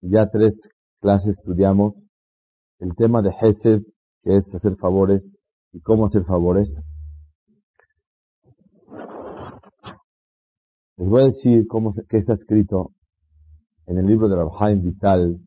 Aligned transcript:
ya 0.00 0.28
tres 0.30 0.54
clases 1.00 1.36
estudiamos 1.36 1.94
el 2.78 2.94
tema 2.94 3.22
de 3.22 3.30
Hesed, 3.30 3.82
que 4.22 4.36
es 4.36 4.54
hacer 4.54 4.76
favores 4.76 5.36
y 5.72 5.80
cómo 5.80 6.06
hacer 6.06 6.24
favores. 6.24 6.80
Les 10.96 11.08
voy 11.08 11.22
a 11.22 11.26
decir 11.26 11.66
cómo, 11.68 11.94
qué 12.08 12.18
está 12.18 12.34
escrito 12.34 12.92
en 13.86 13.98
el 13.98 14.06
libro 14.06 14.28
de 14.28 14.36
Rabhaim 14.36 14.82
Vital, 14.82 15.38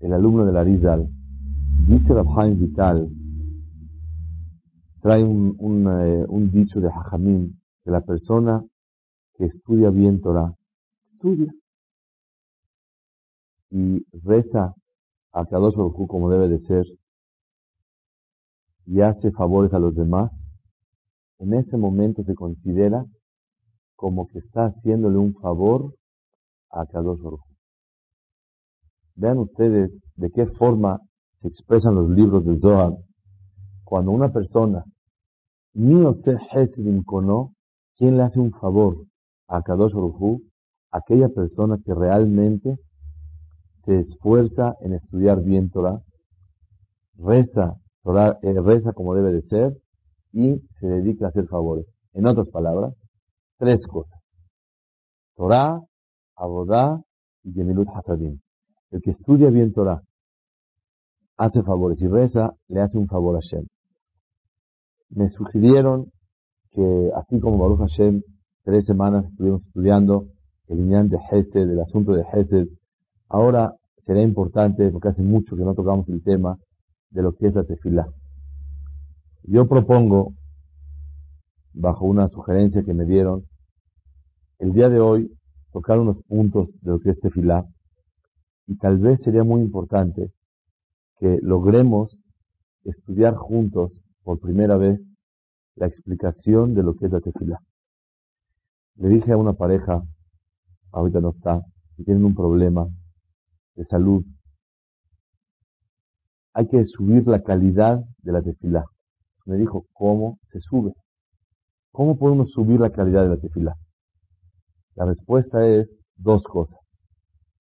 el 0.00 0.12
alumno 0.12 0.44
de 0.44 0.52
la 0.52 0.64
Rizal. 0.64 1.08
Dice 1.88 2.14
Rabhaim 2.14 2.58
Vital, 2.58 3.08
trae 5.00 5.24
un, 5.24 5.56
un, 5.58 5.86
eh, 5.86 6.24
un 6.28 6.50
dicho 6.50 6.80
de 6.80 6.88
Hajamim, 6.88 7.54
que 7.84 7.90
la 7.90 8.02
persona 8.02 8.64
que 9.34 9.46
estudia 9.46 9.90
bien 9.90 10.20
Torah, 10.20 10.52
estudia 11.12 11.52
y 13.72 14.04
reza 14.22 14.74
a 15.32 15.46
Kadosh 15.46 15.74
Baruj 15.74 16.06
como 16.06 16.30
debe 16.30 16.48
de 16.48 16.60
ser 16.60 16.84
y 18.84 19.00
hace 19.00 19.30
favores 19.30 19.72
a 19.72 19.78
los 19.78 19.94
demás, 19.94 20.30
en 21.38 21.54
ese 21.54 21.78
momento 21.78 22.22
se 22.24 22.34
considera 22.34 23.04
como 23.96 24.26
que 24.26 24.40
está 24.40 24.66
haciéndole 24.66 25.16
un 25.16 25.34
favor 25.34 25.94
a 26.70 26.84
Kadosh 26.84 27.22
Baruj 27.22 27.40
Vean 29.14 29.38
ustedes 29.38 29.90
de 30.16 30.30
qué 30.30 30.46
forma 30.46 31.00
se 31.40 31.48
expresan 31.48 31.94
los 31.94 32.10
libros 32.10 32.44
del 32.44 32.60
Zohar. 32.60 32.92
Cuando 33.84 34.10
una 34.10 34.32
persona, 34.32 34.84
ni 35.74 36.14
se 36.14 36.36
Hesidim 36.50 37.02
Kono, 37.04 37.52
¿quién 37.96 38.16
le 38.16 38.22
hace 38.24 38.38
un 38.38 38.52
favor 38.52 39.04
a 39.48 39.62
Kadosh 39.62 39.92
Baruj 39.92 40.40
Aquella 40.90 41.28
persona 41.28 41.78
que 41.84 41.94
realmente 41.94 42.78
se 43.84 43.98
esfuerza 43.98 44.74
en 44.80 44.94
estudiar 44.94 45.42
bien 45.42 45.70
Torah, 45.70 46.00
reza, 47.16 47.74
eh, 48.42 48.60
reza 48.60 48.92
como 48.92 49.14
debe 49.14 49.32
de 49.32 49.42
ser 49.42 49.76
y 50.32 50.60
se 50.80 50.86
dedica 50.86 51.26
a 51.26 51.28
hacer 51.28 51.46
favores. 51.46 51.86
En 52.14 52.26
otras 52.26 52.48
palabras, 52.50 52.94
tres 53.58 53.86
cosas. 53.86 54.20
Torah, 55.36 55.80
Abodá 56.36 57.02
y 57.42 57.52
Gemilut 57.52 57.88
Hasadim. 57.94 58.40
El 58.90 59.02
que 59.02 59.10
estudia 59.10 59.50
bien 59.50 59.72
Torah, 59.72 60.02
hace 61.36 61.62
favores 61.62 62.00
y 62.02 62.08
reza, 62.08 62.54
le 62.68 62.80
hace 62.80 62.98
un 62.98 63.08
favor 63.08 63.36
a 63.36 63.40
Hashem. 63.40 63.66
Me 65.10 65.28
sugirieron 65.28 66.10
que, 66.70 67.10
así 67.14 67.40
como 67.40 67.58
Baruch 67.58 67.80
Hashem, 67.80 68.22
tres 68.64 68.86
semanas 68.86 69.26
estuvimos 69.26 69.62
estudiando 69.66 70.26
el 70.68 70.80
Inyan 70.80 71.08
de 71.08 71.18
Hesed, 71.30 71.70
el 71.70 71.80
asunto 71.80 72.12
de 72.12 72.24
Hesed, 72.32 72.68
ahora 73.32 73.74
sería 74.04 74.22
importante, 74.22 74.90
porque 74.90 75.08
hace 75.08 75.22
mucho 75.22 75.56
que 75.56 75.64
no 75.64 75.74
tocamos 75.74 76.06
el 76.08 76.22
tema 76.22 76.58
de 77.10 77.22
lo 77.22 77.32
que 77.32 77.46
es 77.46 77.54
la 77.54 77.64
tefilá. 77.64 78.06
Yo 79.44 79.66
propongo, 79.66 80.34
bajo 81.72 82.04
una 82.04 82.28
sugerencia 82.28 82.82
que 82.82 82.92
me 82.92 83.06
dieron, 83.06 83.44
el 84.58 84.72
día 84.72 84.90
de 84.90 85.00
hoy 85.00 85.32
tocar 85.72 85.98
unos 85.98 86.22
puntos 86.28 86.68
de 86.82 86.90
lo 86.90 87.00
que 87.00 87.10
es 87.10 87.20
tefilá, 87.20 87.64
y 88.66 88.76
tal 88.76 88.98
vez 88.98 89.22
sería 89.22 89.44
muy 89.44 89.62
importante 89.62 90.30
que 91.18 91.38
logremos 91.42 92.18
estudiar 92.84 93.34
juntos 93.34 93.92
por 94.24 94.40
primera 94.40 94.76
vez 94.76 95.02
la 95.76 95.86
explicación 95.86 96.74
de 96.74 96.82
lo 96.82 96.94
que 96.94 97.06
es 97.06 97.12
la 97.12 97.20
tefilá. 97.20 97.58
Le 98.96 99.08
dije 99.08 99.32
a 99.32 99.38
una 99.38 99.54
pareja, 99.54 100.02
ahorita 100.92 101.20
no 101.20 101.30
está, 101.30 101.62
que 101.96 102.04
tienen 102.04 102.26
un 102.26 102.34
problema 102.34 102.86
de 103.74 103.84
salud, 103.84 104.24
hay 106.54 106.68
que 106.68 106.84
subir 106.84 107.26
la 107.26 107.42
calidad 107.42 108.00
de 108.18 108.32
la 108.32 108.42
tefilá. 108.42 108.84
Me 109.46 109.56
dijo, 109.56 109.86
¿cómo 109.92 110.38
se 110.48 110.60
sube? 110.60 110.92
¿Cómo 111.92 112.18
podemos 112.18 112.50
subir 112.52 112.80
la 112.80 112.90
calidad 112.90 113.22
de 113.22 113.30
la 113.30 113.36
tefilá? 113.38 113.74
La 114.94 115.06
respuesta 115.06 115.66
es 115.66 115.96
dos 116.16 116.42
cosas. 116.42 116.78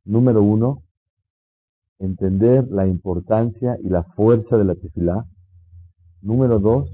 Número 0.03 0.41
uno, 0.41 0.83
entender 1.99 2.67
la 2.69 2.87
importancia 2.87 3.77
y 3.81 3.89
la 3.89 4.03
fuerza 4.03 4.57
de 4.57 4.65
la 4.65 4.75
tefilá. 4.75 5.25
Número 6.21 6.59
dos, 6.59 6.89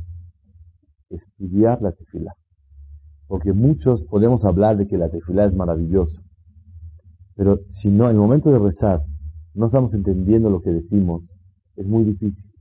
estudiar 1.09 1.81
la 1.81 1.91
tefilá. 1.91 2.33
Porque 3.27 3.53
muchos 3.53 4.03
podemos 4.05 4.45
hablar 4.45 4.77
de 4.77 4.87
que 4.87 4.97
la 4.97 5.09
tefilá 5.09 5.45
es 5.45 5.53
maravillosa. 5.53 6.21
Pero 7.37 7.59
si 7.67 7.89
no, 7.89 8.05
en 8.05 8.15
el 8.15 8.21
momento 8.21 8.51
de 8.51 8.57
rezar, 8.57 9.01
no 9.53 9.67
estamos 9.67 9.93
entendiendo 9.93 10.49
lo 10.49 10.61
que 10.61 10.71
decimos, 10.71 11.23
es 11.75 11.85
muy 11.87 12.03
difícil. 12.03 12.51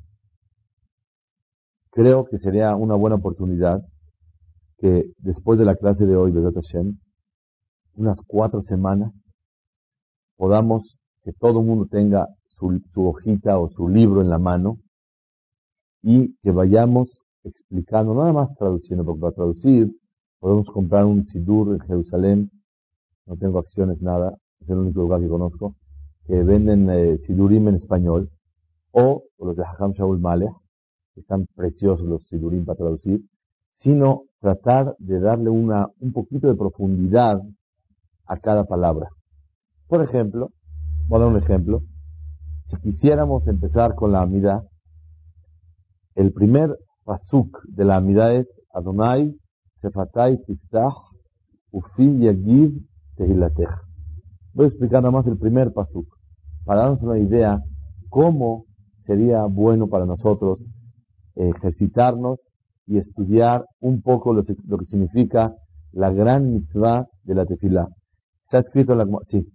Creo 1.91 2.27
que 2.27 2.39
sería 2.39 2.77
una 2.77 2.95
buena 2.95 3.17
oportunidad 3.17 3.83
que 4.77 5.11
después 5.17 5.59
de 5.59 5.65
la 5.65 5.77
clase 5.77 6.05
de 6.05 6.15
hoy 6.15 6.31
de 6.31 6.43
Hashem, 6.43 6.99
unas 7.95 8.21
cuatro 8.27 8.63
semanas, 8.63 9.13
podamos 10.37 10.99
que 11.25 11.33
todo 11.33 11.61
el 11.61 11.67
mundo 11.67 11.87
tenga 11.91 12.29
su, 12.59 12.83
hojita 12.97 13.59
o 13.59 13.71
su 13.71 13.89
libro 13.89 14.21
en 14.21 14.29
la 14.29 14.39
mano 14.39 14.77
y 16.03 16.37
que 16.43 16.51
vayamos 16.51 17.23
explicando, 17.45 18.15
nada 18.15 18.35
más 18.35 18.55
traduciendo, 18.59 19.07
porque 19.07 19.21
para 19.21 19.33
traducir 19.33 19.91
podemos 20.39 20.67
comprar 20.67 21.07
un 21.07 21.27
Sidur 21.27 21.75
en 21.75 21.81
Jerusalén, 21.81 22.51
no 23.25 23.37
tengo 23.37 23.59
acciones, 23.59 24.03
nada, 24.03 24.37
es 24.61 24.69
el 24.69 24.79
único 24.79 25.01
lugar 25.01 25.21
que 25.21 25.29
conozco, 25.29 25.75
que 26.27 26.43
venden 26.43 26.91
eh, 26.91 27.19
Sidurim 27.27 27.69
en 27.69 27.77
español, 27.77 28.31
o, 28.93 29.25
los 29.39 29.57
de 29.57 29.65
Hakam 29.65 29.93
Shaul 29.93 30.19
Maleh, 30.19 30.51
que 31.15 31.21
están 31.21 31.47
preciosos 31.55 32.07
los 32.07 32.27
Sidurim 32.29 32.65
para 32.65 32.79
traducir, 32.79 33.23
sino 33.75 34.23
tratar 34.41 34.97
de 34.99 35.21
darle 35.21 35.51
una, 35.51 35.89
un 36.01 36.13
poquito 36.13 36.49
de 36.49 36.55
profundidad 36.55 37.43
a 38.27 38.37
cada 38.39 38.65
palabra. 38.65 39.09
Por 39.87 40.03
ejemplo, 40.03 40.51
voy 41.07 41.21
a 41.21 41.25
dar 41.25 41.33
un 41.33 41.43
ejemplo. 41.43 41.83
Si 42.65 42.77
quisiéramos 42.79 43.47
empezar 43.47 43.95
con 43.95 44.13
la 44.13 44.23
Amida, 44.23 44.65
el 46.15 46.33
primer 46.33 46.77
pasuk 47.05 47.63
de 47.69 47.85
la 47.85 47.97
Amida 47.97 48.33
es 48.35 48.51
Adonai 48.73 49.37
Sefatai 49.81 50.43
Tiftach 50.45 50.97
Ufi 51.71 52.19
Yagiv 52.19 52.83
Tehilatech. 53.17 53.86
Voy 54.57 54.65
a 54.65 54.69
explicar 54.69 55.03
nada 55.03 55.23
el 55.27 55.37
primer 55.37 55.71
pasuk, 55.75 56.07
para 56.65 56.81
darnos 56.81 57.03
una 57.03 57.19
idea 57.19 57.59
cómo 58.09 58.65
sería 59.03 59.43
bueno 59.45 59.87
para 59.87 60.07
nosotros 60.07 60.61
ejercitarnos 61.35 62.39
y 62.87 62.97
estudiar 62.97 63.67
un 63.81 64.01
poco 64.01 64.33
lo, 64.33 64.43
que 64.43 64.87
significa 64.87 65.55
la 65.93 66.11
gran 66.11 66.55
mitzvah 66.55 67.07
de 67.25 67.35
la 67.35 67.45
tefilá. 67.45 67.87
Está 68.45 68.61
escrito 68.61 68.93
en 68.93 68.99
la... 68.99 69.07
Sí. 69.27 69.47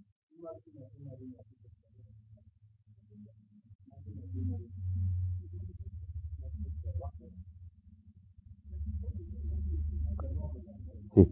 Sí. 11.12 11.26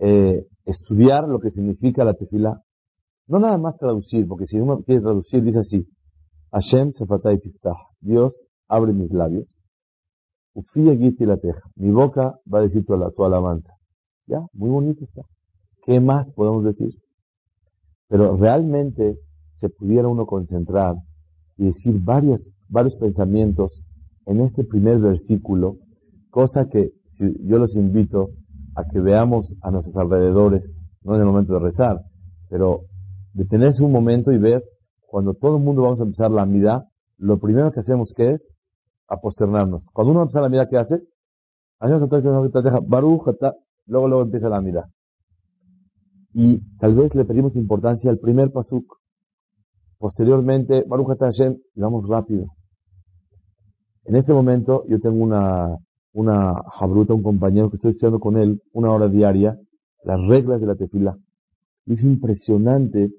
Eh, 0.00 0.44
estudiar 0.64 1.28
lo 1.28 1.38
que 1.38 1.52
significa 1.52 2.02
la 2.02 2.14
tefila. 2.14 2.60
No 3.30 3.38
nada 3.38 3.58
más 3.58 3.76
traducir, 3.76 4.26
porque 4.26 4.48
si 4.48 4.58
uno 4.58 4.82
quiere 4.82 5.02
traducir, 5.02 5.44
dice 5.44 5.60
así. 5.60 5.86
Hashem 6.50 6.92
sefatay 6.94 7.38
tiftah. 7.38 7.76
Dios 8.00 8.34
abre 8.66 8.92
mis 8.92 9.12
labios. 9.12 9.46
Ufía 10.52 10.94
y 10.94 11.12
la 11.24 11.36
teja. 11.36 11.60
Mi 11.76 11.92
boca 11.92 12.34
va 12.52 12.58
a 12.58 12.62
decir 12.62 12.84
tu, 12.84 12.92
tu 13.12 13.24
alabanza. 13.24 13.72
Ya, 14.26 14.40
muy 14.52 14.70
bonito 14.70 15.04
está. 15.04 15.22
¿Qué 15.84 16.00
más 16.00 16.26
podemos 16.34 16.64
decir? 16.64 16.90
Pero 18.08 18.36
realmente 18.36 19.16
se 19.54 19.68
pudiera 19.68 20.08
uno 20.08 20.26
concentrar 20.26 20.96
y 21.56 21.66
decir 21.66 22.00
varios, 22.02 22.44
varios 22.68 22.96
pensamientos 22.96 23.80
en 24.26 24.40
este 24.40 24.64
primer 24.64 24.98
versículo, 24.98 25.76
cosa 26.30 26.68
que 26.68 26.90
si 27.12 27.32
yo 27.46 27.58
los 27.58 27.76
invito 27.76 28.30
a 28.74 28.82
que 28.90 28.98
veamos 28.98 29.54
a 29.62 29.70
nuestros 29.70 29.96
alrededores, 29.96 30.68
no 31.04 31.14
en 31.14 31.20
el 31.20 31.26
momento 31.28 31.52
de 31.52 31.60
rezar, 31.60 32.00
pero 32.48 32.89
detenerse 33.32 33.82
un 33.82 33.92
momento 33.92 34.32
y 34.32 34.38
ver, 34.38 34.62
cuando 35.06 35.34
todo 35.34 35.56
el 35.56 35.62
mundo 35.62 35.82
vamos 35.82 36.00
a 36.00 36.04
empezar 36.04 36.30
la 36.30 36.42
amidad, 36.42 36.84
lo 37.18 37.38
primero 37.38 37.72
que 37.72 37.80
hacemos 37.80 38.12
que 38.16 38.32
es 38.32 38.48
aposternarnos. 39.08 39.82
Cuando 39.92 40.12
uno 40.12 40.20
va 40.20 40.24
a 40.24 40.26
empezar 40.26 40.42
la 40.42 40.46
amidad, 40.46 40.68
¿qué 40.70 40.78
hace? 40.78 41.02
Luego, 43.86 44.08
luego 44.08 44.22
empieza 44.22 44.48
la 44.48 44.58
amidad. 44.58 44.84
Y 46.32 46.60
tal 46.78 46.94
vez 46.94 47.14
le 47.14 47.24
pedimos 47.24 47.56
importancia 47.56 48.10
al 48.10 48.18
primer 48.18 48.52
pasuk. 48.52 48.84
Posteriormente, 49.98 50.84
Baruch 50.86 51.18
Hashem, 51.18 51.58
y 51.74 51.80
vamos 51.80 52.08
rápido. 52.08 52.46
En 54.04 54.16
este 54.16 54.32
momento, 54.32 54.84
yo 54.88 55.00
tengo 55.00 55.22
una, 55.22 55.76
una 56.12 56.62
jabruta, 56.78 57.14
un 57.14 57.22
compañero 57.22 57.68
que 57.68 57.76
estoy 57.76 57.92
estudiando 57.92 58.20
con 58.20 58.36
él 58.38 58.62
una 58.72 58.90
hora 58.90 59.08
diaria, 59.08 59.58
las 60.04 60.20
reglas 60.26 60.60
de 60.60 60.66
la 60.66 60.76
tefila. 60.76 61.16
Es 61.86 62.02
impresionante 62.04 63.10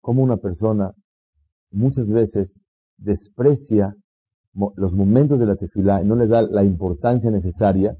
cómo 0.00 0.22
una 0.22 0.36
persona 0.36 0.92
muchas 1.70 2.08
veces 2.08 2.64
desprecia 2.98 3.94
los 4.76 4.92
momentos 4.92 5.38
de 5.38 5.46
la 5.46 5.56
tefilá 5.56 6.02
y 6.02 6.06
no 6.06 6.14
le 6.14 6.26
da 6.26 6.42
la 6.42 6.62
importancia 6.62 7.30
necesaria, 7.30 7.96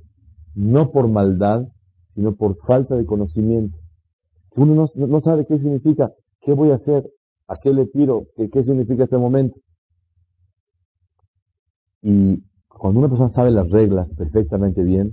no 0.55 0.91
por 0.91 1.09
maldad, 1.09 1.67
sino 2.11 2.35
por 2.35 2.57
falta 2.67 2.95
de 2.95 3.07
conocimiento. 3.07 3.79
Uno 4.55 4.87
no, 4.95 5.21
sabe 5.21 5.47
qué 5.47 5.59
significa, 5.59 6.13
qué 6.43 6.53
voy 6.53 6.71
a 6.71 6.75
hacer, 6.75 7.09
a 7.49 7.57
qué 7.57 7.73
le 7.73 7.87
tiro, 7.87 8.27
qué, 8.37 8.65
significa 8.65 9.05
este 9.05 9.17
momento. 9.17 9.59
Y 12.03 12.43
cuando 12.69 13.01
una 13.01 13.09
persona 13.09 13.31
sabe 13.31 13.51
las 13.51 13.71
reglas 13.71 14.13
perfectamente 14.15 14.83
bien, 14.83 15.13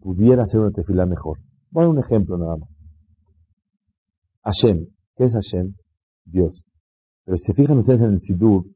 pudiera 0.00 0.44
hacer 0.44 0.60
una 0.60 0.70
tefilá 0.70 1.06
mejor. 1.06 1.38
Voy 1.70 1.86
a 1.86 1.88
un 1.88 1.98
ejemplo 1.98 2.38
nada 2.38 2.56
más. 2.56 2.71
Hashem. 4.42 4.86
¿Qué 5.16 5.24
es 5.24 5.32
Hashem? 5.32 5.74
Dios. 6.24 6.62
Pero 7.24 7.38
si 7.38 7.44
se 7.44 7.54
fijan 7.54 7.78
ustedes 7.78 8.00
en 8.00 8.14
el 8.14 8.20
Sidur, 8.20 8.66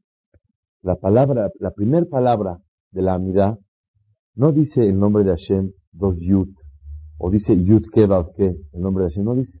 la 0.81 0.95
palabra, 0.95 1.49
la 1.59 1.71
primera 1.71 2.05
palabra 2.05 2.59
de 2.91 3.01
la 3.01 3.15
amidad 3.15 3.57
no 4.35 4.51
dice 4.51 4.87
el 4.87 4.97
nombre 4.97 5.23
de 5.23 5.31
Hashem 5.31 5.71
dos 5.91 6.15
Yud, 6.19 6.49
o 7.17 7.31
dice 7.31 7.55
Yud 7.55 7.83
Kevav 7.91 8.33
que, 8.35 8.45
el 8.45 8.81
nombre 8.81 9.03
de 9.03 9.09
Hashem 9.09 9.25
no 9.25 9.35
dice, 9.35 9.59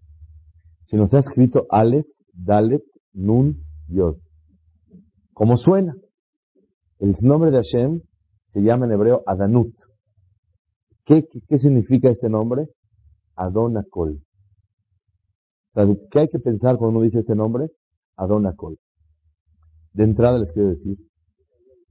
sino 0.85 1.05
está 1.05 1.19
escrito 1.19 1.65
Aleph, 1.69 2.05
Dalet, 2.31 2.83
Nun, 3.13 3.57
Yod. 3.87 4.17
¿Cómo 5.33 5.57
suena? 5.57 5.95
El 6.99 7.15
nombre 7.21 7.51
de 7.51 7.57
Hashem 7.57 8.01
se 8.47 8.61
llama 8.61 8.85
en 8.85 8.93
hebreo 8.93 9.23
Adanut. 9.25 9.73
¿Qué, 11.05 11.25
qué, 11.47 11.57
significa 11.57 12.09
este 12.09 12.29
nombre? 12.29 12.67
Adonakol. 13.35 14.21
¿Qué 16.09 16.19
hay 16.19 16.27
que 16.29 16.39
pensar 16.39 16.77
cuando 16.77 16.97
uno 16.97 17.05
dice 17.05 17.19
este 17.19 17.35
nombre? 17.35 17.69
Adonakol. 18.15 18.77
De 19.93 20.03
entrada 20.03 20.39
les 20.39 20.51
quiero 20.51 20.69
decir 20.69 20.97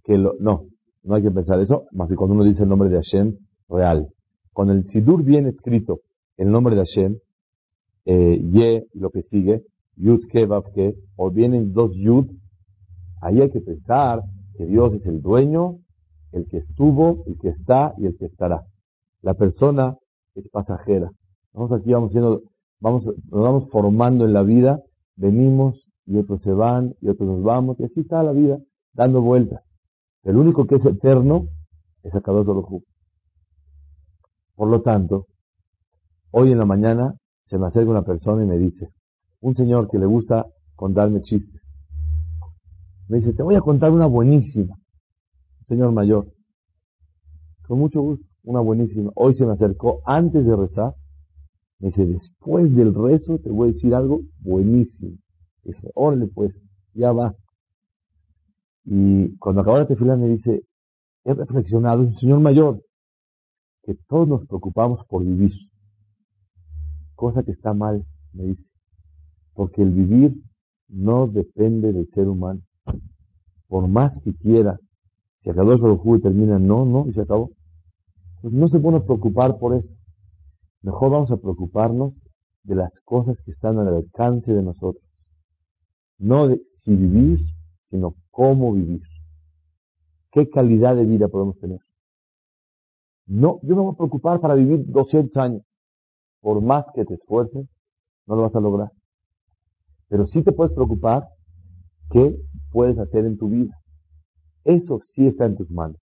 que 0.03 0.19
lo, 0.19 0.35
no, 0.41 0.67
no 1.05 1.15
hay 1.15 1.23
que 1.23 1.31
pensar 1.31 1.61
eso, 1.61 1.85
más 1.93 2.09
que 2.09 2.17
cuando 2.17 2.35
uno 2.35 2.45
dice 2.45 2.65
el 2.65 2.69
nombre 2.69 2.89
de 2.89 2.97
Hashem 2.97 3.37
real. 3.69 4.09
Con 4.53 4.71
el 4.71 4.89
Sidur 4.89 5.23
bien 5.23 5.47
escrito 5.47 6.01
el 6.37 6.51
nombre 6.51 6.75
de 6.75 6.83
Hashem, 6.83 7.19
eh, 8.07 8.41
Ye, 8.53 8.87
lo 8.95 9.11
que 9.11 9.23
sigue, 9.23 9.63
Yud 9.97 10.27
Ke, 10.33 10.49
Ke, 10.75 10.95
o 11.17 11.31
vienen 11.31 11.73
dos 11.73 11.93
Yud, 11.95 12.27
ahí 13.23 13.41
hay 13.41 13.51
que 13.51 13.61
pensar 13.61 14.23
que 14.57 14.67
Dios 14.67 14.95
es 14.95 15.07
el 15.07 15.23
dueño, 15.23 15.79
el 16.33 16.47
que 16.49 16.59
estuvo, 16.59 17.25
el 17.27 17.39
que 17.39 17.51
está 17.51 17.95
y 17.99 18.07
el 18.07 18.17
que 18.17 18.27
estará. 18.27 18.65
La 19.23 19.35
persona 19.35 19.97
es 20.35 20.49
pasajera. 20.49 21.11
Vamos 21.53 21.73
aquí, 21.73 21.93
vamos 21.93 22.13
vamos, 22.81 23.07
nos 23.07 23.43
vamos 23.43 23.69
formando 23.71 24.25
en 24.25 24.33
la 24.33 24.43
vida, 24.43 24.81
venimos 25.17 25.89
y 26.07 26.17
otros 26.19 26.43
se 26.43 26.53
van 26.53 26.95
y 27.01 27.09
otros 27.09 27.29
nos 27.29 27.43
vamos, 27.43 27.79
y 27.81 27.85
así 27.85 28.01
está 28.01 28.23
la 28.23 28.33
vida, 28.33 28.59
dando 28.93 29.21
vueltas. 29.23 29.63
El 30.23 30.37
único 30.37 30.67
que 30.67 30.77
es 30.77 30.85
eterno 30.85 31.49
es 32.03 32.15
Akadosh 32.15 32.47
Baruj 32.47 32.83
Por 34.55 34.69
lo 34.69 34.83
tanto, 34.83 35.27
hoy 36.31 36.53
en 36.53 36.59
la 36.59 36.65
mañana 36.65 37.15
se 37.45 37.59
me 37.59 37.67
acerca 37.67 37.91
una 37.91 38.03
persona 38.03 38.45
y 38.45 38.47
me 38.47 38.59
dice, 38.59 38.89
un 39.41 39.55
señor 39.55 39.89
que 39.89 39.99
le 39.99 40.07
gusta 40.07 40.47
contarme 40.75 41.23
chistes. 41.23 41.63
Me 43.09 43.19
dice, 43.19 43.33
te 43.33 43.43
voy 43.43 43.55
a 43.55 43.61
contar 43.61 43.93
una 43.93 44.07
buenísima. 44.07 44.77
Señor 45.67 45.93
mayor. 45.93 46.27
Con 47.67 47.79
mucho 47.79 48.01
gusto, 48.01 48.27
una 48.43 48.61
buenísima. 48.61 49.11
Hoy 49.15 49.35
se 49.35 49.47
me 49.47 49.53
acercó 49.53 50.01
antes 50.05 50.45
de 50.45 50.57
rezar. 50.57 50.95
Me 51.79 51.89
dice, 51.89 52.07
después 52.07 52.75
del 52.75 52.95
rezo 52.95 53.39
te 53.39 53.51
voy 53.51 53.69
a 53.69 53.73
decir 53.73 53.95
algo 53.95 54.23
buenísimo. 54.41 55.17
Dije, 55.63 55.91
órale 55.95 56.27
pues, 56.29 56.59
ya 56.95 57.13
va. 57.13 57.35
Y 58.85 59.37
cuando 59.39 59.61
acabó 59.61 59.79
la 59.79 59.87
tefila 59.87 60.17
me 60.17 60.29
dice, 60.29 60.63
he 61.25 61.35
reflexionado, 61.35 62.03
un 62.03 62.15
señor 62.17 62.41
mayor, 62.41 62.83
que 63.83 63.95
todos 64.09 64.29
nos 64.29 64.47
preocupamos 64.47 65.05
por 65.07 65.25
vivir. 65.25 65.53
Cosa 67.15 67.43
que 67.43 67.53
está 67.53 67.75
mal, 67.75 68.05
me 68.33 68.45
dice. 68.45 68.65
Porque 69.55 69.83
el 69.83 69.91
vivir 69.91 70.35
no 70.89 71.27
depende 71.27 71.93
del 71.93 72.09
ser 72.11 72.29
humano. 72.29 72.61
Por 73.69 73.89
más 73.89 74.19
que 74.21 74.35
quiera, 74.35 74.79
si 75.41 75.51
acabó 75.51 75.73
el 75.73 75.79
juego 75.79 76.17
y 76.17 76.21
termina, 76.21 76.59
no, 76.59 76.85
no, 76.85 77.07
y 77.09 77.13
se 77.13 77.23
acabó. 77.23 77.51
Pues 78.41 78.53
no 78.53 78.69
se 78.69 78.79
pone 78.79 78.99
a 78.99 79.05
preocupar 79.05 79.59
por 79.59 79.75
eso. 79.75 79.96
Mejor 80.87 81.11
vamos 81.11 81.33
a 81.33 81.37
preocuparnos 81.37 82.15
de 82.63 82.77
las 82.77 83.01
cosas 83.01 83.43
que 83.43 83.51
están 83.51 83.77
al 83.81 83.89
alcance 83.89 84.55
de 84.55 84.63
nosotros. 84.63 85.03
No 86.17 86.47
de 86.47 86.63
si 86.77 86.95
vivir, 86.95 87.41
sino 87.91 88.15
cómo 88.31 88.73
vivir. 88.73 89.03
¿Qué 90.31 90.49
calidad 90.49 90.95
de 90.95 91.05
vida 91.05 91.27
podemos 91.27 91.59
tener? 91.59 91.81
No, 93.27 93.59
yo 93.65 93.75
me 93.75 93.83
voy 93.83 93.95
a 93.95 93.97
preocupar 93.97 94.41
para 94.41 94.55
vivir 94.55 94.85
200 94.87 95.37
años. 95.39 95.63
Por 96.41 96.63
más 96.63 96.85
que 96.95 97.05
te 97.05 97.15
esfuerces, 97.15 97.67
no 98.27 98.37
lo 98.37 98.43
vas 98.43 98.55
a 98.55 98.61
lograr. 98.61 98.93
Pero 100.07 100.25
sí 100.29 100.45
te 100.45 100.53
puedes 100.53 100.73
preocupar 100.73 101.27
qué 102.11 102.39
puedes 102.71 102.97
hacer 103.01 103.25
en 103.25 103.37
tu 103.37 103.49
vida. 103.49 103.77
Eso 104.63 105.01
sí 105.05 105.27
está 105.27 105.47
en 105.47 105.57
tus 105.57 105.69
manos. 105.69 105.99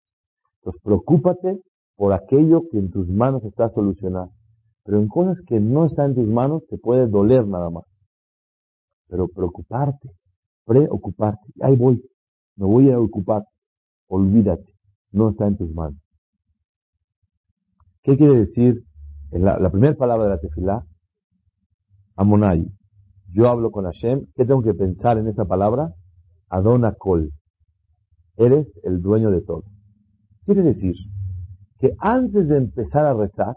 Entonces, 0.56 0.82
preocúpate 0.82 1.60
por 1.94 2.12
aquello 2.12 2.64
que 2.68 2.80
en 2.80 2.90
tus 2.90 3.06
manos 3.06 3.44
está 3.44 3.68
solucionado. 3.68 4.32
Pero 4.84 4.98
en 4.98 5.08
cosas 5.08 5.40
que 5.46 5.60
no 5.60 5.84
están 5.84 6.10
en 6.10 6.16
tus 6.16 6.26
manos 6.26 6.62
te 6.68 6.78
puede 6.78 7.06
doler 7.06 7.46
nada 7.46 7.70
más. 7.70 7.84
Pero 9.08 9.28
preocuparte, 9.28 10.10
preocuparte, 10.64 11.46
ahí 11.60 11.76
voy, 11.76 12.02
me 12.56 12.66
voy 12.66 12.90
a 12.90 12.98
ocupar. 12.98 13.44
Olvídate, 14.08 14.72
no 15.12 15.30
está 15.30 15.46
en 15.46 15.56
tus 15.56 15.72
manos. 15.72 16.00
¿Qué 18.02 18.16
quiere 18.16 18.40
decir? 18.40 18.82
La, 19.30 19.58
la 19.58 19.70
primera 19.70 19.94
palabra 19.94 20.24
de 20.24 20.30
la 20.30 20.38
tefilá, 20.38 20.84
Amonai. 22.16 22.66
Yo 23.32 23.48
hablo 23.48 23.70
con 23.70 23.84
Hashem. 23.84 24.26
¿Qué 24.34 24.44
tengo 24.44 24.62
que 24.62 24.74
pensar 24.74 25.16
en 25.18 25.28
esa 25.28 25.46
palabra? 25.46 25.94
Adona 26.48 26.92
Kol. 26.92 27.30
Eres 28.36 28.68
el 28.84 29.00
dueño 29.00 29.30
de 29.30 29.40
todo. 29.40 29.64
Quiere 30.44 30.62
decir 30.62 30.94
que 31.78 31.94
antes 31.98 32.48
de 32.48 32.58
empezar 32.58 33.06
a 33.06 33.14
rezar, 33.14 33.56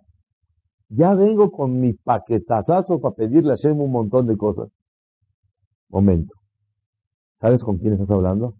ya 0.89 1.13
vengo 1.13 1.51
con 1.51 1.79
mi 1.79 1.93
paquetazo 1.93 2.99
para 2.99 3.15
pedirle 3.15 3.51
a 3.51 3.55
Hashem 3.55 3.79
un 3.79 3.91
montón 3.91 4.27
de 4.27 4.37
cosas. 4.37 4.69
Momento. 5.89 6.33
¿Sabes 7.39 7.63
con 7.63 7.77
quién 7.77 7.93
estás 7.93 8.09
hablando? 8.09 8.55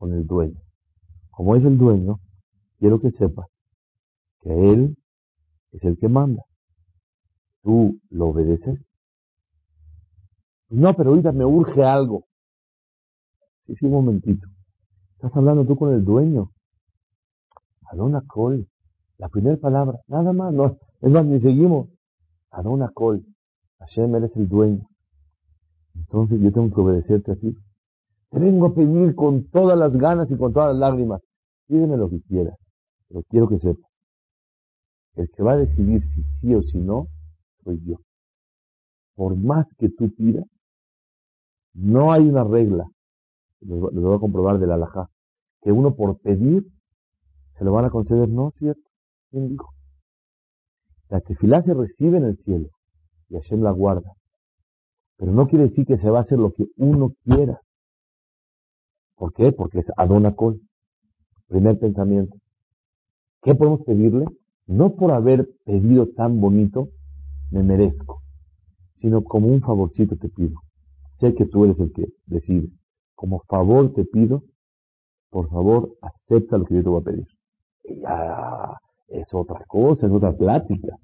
con 0.00 0.14
el 0.14 0.26
dueño. 0.26 0.58
Como 1.30 1.54
es 1.56 1.64
el 1.64 1.76
dueño, 1.76 2.18
quiero 2.78 3.00
que 3.00 3.10
sepas 3.10 3.46
que 4.40 4.50
Él 4.50 4.96
es 5.72 5.84
el 5.84 5.98
que 5.98 6.08
manda. 6.08 6.42
¿Tú 7.62 8.00
lo 8.08 8.28
obedeces? 8.28 8.80
No, 10.70 10.94
pero 10.96 11.10
ahorita 11.10 11.32
me 11.32 11.44
urge 11.44 11.84
algo. 11.84 12.24
Sí, 13.66 13.76
sí, 13.76 13.86
un 13.86 13.92
momentito. 13.92 14.48
Estás 15.16 15.36
hablando 15.36 15.66
tú 15.66 15.76
con 15.76 15.92
el 15.92 16.02
dueño. 16.02 16.50
Adona 17.84 18.22
Col. 18.26 18.66
La 19.18 19.28
primera 19.28 19.58
palabra. 19.58 20.00
Nada 20.08 20.32
más. 20.32 20.54
No, 20.54 20.78
es 21.00 21.10
más, 21.10 21.24
ni 21.24 21.40
seguimos. 21.40 21.88
Adona 22.50 22.90
Col. 22.92 23.24
Hashem, 23.78 24.14
eres 24.14 24.36
el 24.36 24.48
dueño. 24.48 24.86
Entonces 25.94 26.40
yo 26.40 26.52
tengo 26.52 26.74
que 26.74 26.80
obedecerte 26.80 27.32
a 27.32 27.36
ti. 27.36 27.56
Te 28.30 28.38
vengo 28.38 28.66
a 28.66 28.74
pedir 28.74 29.14
con 29.14 29.48
todas 29.50 29.78
las 29.78 29.96
ganas 29.96 30.30
y 30.30 30.36
con 30.36 30.52
todas 30.52 30.70
las 30.70 30.78
lágrimas. 30.78 31.20
Pídeme 31.66 31.96
lo 31.96 32.10
que 32.10 32.20
quieras, 32.22 32.56
pero 33.08 33.22
quiero 33.28 33.48
que 33.48 33.58
sepas. 33.58 33.90
El 35.14 35.28
que 35.30 35.42
va 35.42 35.52
a 35.52 35.56
decidir 35.56 36.02
si 36.02 36.22
sí 36.40 36.54
o 36.54 36.62
si 36.62 36.78
no, 36.78 37.06
soy 37.64 37.80
yo. 37.84 37.96
Por 39.14 39.36
más 39.36 39.66
que 39.78 39.88
tú 39.88 40.14
pidas, 40.14 40.46
no 41.74 42.12
hay 42.12 42.28
una 42.28 42.44
regla, 42.44 42.84
les 43.60 43.78
voy 43.78 44.14
a 44.14 44.20
comprobar 44.20 44.58
de 44.58 44.66
la 44.66 44.74
alajá, 44.74 45.08
que 45.62 45.72
uno 45.72 45.94
por 45.94 46.18
pedir 46.18 46.66
se 47.58 47.64
lo 47.64 47.72
van 47.72 47.84
a 47.84 47.90
conceder. 47.90 48.28
No, 48.28 48.52
¿cierto? 48.58 48.88
¿Quién 49.30 49.48
dijo? 49.48 49.68
La 51.10 51.20
tefilá 51.20 51.62
se 51.62 51.74
recibe 51.74 52.18
en 52.18 52.24
el 52.24 52.36
cielo 52.38 52.68
y 53.28 53.34
Hashem 53.34 53.62
la 53.62 53.72
guarda. 53.72 54.12
Pero 55.16 55.32
no 55.32 55.48
quiere 55.48 55.64
decir 55.64 55.84
que 55.84 55.98
se 55.98 56.08
va 56.08 56.18
a 56.18 56.22
hacer 56.22 56.38
lo 56.38 56.52
que 56.52 56.66
uno 56.76 57.12
quiera. 57.22 57.60
¿Por 59.16 59.32
qué? 59.34 59.52
Porque 59.52 59.80
es 59.80 59.86
Adonacol. 59.96 60.60
Primer 61.48 61.78
pensamiento. 61.78 62.36
¿Qué 63.42 63.54
podemos 63.54 63.82
pedirle? 63.82 64.24
No 64.66 64.94
por 64.94 65.10
haber 65.10 65.48
pedido 65.64 66.08
tan 66.08 66.40
bonito, 66.40 66.90
me 67.50 67.62
merezco, 67.64 68.22
sino 68.94 69.24
como 69.24 69.48
un 69.48 69.60
favorcito 69.60 70.16
te 70.16 70.28
pido. 70.28 70.60
Sé 71.14 71.34
que 71.34 71.44
tú 71.44 71.64
eres 71.64 71.80
el 71.80 71.92
que 71.92 72.06
decide. 72.26 72.68
Como 73.16 73.40
favor 73.48 73.92
te 73.92 74.04
pido, 74.04 74.44
por 75.28 75.50
favor, 75.50 75.96
acepta 76.02 76.56
lo 76.56 76.64
que 76.66 76.76
yo 76.76 76.82
te 76.84 76.88
voy 76.88 77.00
a 77.00 77.04
pedir. 77.04 77.26
Y 77.84 78.00
ya, 78.00 78.78
es 79.10 79.28
otra 79.34 79.64
cosa, 79.66 80.06
es 80.06 80.12
otra 80.12 80.32
plática. 80.32 80.96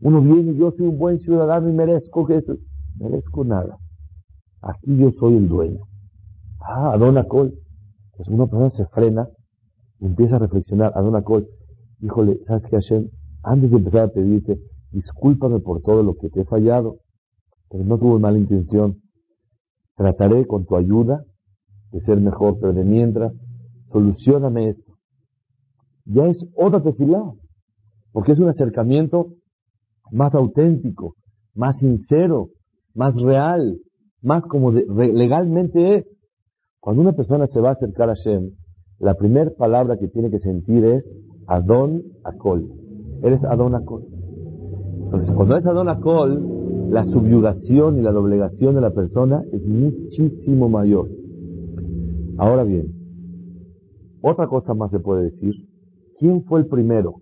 Uno 0.00 0.20
viene, 0.20 0.54
yo 0.56 0.72
soy 0.72 0.86
un 0.86 0.98
buen 0.98 1.18
ciudadano 1.18 1.68
y 1.68 1.72
merezco 1.72 2.26
que 2.26 2.36
esto. 2.36 2.56
Merezco 2.98 3.44
nada. 3.44 3.78
Aquí 4.60 4.96
yo 4.96 5.10
soy 5.12 5.36
el 5.36 5.48
dueño. 5.48 5.84
Ah, 6.60 6.92
Adona 6.92 7.24
Col. 7.24 7.54
Pues 8.16 8.28
una 8.28 8.46
persona 8.46 8.70
se 8.70 8.86
frena 8.86 9.28
empieza 10.00 10.36
a 10.36 10.38
reflexionar. 10.40 10.92
Adona 10.94 11.22
Col, 11.22 11.48
híjole, 12.00 12.40
¿sabes 12.46 12.64
qué, 12.66 12.76
Hashem? 12.76 13.08
Antes 13.42 13.70
de 13.70 13.76
empezar 13.76 14.00
a 14.02 14.08
pedirte, 14.08 14.60
discúlpame 14.90 15.60
por 15.60 15.82
todo 15.82 16.02
lo 16.02 16.14
que 16.16 16.28
te 16.28 16.42
he 16.42 16.44
fallado, 16.44 16.98
pero 17.70 17.84
no 17.84 17.98
tuve 17.98 18.20
mala 18.20 18.38
intención. 18.38 19.00
Trataré 19.96 20.46
con 20.46 20.64
tu 20.64 20.76
ayuda 20.76 21.24
de 21.92 22.00
ser 22.02 22.20
mejor, 22.20 22.58
pero 22.60 22.72
de 22.72 22.84
mientras, 22.84 23.32
solucioname 23.92 24.70
esto. 24.70 24.91
Ya 26.04 26.26
es 26.26 26.46
otra 26.56 26.82
tefilá, 26.82 27.32
porque 28.12 28.32
es 28.32 28.38
un 28.38 28.48
acercamiento 28.48 29.34
más 30.10 30.34
auténtico, 30.34 31.14
más 31.54 31.78
sincero, 31.78 32.48
más 32.94 33.14
real, 33.14 33.78
más 34.20 34.44
como 34.46 34.72
legalmente 34.72 35.96
es. 35.96 36.06
Cuando 36.80 37.02
una 37.02 37.12
persona 37.12 37.46
se 37.46 37.60
va 37.60 37.70
a 37.70 37.72
acercar 37.72 38.10
a 38.10 38.14
Shem, 38.14 38.50
la 38.98 39.14
primera 39.14 39.50
palabra 39.50 39.96
que 39.98 40.08
tiene 40.08 40.30
que 40.30 40.40
sentir 40.40 40.84
es 40.84 41.08
Adon 41.46 42.02
Akol. 42.24 42.68
Eres 43.22 43.42
Adon 43.44 43.74
Akol. 43.74 44.04
Entonces, 45.04 45.34
cuando 45.34 45.56
es 45.56 45.66
Adon 45.66 45.88
Akol, 45.88 46.90
la 46.90 47.04
subyugación 47.04 47.98
y 47.98 48.02
la 48.02 48.12
doblegación 48.12 48.74
de 48.74 48.80
la 48.80 48.90
persona 48.90 49.42
es 49.52 49.66
muchísimo 49.66 50.68
mayor. 50.68 51.08
Ahora 52.36 52.64
bien, 52.64 52.92
otra 54.20 54.46
cosa 54.46 54.74
más 54.74 54.90
se 54.90 55.00
puede 55.00 55.30
decir. 55.30 55.54
¿Quién 56.22 56.44
fue 56.44 56.60
el 56.60 56.66
primero 56.68 57.16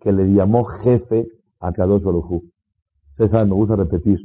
que 0.00 0.10
le 0.10 0.26
llamó 0.26 0.64
jefe 0.64 1.24
a 1.60 1.72
Kadosh 1.72 2.02
Baruj 2.02 2.42
Ustedes 3.10 3.46
me 3.46 3.54
gusta 3.54 3.76
repetir 3.76 4.18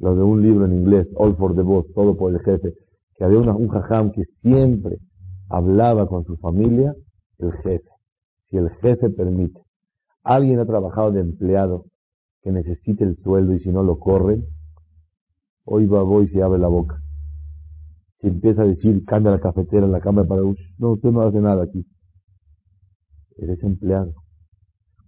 lo 0.00 0.16
de 0.16 0.24
un 0.24 0.42
libro 0.42 0.64
en 0.64 0.74
inglés, 0.74 1.14
All 1.16 1.36
for 1.36 1.54
the 1.54 1.62
Boss, 1.62 1.86
todo 1.94 2.16
por 2.16 2.32
el 2.32 2.40
jefe, 2.40 2.74
que 3.14 3.22
había 3.22 3.38
un 3.38 3.68
jajam 3.68 4.10
que 4.10 4.24
siempre 4.40 4.98
hablaba 5.48 6.08
con 6.08 6.24
su 6.24 6.36
familia, 6.38 6.96
el 7.38 7.52
jefe. 7.62 7.88
Si 8.48 8.56
el 8.56 8.70
jefe 8.70 9.08
permite. 9.08 9.60
Alguien 10.24 10.58
ha 10.58 10.66
trabajado 10.66 11.12
de 11.12 11.20
empleado 11.20 11.84
que 12.42 12.50
necesite 12.50 13.04
el 13.04 13.14
sueldo 13.18 13.54
y 13.54 13.60
si 13.60 13.70
no 13.70 13.84
lo 13.84 14.00
corren, 14.00 14.46
hoy 15.64 15.86
va 15.86 16.02
voy 16.02 16.24
y 16.24 16.28
se 16.30 16.42
abre 16.42 16.58
la 16.58 16.66
boca. 16.66 17.00
Si 18.16 18.26
empieza 18.26 18.62
a 18.62 18.66
decir, 18.66 19.04
cambia 19.04 19.30
la 19.30 19.40
cafetera 19.40 19.86
en 19.86 19.92
la 19.92 20.00
cámara 20.00 20.26
para 20.26 20.42
no, 20.42 20.90
usted 20.90 21.10
no 21.12 21.20
hace 21.20 21.40
nada 21.40 21.62
aquí. 21.62 21.86
Eres 23.40 23.62
empleado. 23.62 24.12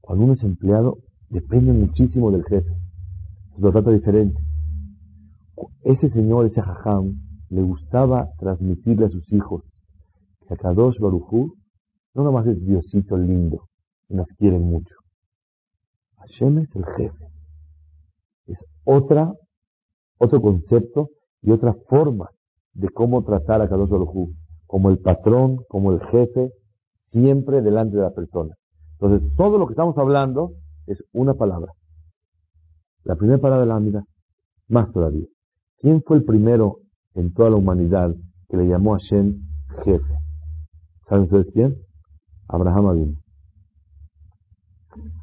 Cuando 0.00 0.24
uno 0.24 0.32
es 0.32 0.42
empleado, 0.42 0.98
depende 1.28 1.72
muchísimo 1.72 2.30
del 2.30 2.44
jefe. 2.44 2.74
Se 3.54 3.60
lo 3.60 3.70
trata 3.72 3.90
diferente. 3.90 4.40
Ese 5.82 6.08
señor, 6.08 6.46
ese 6.46 6.62
jajam, 6.62 7.20
le 7.50 7.62
gustaba 7.62 8.30
transmitirle 8.38 9.04
a 9.04 9.10
sus 9.10 9.30
hijos 9.34 9.62
que 10.48 10.54
a 10.54 10.56
Kadosh 10.56 10.98
Barujú 10.98 11.54
no 12.14 12.24
nomás 12.24 12.46
es 12.46 12.64
Diosito 12.64 13.18
lindo 13.18 13.68
y 14.08 14.14
nos 14.14 14.28
quiere 14.38 14.58
mucho. 14.58 14.94
Hashem 16.16 16.58
es 16.58 16.74
el 16.74 16.86
jefe. 16.86 17.26
Es 18.46 18.64
otra, 18.84 19.34
otro 20.18 20.40
concepto 20.40 21.10
y 21.42 21.50
otra 21.50 21.74
forma 21.88 22.30
de 22.72 22.88
cómo 22.88 23.22
tratar 23.24 23.60
a 23.60 23.68
Kadosh 23.68 23.90
Barujú. 23.90 24.32
Como 24.66 24.88
el 24.88 24.98
patrón, 25.00 25.58
como 25.68 25.92
el 25.92 26.00
jefe, 26.06 26.50
siempre 27.12 27.62
delante 27.62 27.96
de 27.96 28.02
la 28.02 28.10
persona. 28.10 28.54
Entonces, 28.98 29.30
todo 29.36 29.58
lo 29.58 29.66
que 29.66 29.72
estamos 29.72 29.96
hablando 29.98 30.52
es 30.86 31.02
una 31.12 31.34
palabra. 31.34 31.72
La 33.04 33.16
primera 33.16 33.38
palabra 33.38 33.62
de 33.62 33.68
la 33.68 33.76
Amida, 33.76 34.04
más 34.68 34.90
todavía. 34.92 35.26
¿Quién 35.78 36.02
fue 36.02 36.16
el 36.16 36.24
primero 36.24 36.78
en 37.14 37.32
toda 37.32 37.50
la 37.50 37.56
humanidad 37.56 38.14
que 38.48 38.56
le 38.56 38.66
llamó 38.68 38.94
a 38.94 38.98
Shem 38.98 39.42
jefe? 39.84 40.14
¿Saben 41.08 41.24
ustedes 41.24 41.50
quién? 41.52 41.76
Abraham 42.48 42.86
Avinu. 42.86 43.16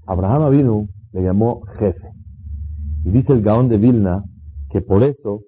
Abraham 0.05 0.43
Avinu 0.43 0.87
le 1.13 1.23
llamó 1.23 1.61
jefe. 1.79 2.09
Y 3.05 3.11
dice 3.11 3.33
el 3.33 3.41
Gaón 3.41 3.69
de 3.69 3.77
Vilna 3.77 4.23
que 4.69 4.81
por 4.81 5.03
eso 5.03 5.41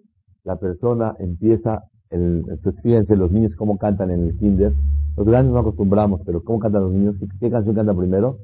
la 0.44 0.56
persona 0.56 1.14
empieza, 1.20 1.84
el, 2.10 2.44
fíjense 2.82 3.16
los 3.16 3.32
niños 3.32 3.56
cómo 3.56 3.78
cantan 3.78 4.10
en 4.10 4.28
el 4.28 4.38
kinder. 4.38 4.74
Los 5.16 5.26
grandes 5.26 5.54
no 5.54 5.60
acostumbramos, 5.60 6.22
pero 6.26 6.44
¿cómo 6.44 6.60
cantan 6.60 6.84
los 6.84 6.92
niños? 6.92 7.18
¿Qué, 7.40 7.50
canción 7.50 7.76
cantan 7.76 7.98
primero? 7.98 8.38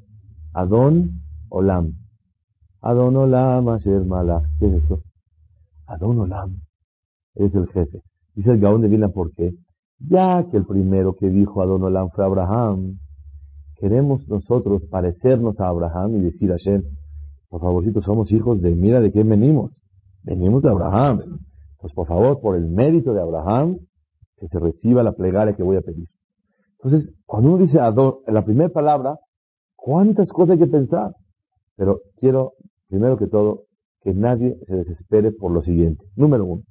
Adón 0.53 1.21
Olam. 1.49 1.93
Adón 2.81 3.15
Olam 3.15 3.69
Asher 3.69 4.03
Malach. 4.03 4.43
¿Qué 4.59 4.67
es 4.67 4.73
esto? 4.83 5.01
Adón 5.85 6.19
Olam. 6.19 6.61
Es 7.35 7.53
el 7.55 7.67
jefe. 7.67 8.01
Dice 8.35 8.51
el 8.51 8.59
Gaón 8.59 8.81
de 8.81 8.87
Vilna, 8.87 9.09
¿por 9.09 9.33
qué? 9.33 9.53
Ya 9.99 10.45
que 10.49 10.57
el 10.57 10.65
primero 10.65 11.15
que 11.15 11.29
dijo 11.29 11.61
Adón 11.61 11.83
Olam 11.83 12.09
fue 12.11 12.25
Abraham, 12.25 12.99
queremos 13.75 14.27
nosotros 14.27 14.83
parecernos 14.89 15.59
a 15.59 15.69
Abraham 15.69 16.17
y 16.17 16.21
decir 16.21 16.51
a 16.51 16.57
Shem, 16.57 16.83
por 17.49 17.61
favorcito, 17.61 18.01
somos 18.01 18.31
hijos 18.31 18.61
de, 18.61 18.75
mira 18.75 18.99
de 18.99 19.11
quién 19.11 19.29
venimos. 19.29 19.71
Venimos 20.23 20.61
de 20.63 20.69
Abraham. 20.69 21.39
Pues 21.79 21.93
por 21.93 22.07
favor, 22.07 22.41
por 22.41 22.55
el 22.55 22.67
mérito 22.67 23.13
de 23.13 23.21
Abraham, 23.21 23.79
que 24.37 24.47
se 24.47 24.59
reciba 24.59 25.03
la 25.03 25.13
plegaria 25.13 25.55
que 25.55 25.63
voy 25.63 25.77
a 25.77 25.81
pedir. 25.81 26.07
Entonces, 26.79 27.11
cuando 27.25 27.49
uno 27.49 27.57
dice 27.59 27.79
Adón, 27.79 28.17
en 28.27 28.33
la 28.33 28.45
primera 28.45 28.69
palabra, 28.69 29.17
¿cuántas 29.75 30.29
cosas 30.29 30.51
hay 30.51 30.59
que 30.59 30.67
pensar? 30.67 31.15
Pero 31.75 32.01
quiero, 32.17 32.53
primero 32.87 33.17
que 33.17 33.27
todo, 33.27 33.63
que 34.01 34.13
nadie 34.13 34.57
se 34.67 34.75
desespere 34.75 35.31
por 35.31 35.51
lo 35.51 35.61
siguiente. 35.63 36.05
Número 36.15 36.45
uno, 36.45 36.63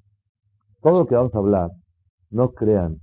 todo 0.81 1.01
lo 1.01 1.07
que 1.07 1.17
vamos 1.17 1.35
a 1.35 1.39
hablar, 1.39 1.71
no 2.31 2.53
crean 2.53 2.99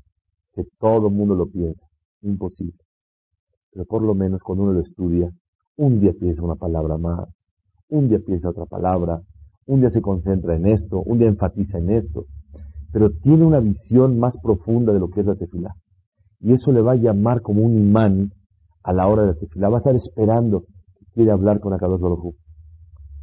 que 0.53 0.63
todo 0.79 1.07
el 1.07 1.13
mundo 1.13 1.35
lo 1.35 1.47
piensa. 1.47 1.81
Imposible. 2.21 2.79
Pero 3.71 3.85
por 3.85 4.01
lo 4.01 4.13
menos 4.13 4.41
cuando 4.41 4.63
uno 4.63 4.73
lo 4.73 4.81
estudia, 4.81 5.29
un 5.75 5.99
día 5.99 6.13
piensa 6.17 6.43
una 6.43 6.55
palabra 6.55 6.97
más, 6.97 7.27
un 7.89 8.07
día 8.07 8.19
piensa 8.19 8.49
otra 8.49 8.65
palabra, 8.65 9.21
un 9.65 9.79
día 9.81 9.89
se 9.89 10.01
concentra 10.01 10.55
en 10.55 10.67
esto, 10.67 11.01
un 11.01 11.19
día 11.19 11.27
enfatiza 11.27 11.79
en 11.79 11.89
esto, 11.89 12.25
pero 12.91 13.09
tiene 13.09 13.43
una 13.45 13.59
visión 13.59 14.19
más 14.19 14.37
profunda 14.37 14.93
de 14.93 14.99
lo 14.99 15.09
que 15.09 15.21
es 15.21 15.25
la 15.25 15.35
tefilá. 15.35 15.75
Y 16.43 16.51
eso 16.51 16.71
le 16.71 16.81
va 16.81 16.91
a 16.91 16.95
llamar 16.95 17.41
como 17.41 17.63
un 17.63 17.77
imán 17.77 18.33
a 18.83 18.91
la 18.91 19.07
hora 19.07 19.23
de 19.23 19.35
la. 19.55 19.69
Va 19.69 19.77
a 19.77 19.79
estar 19.79 19.95
esperando 19.95 20.65
que 20.99 21.05
quiere 21.13 21.31
hablar 21.31 21.61
con 21.61 21.73
Akadosh 21.73 22.01
Baruj 22.01 22.35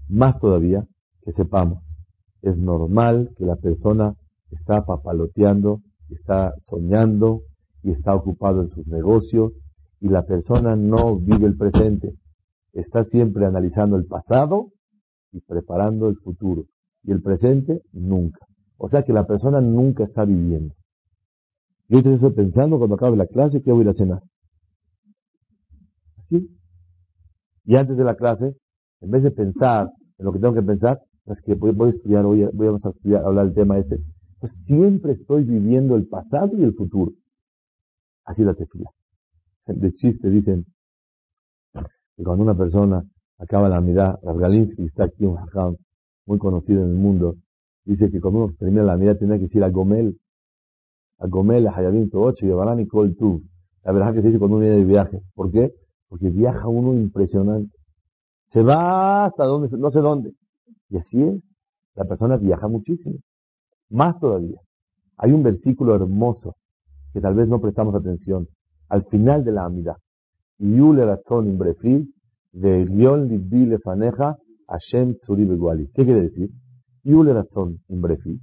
Más 0.08 0.40
todavía, 0.40 0.86
que 1.22 1.32
sepamos, 1.32 1.84
es 2.40 2.58
normal 2.58 3.30
que 3.36 3.44
la 3.44 3.56
persona 3.56 4.14
está 4.50 4.86
papaloteando, 4.86 5.80
está 6.08 6.54
soñando 6.66 7.42
y 7.82 7.90
está 7.90 8.14
ocupado 8.14 8.62
en 8.62 8.70
sus 8.70 8.86
negocios 8.86 9.52
y 10.00 10.08
la 10.08 10.24
persona 10.24 10.76
no 10.76 11.16
vive 11.16 11.46
el 11.46 11.56
presente, 11.58 12.14
está 12.72 13.04
siempre 13.04 13.44
analizando 13.44 13.96
el 13.96 14.06
pasado 14.06 14.70
y 15.32 15.40
preparando 15.40 16.08
el 16.08 16.16
futuro. 16.16 16.64
Y 17.02 17.12
el 17.12 17.22
presente 17.22 17.82
nunca. 17.92 18.46
O 18.78 18.88
sea 18.88 19.02
que 19.02 19.12
la 19.12 19.26
persona 19.26 19.60
nunca 19.60 20.04
está 20.04 20.24
viviendo. 20.24 20.74
Yo 21.90 21.98
estoy 21.98 22.30
pensando 22.32 22.78
cuando 22.78 22.94
acabe 22.94 23.16
la 23.16 23.26
clase 23.26 23.60
que 23.60 23.72
voy 23.72 23.86
a 23.86 23.90
ir 23.90 23.96
cenar. 23.96 24.22
Así. 26.16 26.48
Y 27.64 27.76
antes 27.76 27.96
de 27.96 28.04
la 28.04 28.14
clase, 28.14 28.56
en 29.00 29.10
vez 29.10 29.22
de 29.22 29.30
pensar 29.30 29.90
en 30.16 30.24
lo 30.24 30.32
que 30.32 30.38
tengo 30.38 30.54
que 30.54 30.62
pensar, 30.62 31.00
es 31.26 31.40
que 31.42 31.54
voy, 31.54 31.74
a 31.78 31.90
estudiar 31.90 32.24
hoy, 32.24 32.48
voy 32.52 32.68
a 32.68 32.76
estudiar, 32.88 33.24
hablar 33.24 33.46
del 33.46 33.54
tema 33.54 33.76
este. 33.76 33.98
Pues 34.38 34.52
siempre 34.64 35.12
estoy 35.12 35.44
viviendo 35.44 35.96
el 35.96 36.06
pasado 36.06 36.56
y 36.56 36.62
el 36.62 36.74
futuro. 36.74 37.12
Así 38.24 38.44
la 38.44 38.54
tefila 38.54 38.90
de 39.74 39.92
chiste 39.92 40.30
dicen 40.30 40.64
que 42.16 42.24
cuando 42.24 42.42
una 42.42 42.56
persona 42.56 43.02
acaba 43.38 43.68
la 43.68 43.80
mirada, 43.80 44.18
Galinsky 44.22 44.84
está 44.84 45.04
aquí 45.04 45.24
un 45.24 45.36
jajam 45.36 45.76
muy 46.26 46.38
conocido 46.38 46.82
en 46.82 46.90
el 46.90 46.96
mundo, 46.96 47.36
dice 47.84 48.10
que 48.10 48.20
cuando 48.20 48.44
uno 48.44 48.54
termina 48.58 48.82
la 48.82 48.96
mirada 48.96 49.18
tiene 49.18 49.36
que 49.36 49.44
decir 49.44 49.64
a 49.64 49.70
Gomel, 49.70 50.18
a 51.20 51.26
Gomel, 51.26 51.68
a 51.68 51.76
Hayabin 51.76 52.10
Toche 52.10 52.46
y 52.46 52.86
Kol. 52.86 53.14
La 53.84 53.92
verdad 53.92 54.14
que 54.14 54.22
se 54.22 54.28
dice 54.28 54.38
cuando 54.38 54.56
uno 54.56 54.64
viene 54.64 54.78
de 54.78 54.84
viaje. 54.84 55.20
¿Por 55.34 55.50
qué? 55.50 55.72
Porque 56.08 56.30
viaja 56.30 56.66
uno 56.66 56.94
impresionante. 56.94 57.76
Se 58.48 58.62
va 58.62 59.26
hasta 59.26 59.44
donde, 59.44 59.76
no 59.76 59.90
sé 59.90 60.00
dónde. 60.00 60.32
Y 60.88 60.96
así 60.96 61.22
es. 61.22 61.40
La 61.94 62.04
persona 62.04 62.36
viaja 62.36 62.68
muchísimo. 62.68 63.18
Más 63.90 64.18
todavía. 64.18 64.60
Hay 65.18 65.32
un 65.32 65.42
versículo 65.42 65.94
hermoso 65.94 66.56
que 67.12 67.20
tal 67.20 67.34
vez 67.34 67.48
no 67.48 67.60
prestamos 67.60 67.94
atención. 67.94 68.48
Al 68.88 69.04
final 69.06 69.44
de 69.44 69.52
la 69.52 69.64
amida. 69.64 69.96
Yule 70.58 71.04
razón 71.04 71.48
imbrefi 71.48 72.12
de 72.52 72.84
Libbi 72.84 73.76
faneja 73.82 74.36
Hashem 74.68 75.16
¿Qué 75.94 76.04
quiere 76.04 76.22
decir? 76.22 76.50
Yule 77.02 77.34
razón 77.34 77.78
imbrefi. 77.88 78.40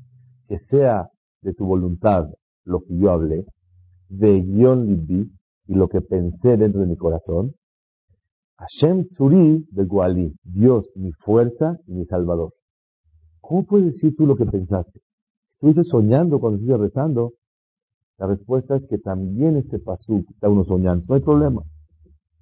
Que 0.47 0.59
sea 0.59 1.09
de 1.41 1.53
tu 1.53 1.65
voluntad 1.65 2.27
lo 2.67 2.81
que 2.81 2.97
yo 2.97 3.11
hablé. 3.11 3.45
De 4.09 4.41
Gion 4.41 4.85
Libbi 4.85 5.31
y 5.67 5.73
lo 5.73 5.87
que 5.87 6.01
pensé 6.01 6.57
dentro 6.57 6.81
de 6.81 6.87
mi 6.87 6.95
corazón. 6.95 7.53
Hashem 8.57 9.07
Tzuri 9.09 9.67
Guali. 9.71 10.33
Dios, 10.43 10.91
mi 10.95 11.11
fuerza 11.11 11.77
y 11.87 11.93
mi 11.93 12.05
salvador. 12.05 12.53
¿Cómo 13.41 13.65
puedes 13.65 13.87
decir 13.87 14.15
tú 14.15 14.25
lo 14.25 14.35
que 14.35 14.45
pensaste? 14.45 14.99
Estuviste 15.49 15.83
soñando 15.83 16.39
cuando 16.39 16.57
estuviste 16.57 16.83
rezando. 16.83 17.33
La 18.17 18.27
respuesta 18.27 18.75
es 18.75 18.83
que 18.89 18.97
también 18.97 19.57
este 19.57 19.79
pasuk 19.79 20.29
está 20.31 20.49
uno 20.49 20.63
soñando. 20.65 21.05
No 21.07 21.15
hay 21.15 21.21
problema. 21.21 21.61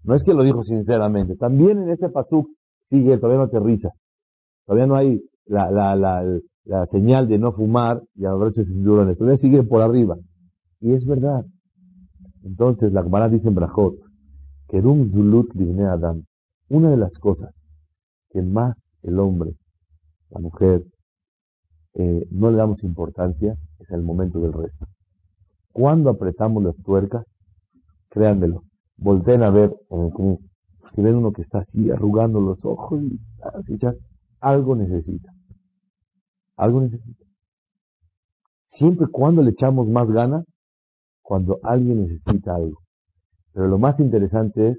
No 0.03 0.15
es 0.15 0.23
que 0.23 0.33
lo 0.33 0.43
dijo 0.43 0.63
sinceramente. 0.63 1.35
También 1.35 1.81
en 1.81 1.89
ese 1.89 2.09
pasuk 2.09 2.47
sigue, 2.89 3.17
todavía 3.17 3.39
no 3.39 3.45
aterriza. 3.45 3.89
Todavía 4.65 4.87
no 4.87 4.95
hay 4.95 5.21
la, 5.45 5.69
la, 5.69 5.95
la, 5.95 6.23
la 6.65 6.85
señal 6.87 7.27
de 7.27 7.37
no 7.37 7.53
fumar 7.53 8.01
y 8.15 8.25
abroche 8.25 8.65
cinturones. 8.65 9.17
Todavía 9.17 9.37
sigue 9.37 9.63
por 9.63 9.81
arriba. 9.81 10.17
Y 10.79 10.93
es 10.93 11.05
verdad. 11.05 11.45
Entonces 12.43 12.91
la 12.91 13.03
Gemara 13.03 13.29
dice 13.29 13.47
en 13.47 13.55
Brajot, 13.55 13.95
Kerum 14.67 15.11
Zulut 15.11 15.53
Livne 15.53 15.85
Adam. 15.85 16.23
Una 16.69 16.89
de 16.89 16.97
las 16.97 17.17
cosas 17.19 17.53
que 18.29 18.41
más 18.41 18.75
el 19.03 19.19
hombre, 19.19 19.51
la 20.31 20.39
mujer, 20.39 20.83
eh, 21.93 22.27
no 22.31 22.51
le 22.51 22.57
damos 22.57 22.83
importancia 22.83 23.55
es 23.79 23.89
el 23.91 24.01
momento 24.01 24.39
del 24.39 24.53
rezo. 24.53 24.87
Cuando 25.71 26.09
apretamos 26.09 26.63
las 26.63 26.75
tuercas, 26.77 27.23
créanmelo, 28.09 28.63
volteen 28.97 29.43
a 29.43 29.49
ver, 29.49 29.73
si 30.93 31.01
ven 31.01 31.15
uno 31.15 31.31
que 31.31 31.43
está 31.43 31.59
así 31.59 31.91
arrugando 31.91 32.41
los 32.41 32.57
ojos 32.63 33.01
y 33.03 33.19
así 33.41 33.77
ya, 33.77 33.93
algo 34.39 34.75
necesita. 34.75 35.34
Algo 36.57 36.81
necesita. 36.81 37.25
Siempre 38.67 39.07
cuando 39.11 39.41
le 39.41 39.51
echamos 39.51 39.87
más 39.87 40.09
ganas, 40.09 40.45
cuando 41.21 41.59
alguien 41.63 42.01
necesita 42.01 42.55
algo. 42.55 42.79
Pero 43.53 43.67
lo 43.67 43.77
más 43.77 43.99
interesante 43.99 44.69
es 44.69 44.77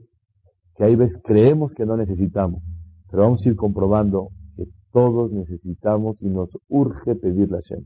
que 0.77 0.85
hay 0.85 0.97
veces 0.97 1.21
creemos 1.25 1.73
que 1.73 1.87
no 1.87 1.97
necesitamos, 1.97 2.63
pero 3.11 3.23
vamos 3.23 3.45
a 3.45 3.49
ir 3.49 3.57
comprobando 3.57 4.29
que 4.57 4.67
todos 4.93 5.33
necesitamos 5.33 6.17
y 6.21 6.29
nos 6.29 6.51
urge 6.69 7.15
pedirle 7.17 7.59
a 7.59 7.61
Shem. 7.61 7.85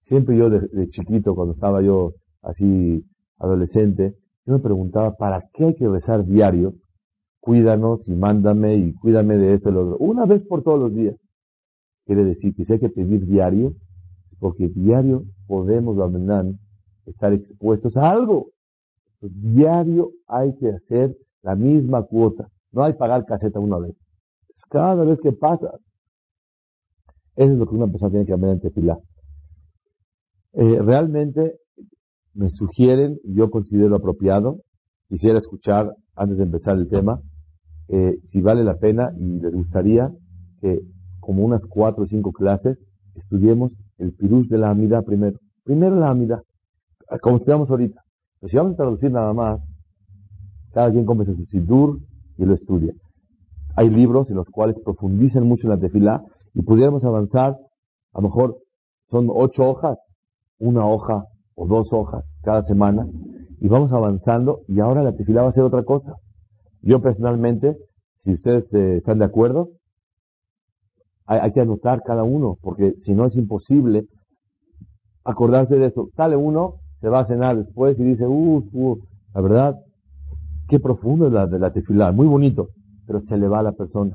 Siempre 0.00 0.36
yo 0.36 0.50
de 0.50 0.88
chiquito, 0.88 1.34
cuando 1.34 1.54
estaba 1.54 1.82
yo 1.82 2.12
así 2.42 3.04
adolescente, 3.38 4.14
yo 4.46 4.54
me 4.54 4.58
preguntaba, 4.60 5.14
¿para 5.16 5.48
qué 5.52 5.66
hay 5.66 5.74
que 5.74 5.88
rezar 5.88 6.24
diario? 6.24 6.74
Cuídanos 7.40 8.06
y 8.08 8.12
mándame 8.12 8.76
y 8.76 8.92
cuídame 8.94 9.36
de 9.36 9.54
esto 9.54 9.70
y 9.70 9.72
lo 9.72 9.82
otro. 9.82 9.98
Una 9.98 10.26
vez 10.26 10.44
por 10.46 10.62
todos 10.62 10.80
los 10.80 10.94
días. 10.94 11.16
Quiere 12.10 12.24
decir 12.24 12.56
que 12.56 12.64
si 12.64 12.72
hay 12.72 12.80
que 12.80 12.88
pedir 12.88 13.24
diario, 13.24 13.72
porque 14.40 14.68
diario 14.68 15.26
podemos, 15.46 15.96
estar 17.06 17.32
expuestos 17.32 17.96
a 17.96 18.10
algo. 18.10 18.50
diario 19.20 20.10
hay 20.26 20.56
que 20.56 20.70
hacer 20.70 21.16
la 21.42 21.54
misma 21.54 22.02
cuota. 22.02 22.48
No 22.72 22.82
hay 22.82 22.94
pagar 22.94 23.26
caseta 23.26 23.60
una 23.60 23.78
vez. 23.78 23.94
Es 24.56 24.64
cada 24.68 25.04
vez 25.04 25.20
que 25.20 25.30
pasa. 25.30 25.78
Eso 27.36 27.52
es 27.52 27.58
lo 27.60 27.68
que 27.68 27.76
una 27.76 27.86
persona 27.86 28.10
tiene 28.10 28.26
que 28.26 28.32
aprender 28.32 28.56
en 28.56 28.60
tefilá. 28.60 28.98
Eh, 30.54 30.82
realmente 30.82 31.58
me 32.34 32.50
sugieren, 32.50 33.20
yo 33.22 33.52
considero 33.52 33.94
apropiado, 33.94 34.62
quisiera 35.08 35.38
escuchar 35.38 35.94
antes 36.16 36.38
de 36.38 36.42
empezar 36.42 36.76
el 36.76 36.88
tema, 36.88 37.20
eh, 37.86 38.18
si 38.24 38.40
vale 38.40 38.64
la 38.64 38.78
pena 38.78 39.12
y 39.16 39.38
les 39.38 39.54
gustaría 39.54 40.10
que 40.60 40.80
como 41.20 41.44
unas 41.44 41.64
cuatro 41.66 42.04
o 42.04 42.06
cinco 42.06 42.32
clases 42.32 42.78
estudiemos 43.14 43.72
el 43.98 44.12
pirús 44.12 44.48
de 44.48 44.58
la 44.58 44.70
amida 44.70 45.02
primero. 45.02 45.38
Primero 45.64 45.96
la 45.96 46.10
amida, 46.10 46.42
como 47.20 47.36
estudiamos 47.36 47.70
ahorita. 47.70 48.02
Pero 48.40 48.50
si 48.50 48.56
vamos 48.56 48.72
a 48.74 48.76
traducir 48.76 49.10
nada 49.10 49.32
más, 49.32 49.62
cada 50.72 50.90
quien 50.90 51.04
come 51.04 51.24
su 51.24 51.34
sidur 51.46 51.98
y 52.36 52.44
lo 52.44 52.54
estudia. 52.54 52.94
Hay 53.76 53.90
libros 53.90 54.30
en 54.30 54.36
los 54.36 54.48
cuales 54.48 54.78
profundizan 54.84 55.46
mucho 55.46 55.66
en 55.66 55.70
la 55.70 55.78
tefilá 55.78 56.22
y 56.54 56.62
pudiéramos 56.62 57.04
avanzar, 57.04 57.56
a 58.12 58.20
lo 58.20 58.28
mejor 58.28 58.56
son 59.10 59.28
ocho 59.30 59.68
hojas, 59.68 59.98
una 60.58 60.86
hoja 60.86 61.24
o 61.54 61.66
dos 61.66 61.88
hojas 61.92 62.24
cada 62.42 62.62
semana 62.62 63.06
y 63.60 63.68
vamos 63.68 63.92
avanzando 63.92 64.60
y 64.68 64.80
ahora 64.80 65.02
la 65.02 65.14
tefilá 65.14 65.42
va 65.42 65.48
a 65.50 65.52
ser 65.52 65.64
otra 65.64 65.82
cosa. 65.82 66.14
Yo 66.82 67.00
personalmente, 67.00 67.76
si 68.18 68.32
ustedes 68.32 68.72
eh, 68.74 68.96
están 68.96 69.18
de 69.18 69.26
acuerdo, 69.26 69.68
hay, 71.38 71.52
que 71.52 71.60
anotar 71.60 72.02
cada 72.02 72.24
uno, 72.24 72.56
porque 72.60 72.94
si 73.00 73.14
no 73.14 73.24
es 73.24 73.36
imposible 73.36 74.06
acordarse 75.24 75.76
de 75.76 75.86
eso. 75.86 76.08
Sale 76.16 76.36
uno, 76.36 76.80
se 77.00 77.08
va 77.08 77.20
a 77.20 77.24
cenar 77.24 77.56
después 77.56 77.98
y 78.00 78.04
dice, 78.04 78.26
uff, 78.26 78.98
la 79.32 79.40
verdad, 79.40 79.76
qué 80.68 80.80
profundo 80.80 81.28
es 81.28 81.32
la 81.32 81.46
de 81.46 81.60
la 81.60 81.72
tefilá, 81.72 82.10
muy 82.10 82.26
bonito, 82.26 82.70
pero 83.06 83.20
se 83.20 83.38
le 83.38 83.46
va 83.46 83.60
a 83.60 83.62
la 83.62 83.72
persona. 83.72 84.12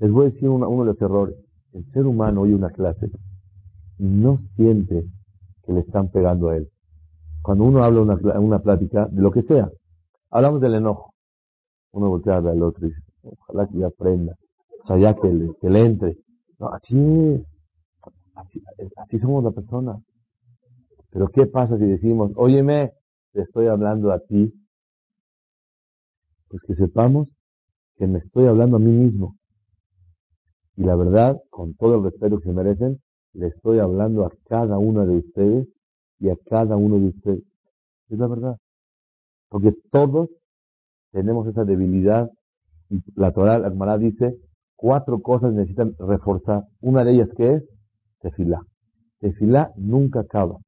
Les 0.00 0.10
voy 0.10 0.26
a 0.26 0.28
decir 0.28 0.50
uno 0.50 0.68
de 0.84 0.86
los 0.86 1.00
errores. 1.00 1.36
El 1.72 1.86
ser 1.86 2.06
humano 2.06 2.42
oye 2.42 2.54
una 2.54 2.70
clase 2.70 3.10
y 3.98 4.04
no 4.04 4.36
siente 4.36 5.04
que 5.64 5.72
le 5.72 5.80
están 5.80 6.08
pegando 6.10 6.50
a 6.50 6.56
él. 6.56 6.68
Cuando 7.42 7.64
uno 7.64 7.82
habla 7.82 8.02
una, 8.02 8.38
una 8.38 8.58
plática, 8.58 9.06
de 9.10 9.22
lo 9.22 9.30
que 9.30 9.42
sea, 9.42 9.70
hablamos 10.30 10.60
del 10.60 10.74
enojo. 10.74 11.12
Uno 11.92 12.10
voltea 12.10 12.36
al 12.36 12.62
otro 12.62 12.86
y 12.86 12.90
dice, 12.90 13.02
ojalá 13.22 13.66
que 13.66 13.78
ya 13.78 13.86
aprenda. 13.86 14.34
O 14.82 14.86
sea, 14.86 14.98
ya 14.98 15.14
que 15.14 15.50
que 15.60 15.70
le 15.70 15.86
entre. 15.86 16.23
Así 16.72 16.96
es. 16.96 17.42
Así, 18.34 18.62
así 18.96 19.18
somos 19.18 19.44
la 19.44 19.52
persona. 19.52 19.96
Pero 21.10 21.28
¿qué 21.28 21.46
pasa 21.46 21.78
si 21.78 21.84
decimos, 21.84 22.32
óyeme, 22.34 22.92
te 23.32 23.42
estoy 23.42 23.68
hablando 23.68 24.12
a 24.12 24.18
ti? 24.18 24.52
Pues 26.48 26.62
que 26.66 26.74
sepamos 26.74 27.28
que 27.96 28.06
me 28.06 28.18
estoy 28.18 28.46
hablando 28.46 28.76
a 28.76 28.80
mí 28.80 28.90
mismo. 28.90 29.36
Y 30.76 30.82
la 30.82 30.96
verdad, 30.96 31.36
con 31.50 31.74
todo 31.74 31.96
el 31.96 32.04
respeto 32.04 32.38
que 32.38 32.44
se 32.44 32.52
merecen, 32.52 33.00
le 33.32 33.48
estoy 33.48 33.78
hablando 33.78 34.24
a 34.24 34.32
cada 34.48 34.78
uno 34.78 35.06
de 35.06 35.18
ustedes 35.18 35.68
y 36.18 36.30
a 36.30 36.36
cada 36.48 36.76
uno 36.76 36.98
de 36.98 37.08
ustedes. 37.08 37.44
Es 38.08 38.18
la 38.18 38.26
verdad. 38.26 38.56
Porque 39.48 39.72
todos 39.90 40.28
tenemos 41.12 41.46
esa 41.46 41.64
debilidad 41.64 42.28
y 42.90 43.00
la 43.14 43.32
Torah, 43.32 43.58
la 43.58 43.98
dice, 43.98 44.36
cuatro 44.84 45.18
cosas 45.20 45.54
necesitan 45.54 45.94
reforzar. 45.98 46.64
Una 46.82 47.04
de 47.04 47.12
ellas 47.12 47.30
que 47.34 47.54
es 47.54 47.70
tefilá. 48.20 48.60
Tefilá 49.18 49.72
nunca 49.76 50.20
acaba. 50.20 50.58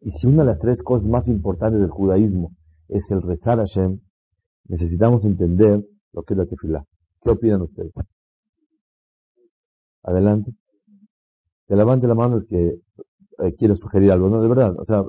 Y 0.00 0.12
si 0.12 0.28
una 0.28 0.44
de 0.44 0.50
las 0.50 0.60
tres 0.60 0.84
cosas 0.84 1.04
más 1.04 1.26
importantes 1.26 1.80
del 1.80 1.90
judaísmo 1.90 2.52
es 2.86 3.10
el 3.10 3.20
rezar 3.22 3.58
a 3.58 3.66
Hashem, 3.66 3.98
necesitamos 4.68 5.24
entender 5.24 5.82
lo 6.12 6.22
que 6.22 6.34
es 6.34 6.38
la 6.38 6.46
tefilá. 6.46 6.84
¿Qué 7.20 7.30
opinan 7.30 7.62
ustedes? 7.62 7.90
Adelante. 10.04 10.52
Que 11.66 11.74
levante 11.74 12.06
la 12.06 12.14
mano 12.14 12.36
el 12.36 12.46
que 12.46 12.68
eh, 12.68 13.54
quiere 13.58 13.74
sugerir 13.74 14.12
algo, 14.12 14.28
¿no? 14.28 14.40
De 14.40 14.48
verdad, 14.48 14.76
o 14.78 14.84
sea, 14.84 15.02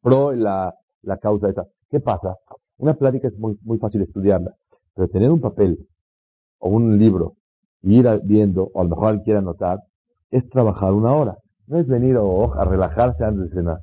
pro 0.00 0.30
la, 0.30 0.72
la 1.02 1.16
causa 1.18 1.48
esa. 1.48 1.64
¿Qué 1.90 1.98
pasa? 1.98 2.36
Una 2.76 2.94
plática 2.94 3.26
es 3.26 3.36
muy, 3.36 3.58
muy 3.62 3.78
fácil 3.78 4.02
estudiarla, 4.02 4.54
pero 4.94 5.08
tener 5.08 5.32
un 5.32 5.40
papel 5.40 5.88
o 6.60 6.68
un 6.68 6.96
libro 6.96 7.34
y 7.82 7.98
ir 7.98 8.20
viendo, 8.24 8.70
o 8.72 8.80
a 8.80 8.84
lo 8.84 8.90
mejor 8.90 9.08
alguien 9.08 9.24
quiere 9.24 9.38
anotar, 9.38 9.80
es 10.30 10.48
trabajar 10.48 10.92
una 10.92 11.12
hora. 11.12 11.38
No 11.66 11.78
es 11.78 11.86
venir 11.86 12.16
a 12.16 12.64
relajarse 12.64 13.24
antes 13.24 13.50
de 13.50 13.56
cenar, 13.56 13.80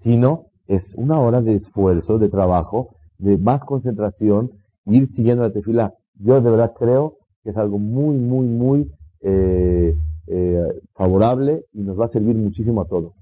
sino 0.00 0.46
es 0.66 0.94
una 0.96 1.20
hora 1.20 1.42
de 1.42 1.54
esfuerzo, 1.54 2.18
de 2.18 2.28
trabajo, 2.28 2.96
de 3.18 3.36
más 3.38 3.62
concentración, 3.64 4.50
ir 4.86 5.08
siguiendo 5.12 5.42
la 5.42 5.52
tefila. 5.52 5.94
Yo 6.14 6.40
de 6.40 6.50
verdad 6.50 6.72
creo 6.78 7.18
que 7.42 7.50
es 7.50 7.56
algo 7.56 7.78
muy, 7.78 8.16
muy, 8.16 8.46
muy 8.46 8.90
eh, 9.20 9.94
eh, 10.26 10.80
favorable 10.94 11.64
y 11.72 11.80
nos 11.82 11.98
va 11.98 12.06
a 12.06 12.08
servir 12.08 12.36
muchísimo 12.36 12.80
a 12.80 12.86
todos. 12.86 13.12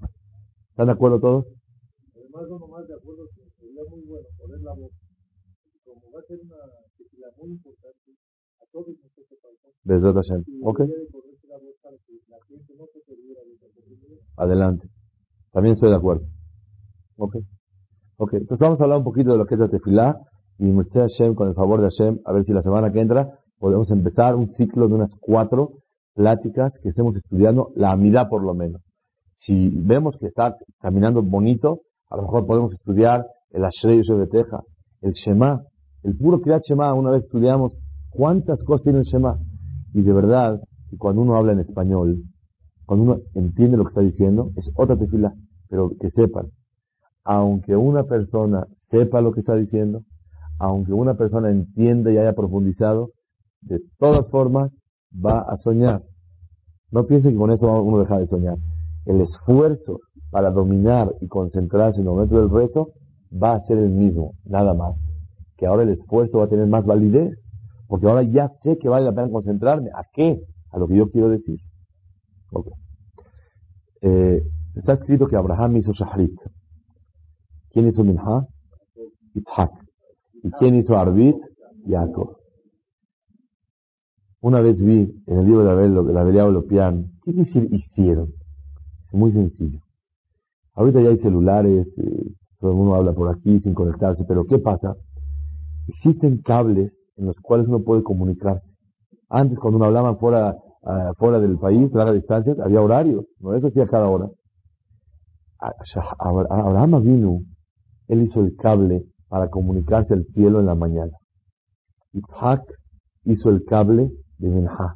¿Están 0.69 0.87
de 0.87 0.93
acuerdo 0.93 1.19
todos? 1.19 1.45
Además, 2.15 2.49
no 2.49 2.67
más 2.67 2.87
de 2.87 2.95
acuerdo 2.95 3.27
que 3.35 3.43
sería 3.59 3.83
muy 3.89 4.01
bueno 4.01 4.27
poner 4.37 4.59
la 4.61 4.73
voz. 4.73 4.91
Como 5.83 6.11
va 6.11 6.19
a 6.19 6.23
ser 6.23 6.39
una 6.41 6.55
tefila 6.97 7.27
muy 7.37 7.51
importante, 7.51 8.11
a 8.61 8.65
todos 8.71 8.87
nos 8.87 9.12
Desde 9.83 10.13
Hashem. 10.13 10.43
Ok. 10.63 10.81
Adelante. 14.37 14.87
También 15.51 15.73
estoy 15.75 15.89
de 15.89 15.95
acuerdo. 15.95 16.25
Ok. 17.17 17.35
Ok. 18.17 18.33
Entonces 18.33 18.59
vamos 18.59 18.79
a 18.79 18.83
hablar 18.83 18.99
un 18.99 19.03
poquito 19.03 19.31
de 19.31 19.37
lo 19.37 19.45
que 19.45 19.55
es 19.55 19.59
la 19.59 19.69
tefilá 19.69 20.17
y 20.57 20.71
Hashem, 20.71 21.35
con 21.35 21.49
el 21.49 21.55
favor 21.55 21.81
de 21.81 21.89
Hashem, 21.89 22.19
a 22.25 22.31
ver 22.31 22.45
si 22.45 22.53
la 22.53 22.61
semana 22.61 22.91
que 22.91 23.01
entra 23.01 23.39
podemos 23.59 23.89
empezar 23.91 24.35
un 24.35 24.51
ciclo 24.51 24.87
de 24.87 24.93
unas 24.93 25.13
cuatro 25.19 25.71
pláticas 26.13 26.77
que 26.81 26.89
estemos 26.89 27.15
estudiando, 27.15 27.71
la 27.75 27.91
amidad 27.91 28.29
por 28.29 28.43
lo 28.43 28.53
menos. 28.53 28.81
Si 29.33 29.69
vemos 29.69 30.15
que 30.19 30.27
está 30.27 30.55
caminando 30.79 31.21
bonito, 31.21 31.81
a 32.09 32.17
lo 32.17 32.23
mejor 32.23 32.45
podemos 32.45 32.73
estudiar 32.73 33.25
el 33.51 33.65
Ashrei 33.65 34.01
de 34.01 34.27
Teja, 34.27 34.61
el 35.01 35.13
Shema, 35.13 35.63
el 36.03 36.15
puro 36.15 36.39
Kriyat 36.39 36.63
Shema. 36.63 36.93
Una 36.93 37.11
vez 37.11 37.23
estudiamos 37.23 37.73
cuántas 38.09 38.61
cosas 38.63 38.83
tiene 38.83 38.99
el 38.99 39.05
Shema. 39.05 39.37
Y 39.93 40.01
de 40.01 40.13
verdad, 40.13 40.61
cuando 40.97 41.21
uno 41.21 41.35
habla 41.35 41.53
en 41.53 41.59
español, 41.59 42.23
cuando 42.85 43.03
uno 43.05 43.21
entiende 43.35 43.77
lo 43.77 43.83
que 43.83 43.89
está 43.89 44.01
diciendo, 44.01 44.51
es 44.55 44.69
otra 44.75 44.97
tefila. 44.97 45.33
Pero 45.69 45.91
que 45.99 46.09
sepan, 46.09 46.47
aunque 47.23 47.75
una 47.75 48.03
persona 48.03 48.67
sepa 48.89 49.21
lo 49.21 49.31
que 49.31 49.39
está 49.39 49.55
diciendo, 49.55 50.03
aunque 50.59 50.93
una 50.93 51.15
persona 51.15 51.49
entienda 51.49 52.11
y 52.11 52.17
haya 52.17 52.33
profundizado, 52.33 53.09
de 53.61 53.79
todas 53.97 54.29
formas 54.29 54.71
va 55.13 55.39
a 55.41 55.57
soñar. 55.57 56.03
No 56.91 57.05
piense 57.05 57.31
que 57.31 57.37
con 57.37 57.51
eso 57.51 57.81
uno 57.81 57.99
deja 57.99 58.19
de 58.19 58.27
soñar. 58.27 58.57
El 59.05 59.21
esfuerzo 59.21 59.99
para 60.29 60.51
dominar 60.51 61.13
y 61.21 61.27
concentrarse 61.27 61.99
en 61.99 62.07
el 62.07 62.13
momento 62.13 62.39
del 62.39 62.49
rezo 62.49 62.89
va 63.31 63.53
a 63.53 63.61
ser 63.61 63.77
el 63.77 63.89
mismo, 63.89 64.33
nada 64.45 64.73
más. 64.73 64.95
Que 65.57 65.65
ahora 65.65 65.83
el 65.83 65.89
esfuerzo 65.89 66.39
va 66.39 66.45
a 66.45 66.49
tener 66.49 66.67
más 66.67 66.85
validez, 66.85 67.37
porque 67.93 68.07
ahora 68.07 68.23
ya 68.23 68.49
sé 68.63 68.79
que 68.79 68.89
vale 68.89 69.05
la 69.05 69.11
pena 69.11 69.29
concentrarme. 69.29 69.91
¿A 69.93 70.03
qué? 70.11 70.41
A 70.71 70.79
lo 70.79 70.87
que 70.87 70.95
yo 70.95 71.11
quiero 71.11 71.29
decir. 71.29 71.59
Eh, 74.01 74.41
está 74.73 74.93
escrito 74.93 75.27
que 75.27 75.35
Abraham 75.35 75.77
hizo 75.77 75.93
Shahrit. 75.93 76.35
¿Quién 77.69 77.87
hizo 77.87 78.03
Minha? 78.03 78.47
Itzhak. 79.35 79.69
¿Y 80.41 80.49
quién 80.53 80.73
hizo 80.73 80.97
Arbit? 80.97 81.35
Jacob. 81.87 82.37
Una 84.41 84.59
vez 84.61 84.79
vi 84.79 85.13
en 85.27 85.37
el 85.37 85.45
libro 85.45 85.63
de 85.63 85.69
Abel, 85.69 85.93
de 85.93 86.13
la 86.13 86.23
Beliao 86.23 86.49
Lopian, 86.49 87.11
¿qué 87.23 87.29
hicieron? 87.29 88.33
Muy 89.11 89.33
sencillo. 89.33 89.81
Ahorita 90.73 90.99
ya 90.99 91.09
hay 91.09 91.17
celulares, 91.17 91.93
eh, 91.99 92.33
todo 92.59 92.71
el 92.71 92.77
mundo 92.77 92.95
habla 92.95 93.13
por 93.13 93.29
aquí 93.29 93.59
sin 93.59 93.75
conectarse, 93.75 94.25
pero 94.27 94.45
¿qué 94.47 94.57
pasa? 94.57 94.95
Existen 95.87 96.41
cables 96.41 97.02
en 97.17 97.25
los 97.25 97.35
cuales 97.41 97.67
uno 97.67 97.83
puede 97.83 98.03
comunicarse. 98.03 98.67
Antes, 99.29 99.57
cuando 99.59 99.77
uno 99.77 99.85
hablaba 99.85 100.15
fuera, 100.15 100.55
uh, 100.81 101.13
fuera 101.17 101.39
del 101.39 101.57
país, 101.57 101.91
larga 101.93 102.13
distancias, 102.13 102.59
había 102.59 102.81
horarios, 102.81 103.25
no 103.39 103.53
eso 103.53 103.67
hacía 103.67 103.87
cada 103.87 104.07
hora. 104.09 104.27
Abraham 106.19 107.03
vino, 107.03 107.39
él 108.07 108.23
hizo 108.23 108.41
el 108.41 108.55
cable 108.57 109.03
para 109.29 109.49
comunicarse 109.49 110.13
al 110.13 110.25
cielo 110.25 110.59
en 110.59 110.65
la 110.65 110.75
mañana. 110.75 111.11
Isaac 112.11 112.61
hizo 113.25 113.49
el 113.49 113.63
cable 113.63 114.11
de 114.37 114.49
Minha. 114.49 114.95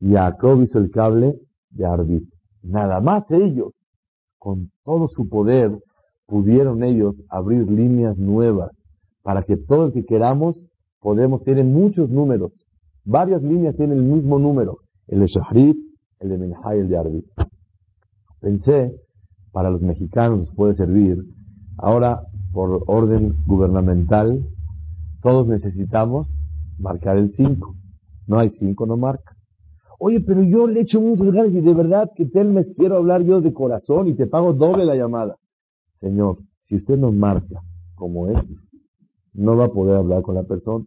Jacob 0.00 0.62
hizo 0.62 0.78
el 0.78 0.90
cable 0.90 1.34
de 1.70 1.86
Arbit. 1.86 2.24
Nada 2.62 3.00
más 3.00 3.24
ellos, 3.30 3.72
con 4.38 4.70
todo 4.84 5.08
su 5.08 5.28
poder, 5.28 5.70
pudieron 6.26 6.82
ellos 6.82 7.22
abrir 7.28 7.70
líneas 7.70 8.16
nuevas 8.18 8.70
para 9.22 9.42
que 9.42 9.56
todo 9.56 9.86
el 9.86 9.92
que 9.92 10.04
queramos 10.04 10.58
podemos, 11.04 11.44
tienen 11.44 11.70
muchos 11.70 12.08
números. 12.08 12.50
Varias 13.04 13.42
líneas 13.42 13.76
tienen 13.76 13.98
el 13.98 14.04
mismo 14.04 14.38
número. 14.38 14.78
El 15.06 15.20
de 15.20 15.26
Shahrit, 15.26 15.76
el 16.20 16.28
de 16.30 16.48
y 16.48 16.78
el 16.78 16.88
de 16.88 16.96
Arbit. 16.96 17.26
Pensé, 18.40 18.96
para 19.52 19.68
los 19.68 19.82
mexicanos 19.82 20.48
puede 20.56 20.74
servir. 20.74 21.22
Ahora, 21.76 22.22
por 22.54 22.84
orden 22.86 23.36
gubernamental, 23.46 24.46
todos 25.20 25.46
necesitamos 25.46 26.26
marcar 26.78 27.18
el 27.18 27.34
5. 27.34 27.74
No 28.26 28.38
hay 28.38 28.48
5, 28.48 28.86
no 28.86 28.96
marca. 28.96 29.36
Oye, 29.98 30.20
pero 30.20 30.42
yo 30.42 30.66
le 30.66 30.80
echo 30.80 31.02
muchos 31.02 31.30
ganas 31.34 31.52
y 31.52 31.60
de 31.60 31.74
verdad 31.74 32.10
que 32.16 32.24
Telmes 32.24 32.72
quiero 32.78 32.96
hablar 32.96 33.22
yo 33.24 33.42
de 33.42 33.52
corazón 33.52 34.08
y 34.08 34.14
te 34.14 34.26
pago 34.26 34.54
doble 34.54 34.86
la 34.86 34.96
llamada. 34.96 35.36
Señor, 36.00 36.38
si 36.62 36.76
usted 36.76 36.96
no 36.96 37.12
marca 37.12 37.60
como 37.94 38.28
es, 38.28 38.38
no 39.34 39.54
va 39.54 39.66
a 39.66 39.72
poder 39.72 39.96
hablar 39.96 40.22
con 40.22 40.36
la 40.36 40.44
persona. 40.44 40.86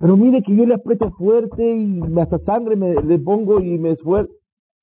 Pero 0.00 0.16
mire 0.16 0.42
que 0.42 0.56
yo 0.56 0.64
le 0.64 0.74
aprieto 0.74 1.10
fuerte 1.10 1.76
y 1.76 2.00
hasta 2.18 2.38
sangre 2.38 2.74
me, 2.74 2.94
le 2.94 3.18
pongo 3.18 3.60
y 3.60 3.78
me 3.78 3.90
esfuerzo. 3.90 4.32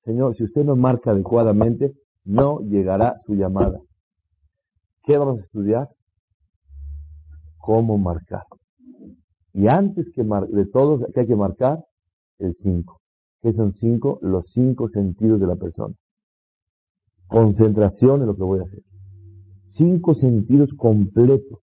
Señor, 0.05 0.37
si 0.37 0.43
usted 0.43 0.63
no 0.63 0.75
marca 0.75 1.09
adecuadamente, 1.09 1.93
no 2.23 2.59
llegará 2.59 3.19
su 3.25 3.33
llamada. 3.33 3.79
¿Qué 5.03 5.17
vamos 5.17 5.39
a 5.39 5.41
estudiar? 5.41 5.89
Cómo 7.57 7.97
marcar. 7.97 8.43
Y 9.53 9.67
antes 9.67 10.05
que 10.13 10.23
de 10.23 10.65
todos, 10.67 11.01
¿qué 11.15 11.21
hay 11.21 11.27
que 11.27 11.35
marcar? 11.35 11.83
El 12.37 12.53
5. 12.53 13.01
¿Qué 13.41 13.53
son 13.53 13.73
cinco? 13.73 14.19
Los 14.21 14.51
cinco 14.51 14.87
sentidos 14.87 15.39
de 15.39 15.47
la 15.47 15.55
persona. 15.55 15.95
Concentración 17.25 18.21
en 18.21 18.27
lo 18.27 18.35
que 18.35 18.43
voy 18.43 18.59
a 18.59 18.63
hacer. 18.63 18.83
Cinco 19.63 20.13
sentidos 20.13 20.69
completos. 20.77 21.59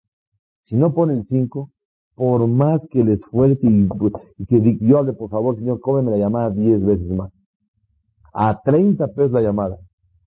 Si 0.62 0.76
no 0.76 0.92
ponen 0.92 1.24
cinco, 1.24 1.70
por 2.14 2.46
más 2.46 2.86
que 2.90 3.04
les 3.04 3.20
esfuerce 3.20 3.66
y, 3.66 3.88
y, 4.38 4.46
que 4.46 4.78
yo 4.80 4.98
hable, 4.98 5.12
por 5.12 5.30
favor, 5.30 5.56
señor, 5.56 5.80
cómeme 5.80 6.12
la 6.12 6.18
llamada 6.18 6.50
diez 6.50 6.84
veces 6.84 7.08
más. 7.10 7.32
A 8.32 8.60
30 8.62 9.08
pesos 9.08 9.32
la 9.32 9.42
llamada. 9.42 9.78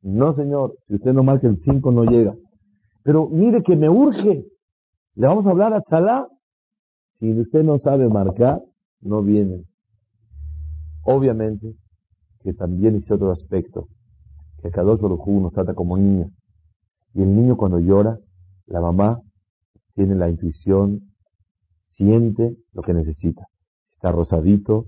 No, 0.01 0.33
señor, 0.35 0.75
si 0.87 0.95
usted 0.95 1.13
no 1.13 1.23
marca 1.23 1.47
el 1.47 1.57
5 1.61 1.91
no 1.91 2.03
llega. 2.05 2.35
Pero 3.03 3.27
mire 3.27 3.63
que 3.63 3.75
me 3.75 3.89
urge. 3.89 4.45
Le 5.15 5.27
vamos 5.27 5.47
a 5.47 5.51
hablar 5.51 5.73
a 5.73 5.81
Chalá. 5.81 6.27
Si 7.19 7.31
usted 7.39 7.63
no 7.63 7.79
sabe 7.79 8.07
marcar, 8.07 8.61
no 9.01 9.23
viene. 9.23 9.63
Obviamente 11.03 11.75
que 12.47 12.53
también 12.53 12.95
hice 12.95 13.13
otro 13.13 13.31
aspecto, 13.31 13.87
que 14.61 14.71
Kadosh 14.71 15.01
Baruj 15.01 15.27
nos 15.27 15.51
trata 15.51 15.73
como 15.73 15.97
niños. 15.97 16.31
Y 17.13 17.21
el 17.21 17.35
niño 17.35 17.57
cuando 17.57 17.79
llora, 17.79 18.19
la 18.67 18.79
mamá 18.79 19.19
tiene 19.95 20.15
la 20.15 20.29
intuición, 20.29 21.06
siente 21.97 22.55
lo 22.73 22.81
que 22.83 22.93
necesita. 22.93 23.43
Está 23.93 24.11
rosadito, 24.11 24.85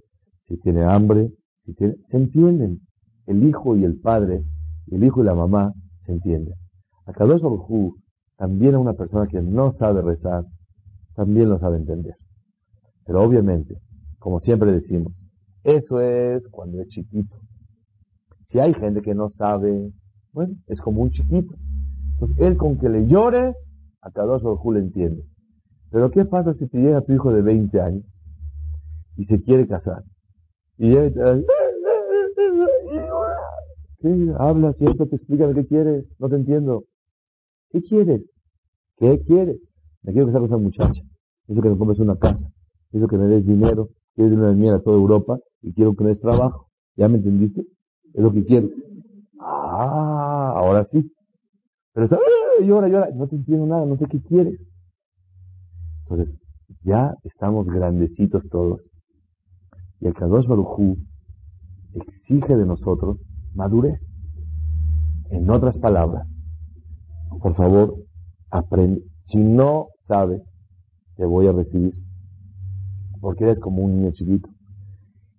si 0.47 0.57
tiene 0.57 0.83
hambre, 0.83 1.31
si 1.65 1.73
tiene, 1.73 1.95
se 2.09 2.17
entienden. 2.17 2.81
El 3.25 3.43
hijo 3.43 3.75
y 3.75 3.83
el 3.83 3.99
padre 3.99 4.43
el 4.91 5.03
hijo 5.03 5.21
y 5.21 5.25
la 5.25 5.35
mamá 5.35 5.73
se 6.01 6.11
entienden. 6.11 6.55
A 7.05 7.13
Kadosh 7.13 7.41
Baruj 7.41 7.95
también 8.37 8.75
a 8.75 8.79
una 8.79 8.93
persona 8.93 9.27
que 9.27 9.41
no 9.41 9.71
sabe 9.73 10.01
rezar, 10.01 10.45
también 11.13 11.49
lo 11.49 11.59
sabe 11.59 11.77
entender. 11.77 12.15
Pero 13.05 13.21
obviamente, 13.21 13.75
como 14.17 14.39
siempre 14.39 14.71
decimos, 14.71 15.13
eso 15.63 15.99
es 16.01 16.41
cuando 16.49 16.81
es 16.81 16.87
chiquito. 16.87 17.35
Si 18.45 18.59
hay 18.59 18.73
gente 18.73 19.01
que 19.01 19.13
no 19.13 19.29
sabe, 19.29 19.91
bueno, 20.31 20.55
es 20.67 20.79
como 20.81 21.01
un 21.01 21.11
chiquito. 21.11 21.55
Entonces, 22.13 22.37
él 22.39 22.57
con 22.57 22.77
que 22.77 22.89
le 22.89 23.05
llore, 23.07 23.53
a 24.01 24.11
Kadosh 24.11 24.41
Baruj 24.41 24.73
le 24.73 24.79
entiende. 24.79 25.23
Pero 25.91 26.11
¿qué 26.11 26.25
pasa 26.25 26.53
si 26.53 26.67
te 26.67 26.77
llega 26.77 27.01
tu 27.01 27.13
hijo 27.13 27.33
de 27.33 27.41
20 27.41 27.81
años 27.81 28.03
y 29.17 29.25
se 29.25 29.41
quiere 29.41 29.67
casar? 29.67 30.03
Y 30.77 30.95
él 30.95 31.13
Sí, 34.01 34.31
habla, 34.37 34.71
cierto, 34.73 35.07
te 35.07 35.17
explica 35.17 35.53
qué 35.53 35.65
quieres, 35.65 36.05
no 36.19 36.29
te 36.29 36.35
entiendo. 36.35 36.85
¿Qué 37.71 37.81
quieres? 37.81 38.21
¿Qué 38.97 39.19
quieres? 39.21 39.57
Me 40.03 40.13
quiero 40.13 40.27
casar 40.27 40.41
con 40.41 40.49
esa 40.49 40.57
muchacha. 40.57 41.01
Quiero 41.45 41.61
que 41.61 41.69
me 41.69 41.77
compres 41.77 41.99
una 41.99 42.15
casa. 42.17 42.49
Quiero 42.91 43.07
que 43.07 43.17
me 43.17 43.25
des 43.25 43.45
dinero. 43.45 43.89
Quiero 44.15 44.33
ir 44.33 44.39
a 44.45 44.51
miel 44.53 44.73
a 44.75 44.79
toda 44.79 44.95
Europa 44.97 45.39
y 45.61 45.73
quiero 45.73 45.93
que 45.95 46.03
me 46.03 46.09
des 46.11 46.21
trabajo. 46.21 46.67
¿Ya 46.95 47.09
me 47.09 47.17
entendiste? 47.17 47.65
Es 48.13 48.23
lo 48.23 48.31
que 48.31 48.43
quiero. 48.43 48.69
Ah, 49.39 50.53
ahora 50.55 50.85
sí. 50.85 51.11
Pero 51.93 52.05
está, 52.05 52.19
llora, 52.63 52.87
llora. 52.87 53.09
No 53.13 53.27
te 53.27 53.35
entiendo 53.35 53.65
nada, 53.65 53.85
no 53.85 53.97
sé 53.97 54.05
qué 54.05 54.19
quieres. 54.21 54.59
Entonces, 56.09 56.35
ya 56.83 57.13
estamos 57.23 57.67
grandecitos 57.67 58.47
todos. 58.49 58.81
Y 59.99 60.07
el 60.07 60.13
Kadosh 60.13 60.47
Barujú 60.47 60.97
exige 61.93 62.57
de 62.57 62.65
nosotros 62.65 63.19
madurez. 63.53 63.99
En 65.29 65.47
otras 65.51 65.77
palabras, 65.77 66.27
por 67.41 67.55
favor, 67.55 67.95
aprende. 68.49 69.03
Si 69.25 69.37
no 69.37 69.89
sabes, 70.07 70.41
te 71.15 71.25
voy 71.25 71.45
a 71.45 71.51
recibir. 71.51 71.93
Porque 73.21 73.43
eres 73.43 73.59
como 73.59 73.83
un 73.83 73.97
niño 73.97 74.11
chiquito. 74.11 74.49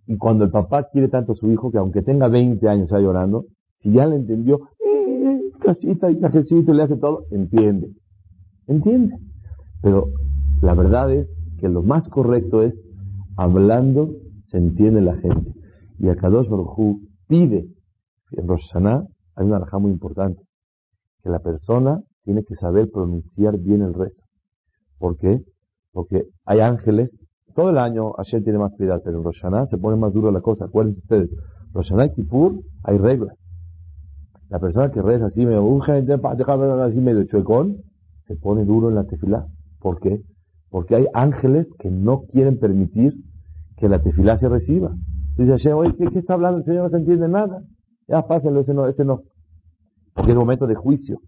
Y 0.06 0.18
cuando 0.18 0.44
el 0.44 0.52
papá 0.52 0.88
quiere 0.92 1.08
tanto 1.08 1.32
a 1.32 1.36
su 1.36 1.50
hijo 1.50 1.72
que 1.72 1.78
aunque 1.78 2.02
tenga 2.02 2.28
20 2.28 2.68
años 2.68 2.84
está 2.84 3.00
llorando, 3.00 3.46
si 3.80 3.92
ya 3.92 4.06
le 4.06 4.16
entendió, 4.16 4.60
eh, 4.86 5.40
casita 5.58 6.10
y 6.10 6.16
trajecito 6.16 6.72
y 6.72 6.76
le 6.76 6.82
hace 6.84 6.96
todo, 6.96 7.24
entiende. 7.32 7.90
Entiende. 8.68 9.16
Pero 9.82 10.10
la 10.62 10.74
verdad 10.74 11.12
es 11.12 11.28
que 11.58 11.68
lo 11.68 11.82
más 11.82 12.08
correcto 12.08 12.62
es 12.62 12.74
hablando 13.36 14.10
se 14.46 14.58
entiende 14.58 15.00
la 15.00 15.16
gente. 15.16 15.52
Y 15.98 16.08
a 16.08 16.16
Kadosh 16.16 16.48
Baruj 16.48 16.98
pide 17.26 17.66
en 18.32 18.46
Rosh 18.46 18.62
hay 18.74 19.46
una 19.46 19.58
raja 19.58 19.78
muy 19.78 19.90
importante, 19.90 20.42
que 21.22 21.30
la 21.30 21.40
persona 21.40 22.00
tiene 22.22 22.44
que 22.44 22.54
saber 22.56 22.90
pronunciar 22.90 23.58
bien 23.58 23.82
el 23.82 23.94
rezo. 23.94 24.22
¿Por 24.98 25.16
qué? 25.16 25.42
Porque 25.92 26.24
hay 26.44 26.60
ángeles, 26.60 27.16
todo 27.54 27.70
el 27.70 27.78
año 27.78 28.12
Hashem 28.12 28.44
tiene 28.44 28.58
más 28.58 28.74
piedad, 28.74 29.00
pero 29.04 29.18
en 29.18 29.24
Rosh 29.24 29.40
se 29.68 29.78
pone 29.78 29.96
más 29.96 30.12
duro 30.12 30.30
la 30.30 30.40
cosa. 30.40 30.66
Acuérdense 30.66 31.00
ustedes, 31.00 31.34
Rosh 31.72 31.90
y 31.92 32.14
Kippur 32.14 32.60
hay 32.84 32.98
reglas. 32.98 33.36
La 34.48 34.58
persona 34.58 34.90
que 34.90 35.00
reza 35.00 35.26
así, 35.26 35.44
medio, 35.44 35.82
así 35.82 37.00
medio 37.00 37.24
chuecón, 37.24 37.76
se 38.26 38.36
pone 38.36 38.64
duro 38.64 38.88
en 38.88 38.96
la 38.96 39.04
tefilá. 39.04 39.46
¿Por 39.80 40.00
qué? 40.00 40.22
Porque 40.70 40.94
hay 40.96 41.06
ángeles 41.14 41.66
que 41.78 41.90
no 41.90 42.22
quieren 42.22 42.58
permitir 42.58 43.14
que 43.76 43.88
la 43.88 44.02
tefilá 44.02 44.36
se 44.36 44.48
reciba. 44.48 44.94
Dice 45.36 45.50
Hashem, 45.52 45.76
oye, 45.76 45.94
¿qué, 45.96 46.18
está 46.18 46.34
hablando? 46.34 46.58
El 46.58 46.64
Señor 46.64 46.84
no 46.84 46.90
se 46.90 46.96
entiende 46.96 47.28
nada. 47.28 47.62
Ya, 48.06 48.26
pásenlo, 48.26 48.60
ese 48.60 48.74
no, 48.74 48.86
ese 48.86 49.04
no. 49.04 49.22
Porque 50.14 50.32
es 50.32 50.36
momento 50.36 50.66
de 50.66 50.74
juicio. 50.74 51.18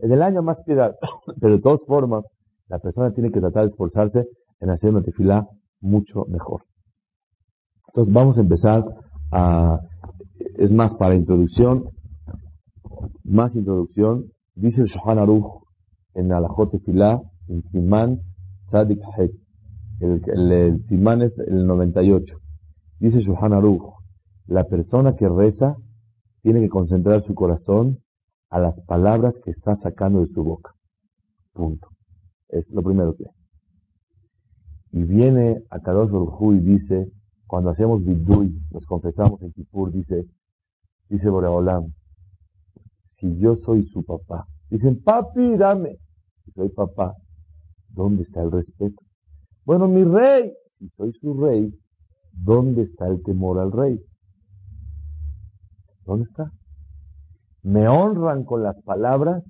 En 0.00 0.12
el 0.12 0.22
año 0.22 0.42
más 0.42 0.60
piedad. 0.62 0.94
Pero 1.40 1.54
de 1.54 1.62
todas 1.62 1.84
formas, 1.86 2.24
la 2.68 2.78
persona 2.78 3.12
tiene 3.12 3.30
que 3.30 3.40
tratar 3.40 3.64
de 3.64 3.70
esforzarse 3.70 4.26
en 4.60 4.70
hacer 4.70 4.90
una 4.90 5.02
tefilá 5.02 5.46
mucho 5.80 6.24
mejor. 6.28 6.62
Entonces 7.88 8.12
vamos 8.12 8.38
a 8.38 8.40
empezar 8.40 8.84
a, 9.30 9.80
es 10.56 10.70
más 10.70 10.94
para 10.94 11.14
introducción, 11.14 11.84
más 13.24 13.54
introducción, 13.54 14.24
dice 14.54 14.80
el 14.80 14.86
Shohan 14.86 15.18
Aruch 15.18 15.62
en 16.14 16.32
Alajot 16.32 16.70
Tefilá, 16.70 17.20
en 17.48 17.62
Simán 17.70 18.20
El, 20.00 20.82
Simán 20.86 21.22
es 21.22 21.38
el 21.38 21.66
98. 21.66 22.38
Dice 22.98 23.20
Shohan 23.20 23.52
Aruch, 23.52 23.82
la 24.46 24.64
persona 24.64 25.14
que 25.14 25.28
reza 25.28 25.76
tiene 26.42 26.60
que 26.60 26.68
concentrar 26.68 27.22
su 27.24 27.34
corazón 27.34 27.98
a 28.48 28.58
las 28.58 28.80
palabras 28.80 29.38
que 29.44 29.50
está 29.50 29.76
sacando 29.76 30.20
de 30.20 30.32
su 30.32 30.42
boca. 30.42 30.74
Punto. 31.52 31.88
Es 32.48 32.68
lo 32.70 32.82
primero 32.82 33.14
que 33.14 33.24
Y 34.92 35.02
viene 35.02 35.62
a 35.70 35.80
Kadosh 35.80 36.10
Baruj 36.10 36.54
y 36.54 36.60
dice, 36.60 37.10
cuando 37.46 37.70
hacemos 37.70 38.02
vidui, 38.04 38.58
nos 38.70 38.86
confesamos 38.86 39.40
en 39.42 39.52
Kippur, 39.52 39.92
dice, 39.92 40.24
dice 41.08 41.28
Boreolam, 41.28 41.92
si 43.04 43.36
yo 43.38 43.54
soy 43.56 43.86
su 43.88 44.02
papá, 44.02 44.46
dicen, 44.70 45.02
papi, 45.02 45.56
dame, 45.56 45.98
si 46.44 46.52
soy 46.52 46.70
papá, 46.70 47.14
¿dónde 47.94 48.22
está 48.22 48.42
el 48.42 48.50
respeto? 48.50 49.02
Bueno, 49.64 49.88
mi 49.88 50.04
rey, 50.04 50.52
si 50.78 50.88
soy 50.96 51.12
su 51.20 51.34
rey, 51.34 51.72
¿dónde 52.32 52.82
está 52.82 53.08
el 53.08 53.22
temor 53.22 53.58
al 53.58 53.72
rey? 53.72 54.00
¿Dónde 56.04 56.24
está? 56.24 56.50
Me 57.62 57.86
honran 57.88 58.44
con 58.44 58.62
las 58.62 58.80
palabras 58.82 59.42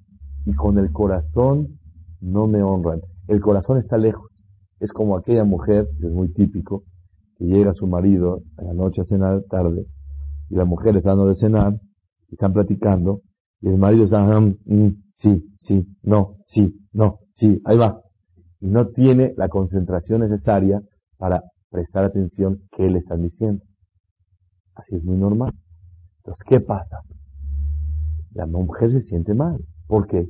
y 0.44 0.54
con 0.54 0.78
el 0.78 0.92
corazón 0.92 1.78
no 2.20 2.46
me 2.46 2.62
honran. 2.62 3.00
El 3.28 3.40
corazón 3.40 3.78
está 3.78 3.96
lejos. 3.96 4.30
Es 4.80 4.92
como 4.92 5.16
aquella 5.16 5.44
mujer, 5.44 5.86
que 6.00 6.06
es 6.06 6.12
muy 6.12 6.32
típico, 6.32 6.82
que 7.36 7.44
llega 7.44 7.70
a 7.70 7.74
su 7.74 7.86
marido 7.86 8.42
a 8.58 8.64
la 8.64 8.74
noche 8.74 9.00
a 9.00 9.04
cenar 9.04 9.42
tarde, 9.48 9.86
y 10.50 10.56
la 10.56 10.64
mujer 10.64 10.96
está 10.96 11.10
dando 11.10 11.28
de 11.28 11.36
cenar, 11.36 11.74
y 12.28 12.34
están 12.34 12.52
platicando, 12.52 13.20
y 13.60 13.68
el 13.68 13.78
marido 13.78 14.04
está, 14.04 14.20
mm, 14.22 14.56
mm, 14.66 15.02
sí, 15.12 15.44
sí, 15.60 15.86
no, 16.02 16.36
sí, 16.46 16.74
no, 16.92 17.20
sí, 17.32 17.60
ahí 17.64 17.78
va. 17.78 18.02
Y 18.62 18.68
no 18.68 18.86
tiene 18.86 19.34
la 19.36 19.48
concentración 19.48 20.20
necesaria 20.20 20.80
para 21.18 21.42
prestar 21.68 22.04
atención 22.04 22.60
qué 22.70 22.88
le 22.88 23.00
están 23.00 23.22
diciendo. 23.22 23.64
Así 24.76 24.94
es 24.94 25.02
muy 25.02 25.16
normal. 25.16 25.52
Entonces, 26.18 26.44
¿qué 26.48 26.60
pasa? 26.60 27.00
La 28.34 28.46
mujer 28.46 28.92
se 28.92 29.02
siente 29.02 29.34
mal. 29.34 29.58
¿Por 29.88 30.06
qué? 30.06 30.28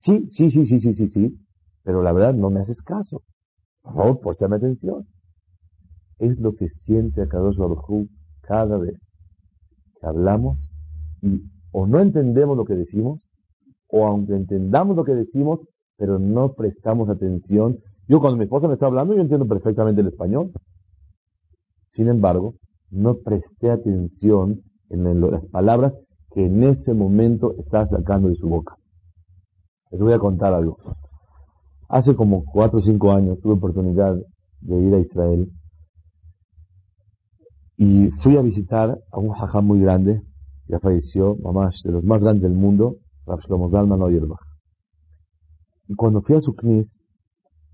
Sí, 0.00 0.28
sí, 0.32 0.50
sí, 0.50 0.66
sí, 0.66 0.78
sí, 0.78 0.92
sí, 0.92 1.08
sí, 1.08 1.38
pero 1.82 2.02
la 2.02 2.12
verdad 2.12 2.34
no 2.34 2.50
me 2.50 2.60
haces 2.60 2.82
caso. 2.82 3.22
Por 3.80 3.94
favor, 3.94 4.20
préstame 4.20 4.56
atención. 4.56 5.06
Es 6.18 6.38
lo 6.38 6.54
que 6.54 6.68
siente 6.68 7.22
a 7.22 7.28
Kadosh 7.28 7.56
cada 8.42 8.76
vez 8.76 9.00
que 9.98 10.06
hablamos 10.06 10.58
y 11.22 11.40
o 11.70 11.86
no 11.86 12.00
entendemos 12.00 12.56
lo 12.56 12.66
que 12.66 12.74
decimos, 12.74 13.20
o 13.88 14.06
aunque 14.06 14.34
entendamos 14.34 14.94
lo 14.94 15.04
que 15.04 15.14
decimos, 15.14 15.60
pero 15.96 16.18
no 16.18 16.52
prestamos 16.54 17.08
atención. 17.08 17.78
Yo 18.08 18.20
cuando 18.20 18.38
mi 18.38 18.44
esposa 18.44 18.68
me 18.68 18.74
está 18.74 18.86
hablando, 18.86 19.14
yo 19.14 19.20
entiendo 19.20 19.46
perfectamente 19.46 20.00
el 20.00 20.08
español. 20.08 20.52
Sin 21.88 22.08
embargo, 22.08 22.54
no 22.90 23.16
presté 23.18 23.70
atención 23.70 24.62
en 24.90 25.20
las 25.20 25.46
palabras 25.46 25.94
que 26.32 26.46
en 26.46 26.62
ese 26.64 26.92
momento 26.92 27.54
está 27.58 27.86
sacando 27.88 28.28
de 28.28 28.36
su 28.36 28.48
boca. 28.48 28.76
Les 29.90 30.00
voy 30.00 30.12
a 30.12 30.18
contar 30.18 30.54
algo. 30.54 30.78
Hace 31.88 32.14
como 32.16 32.44
cuatro 32.44 32.78
o 32.78 32.82
cinco 32.82 33.12
años 33.12 33.38
tuve 33.40 33.54
oportunidad 33.54 34.16
de 34.60 34.76
ir 34.78 34.94
a 34.94 34.98
Israel 35.00 35.50
y 37.76 38.10
fui 38.22 38.36
a 38.36 38.42
visitar 38.42 38.98
a 39.10 39.18
un 39.18 39.30
jajá 39.30 39.60
muy 39.60 39.80
grande, 39.80 40.22
ya 40.68 40.78
falleció, 40.78 41.36
mamás, 41.42 41.82
de 41.84 41.92
los 41.92 42.04
más 42.04 42.22
grandes 42.22 42.44
del 42.44 42.52
mundo, 42.52 42.96
Rav 43.26 43.40
Shlomo 43.40 43.70
Zalman 43.70 44.00
Y 45.92 45.94
cuando 45.94 46.22
fui 46.22 46.36
a 46.36 46.40
su 46.40 46.54
knis, 46.54 46.86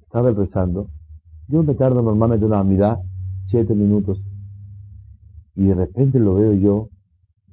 estaba 0.02 0.32
rezando, 0.32 0.88
yo 1.46 1.62
me 1.62 1.76
tardo 1.76 2.02
normalmente 2.02 2.44
una 2.44 2.64
mirada 2.64 3.00
siete 3.44 3.76
minutos, 3.76 4.20
y 5.54 5.66
de 5.66 5.74
repente 5.74 6.18
lo 6.18 6.34
veo 6.34 6.52
yo, 6.52 6.88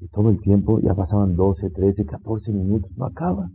y 0.02 0.08
todo 0.08 0.32
el 0.32 0.42
tiempo, 0.42 0.80
ya 0.82 0.96
pasaban 0.96 1.36
12, 1.36 1.70
13, 1.70 2.08
14 2.08 2.52
minutos, 2.52 2.90
no 2.98 3.06
acaba. 3.06 3.48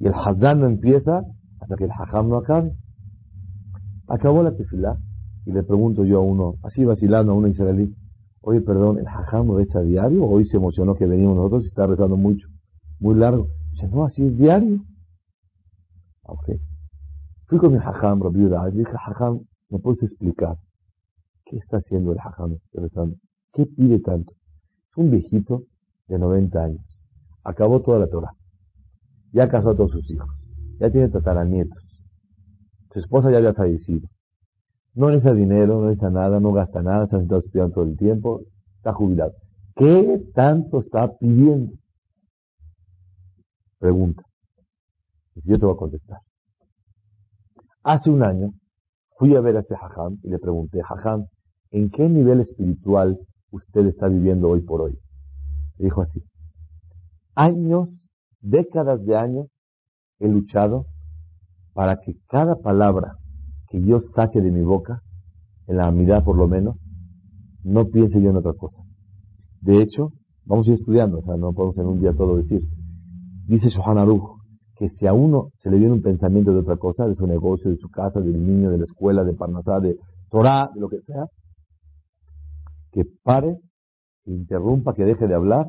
Y 0.00 0.06
el 0.06 0.14
Hazán 0.14 0.60
no 0.60 0.66
empieza 0.68 1.20
hasta 1.60 1.76
que 1.76 1.84
el 1.84 1.90
Hajam 1.90 2.30
no 2.30 2.36
acabe. 2.36 2.72
Acabó 4.06 4.42
la 4.42 4.56
tefilá, 4.56 4.96
y 5.44 5.52
le 5.52 5.62
pregunto 5.62 6.06
yo 6.06 6.20
a 6.20 6.22
uno, 6.22 6.54
así 6.62 6.82
vacilando 6.86 7.32
a 7.32 7.34
uno 7.34 7.48
israelí, 7.48 7.94
oye, 8.40 8.62
perdón, 8.62 9.00
¿el 9.00 9.06
Hajam 9.06 9.54
reza 9.54 9.82
diario? 9.82 10.24
Hoy 10.24 10.46
se 10.46 10.56
emocionó 10.56 10.94
que 10.94 11.04
venimos 11.04 11.36
nosotros 11.36 11.64
y 11.64 11.66
está 11.66 11.86
rezando 11.86 12.16
mucho, 12.16 12.48
muy 13.00 13.16
largo. 13.16 13.48
Dice, 13.72 13.86
no, 13.88 14.06
así 14.06 14.24
es 14.24 14.38
diario. 14.38 14.80
Fui 17.46 17.58
con 17.58 17.72
mi 17.72 17.78
Hajam, 17.78 18.22
Rabbi 18.22 18.40
y 18.42 18.78
dije, 18.78 18.92
Hajam, 19.06 19.40
¿me 19.70 19.78
puedes 19.78 20.02
explicar 20.02 20.58
qué 21.46 21.56
está 21.56 21.78
haciendo 21.78 22.12
el 22.12 22.18
Hajam? 22.18 22.58
¿Qué 23.54 23.66
pide 23.66 24.00
tanto? 24.00 24.32
Es 24.90 24.96
un 24.96 25.10
viejito 25.10 25.62
de 26.08 26.18
90 26.18 26.62
años. 26.62 26.84
Acabó 27.44 27.80
toda 27.80 28.00
la 28.00 28.08
Torah. 28.08 28.32
Ya 29.32 29.48
casó 29.48 29.70
a 29.70 29.76
todos 29.76 29.92
sus 29.92 30.10
hijos. 30.10 30.28
Ya 30.78 30.90
tiene 30.90 31.08
tataranietos. 31.08 31.82
Su 32.92 32.98
esposa 32.98 33.30
ya 33.30 33.38
había 33.38 33.54
fallecido. 33.54 34.08
No 34.94 35.08
necesita 35.08 35.34
dinero, 35.34 35.80
no 35.80 35.86
necesita 35.86 36.10
nada, 36.10 36.40
no 36.40 36.52
gasta 36.52 36.82
nada, 36.82 37.04
está 37.04 37.18
sentado 37.18 37.40
estudiando 37.40 37.74
todo 37.74 37.84
el 37.84 37.96
tiempo, 37.96 38.42
está 38.76 38.92
jubilado. 38.92 39.32
¿Qué 39.76 40.22
tanto 40.34 40.80
está 40.80 41.16
pidiendo? 41.18 41.72
Pregunta. 43.78 44.27
Yo 45.44 45.58
te 45.58 45.66
voy 45.66 45.74
a 45.74 45.78
contestar. 45.78 46.18
Hace 47.82 48.10
un 48.10 48.22
año 48.22 48.52
fui 49.16 49.34
a 49.34 49.40
ver 49.40 49.56
a 49.56 49.60
este 49.60 49.76
Jajam 49.76 50.18
y 50.22 50.28
le 50.30 50.38
pregunté, 50.38 50.82
Jajam, 50.82 51.26
¿en 51.70 51.90
qué 51.90 52.08
nivel 52.08 52.40
espiritual 52.40 53.18
usted 53.50 53.86
está 53.86 54.08
viviendo 54.08 54.48
hoy 54.48 54.60
por 54.60 54.82
hoy. 54.82 54.98
Dijo 55.78 56.02
así, 56.02 56.22
años, 57.34 57.88
décadas 58.40 59.04
de 59.04 59.16
años, 59.16 59.46
he 60.18 60.28
luchado 60.28 60.86
para 61.72 62.00
que 62.00 62.16
cada 62.28 62.56
palabra 62.56 63.16
que 63.68 63.82
yo 63.82 64.00
saque 64.00 64.40
de 64.40 64.50
mi 64.50 64.62
boca, 64.62 65.02
en 65.66 65.76
la 65.76 65.86
amidad 65.86 66.24
por 66.24 66.36
lo 66.36 66.48
menos, 66.48 66.76
no 67.62 67.86
piense 67.86 68.20
yo 68.20 68.30
en 68.30 68.36
otra 68.36 68.54
cosa. 68.54 68.82
De 69.60 69.82
hecho, 69.82 70.12
vamos 70.44 70.66
a 70.66 70.70
ir 70.72 70.78
estudiando, 70.78 71.18
o 71.18 71.22
sea, 71.22 71.36
no 71.36 71.52
podemos 71.52 71.78
en 71.78 71.86
un 71.86 72.00
día 72.00 72.14
todo 72.14 72.36
decir. 72.36 72.62
Dice 73.46 73.68
Shohan 73.68 73.98
Aruch 73.98 74.37
que 74.78 74.88
si 74.90 75.06
a 75.06 75.12
uno 75.12 75.50
se 75.58 75.70
le 75.70 75.78
viene 75.78 75.92
un 75.92 76.02
pensamiento 76.02 76.52
de 76.52 76.60
otra 76.60 76.76
cosa, 76.76 77.06
de 77.06 77.16
su 77.16 77.26
negocio, 77.26 77.68
de 77.70 77.78
su 77.78 77.90
casa, 77.90 78.20
del 78.20 78.46
niño, 78.46 78.70
de 78.70 78.78
la 78.78 78.84
escuela, 78.84 79.24
de 79.24 79.34
Parnasá, 79.34 79.80
de 79.80 79.96
Torah, 80.30 80.70
de 80.72 80.80
lo 80.80 80.88
que 80.88 81.00
sea, 81.00 81.26
que 82.92 83.04
pare, 83.24 83.58
que 84.24 84.30
interrumpa, 84.30 84.94
que 84.94 85.04
deje 85.04 85.26
de 85.26 85.34
hablar, 85.34 85.66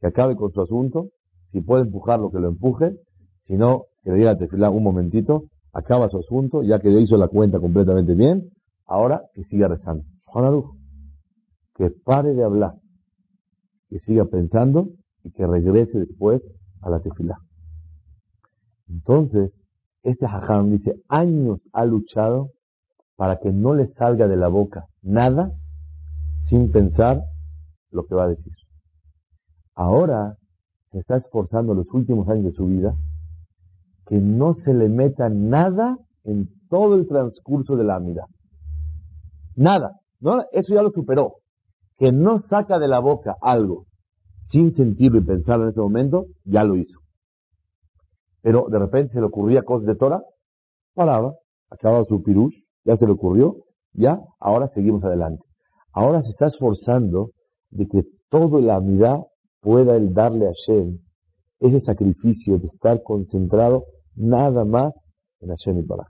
que 0.00 0.06
acabe 0.06 0.36
con 0.36 0.52
su 0.52 0.62
asunto, 0.62 1.08
si 1.50 1.60
puede 1.60 1.82
empujarlo, 1.82 2.30
que 2.30 2.38
lo 2.38 2.48
empuje, 2.48 2.96
si 3.40 3.56
no, 3.56 3.84
que 4.04 4.10
le 4.12 4.18
diga 4.18 4.36
a 4.66 4.70
un 4.70 4.82
momentito, 4.82 5.44
acaba 5.72 6.08
su 6.08 6.18
asunto, 6.18 6.62
ya 6.62 6.78
que 6.78 6.92
ya 6.92 7.00
hizo 7.00 7.16
la 7.16 7.28
cuenta 7.28 7.58
completamente 7.58 8.14
bien, 8.14 8.48
ahora 8.86 9.22
que 9.34 9.42
siga 9.44 9.66
rezando. 9.66 10.04
Que 11.74 11.90
pare 11.90 12.32
de 12.32 12.44
hablar, 12.44 12.74
que 13.88 13.98
siga 13.98 14.24
pensando 14.24 14.88
y 15.24 15.32
que 15.32 15.46
regrese 15.46 15.98
después 15.98 16.42
a 16.80 16.90
la 16.90 17.00
tefilá. 17.00 17.38
Entonces, 18.88 19.54
este 20.02 20.26
hajam 20.26 20.70
dice, 20.70 20.94
años 21.08 21.60
ha 21.72 21.84
luchado 21.84 22.50
para 23.16 23.38
que 23.38 23.52
no 23.52 23.74
le 23.74 23.86
salga 23.86 24.28
de 24.28 24.36
la 24.36 24.48
boca 24.48 24.86
nada 25.02 25.52
sin 26.48 26.70
pensar 26.70 27.22
lo 27.90 28.04
que 28.06 28.14
va 28.14 28.24
a 28.24 28.28
decir. 28.28 28.52
Ahora 29.74 30.36
se 30.90 30.98
está 30.98 31.16
esforzando 31.16 31.74
los 31.74 31.86
últimos 31.92 32.28
años 32.28 32.44
de 32.44 32.52
su 32.52 32.66
vida 32.66 32.94
que 34.06 34.18
no 34.18 34.54
se 34.54 34.74
le 34.74 34.88
meta 34.88 35.28
nada 35.28 35.98
en 36.24 36.48
todo 36.68 36.96
el 36.96 37.06
transcurso 37.06 37.76
de 37.76 37.84
la 37.84 37.96
amida. 37.96 38.26
Nada. 39.56 40.00
Eso 40.52 40.74
ya 40.74 40.82
lo 40.82 40.90
superó. 40.90 41.36
Que 41.98 42.12
no 42.12 42.38
saca 42.38 42.78
de 42.78 42.88
la 42.88 42.98
boca 42.98 43.36
algo 43.40 43.86
sin 44.44 44.74
sentirlo 44.74 45.20
y 45.20 45.24
pensarlo 45.24 45.64
en 45.64 45.70
ese 45.70 45.80
momento, 45.80 46.26
ya 46.44 46.64
lo 46.64 46.76
hizo. 46.76 46.98
Pero 48.44 48.66
de 48.70 48.78
repente 48.78 49.14
se 49.14 49.20
le 49.20 49.26
ocurría 49.26 49.62
cosas 49.62 49.86
de 49.86 49.96
Torah, 49.96 50.22
paraba, 50.92 51.32
acababa 51.70 52.04
su 52.04 52.22
pirush, 52.22 52.54
ya 52.84 52.94
se 52.94 53.06
le 53.06 53.12
ocurrió, 53.12 53.56
ya, 53.94 54.20
ahora 54.38 54.68
seguimos 54.68 55.02
adelante. 55.02 55.42
Ahora 55.94 56.22
se 56.22 56.28
está 56.28 56.48
esforzando 56.48 57.30
de 57.70 57.86
que 57.86 58.02
toda 58.28 58.60
la 58.60 58.80
mirada 58.80 59.24
pueda 59.62 59.96
él 59.96 60.12
darle 60.12 60.46
a 60.46 60.50
Hashem 60.50 60.98
ese 61.60 61.80
sacrificio 61.80 62.58
de 62.58 62.66
estar 62.66 63.02
concentrado 63.02 63.84
nada 64.14 64.66
más 64.66 64.92
en 65.40 65.48
Hashem 65.48 65.78
y 65.78 65.82
Baraj. 65.86 66.08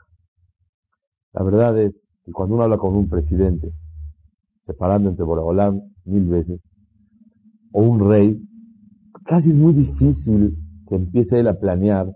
La 1.34 1.44
verdad 1.44 1.78
es 1.78 2.02
que 2.24 2.32
cuando 2.32 2.56
uno 2.56 2.64
habla 2.64 2.78
con 2.78 2.96
un 2.96 3.08
presidente, 3.08 3.70
separando 4.66 5.08
entre 5.08 5.24
Boraholam 5.24 5.80
mil 6.04 6.26
veces, 6.26 6.60
o 7.72 7.82
un 7.82 8.10
rey, 8.10 8.36
casi 9.24 9.50
es 9.50 9.56
muy 9.56 9.72
difícil 9.72 10.56
que 10.88 10.96
empiece 10.96 11.38
él 11.38 11.46
a 11.46 11.54
planear 11.60 12.08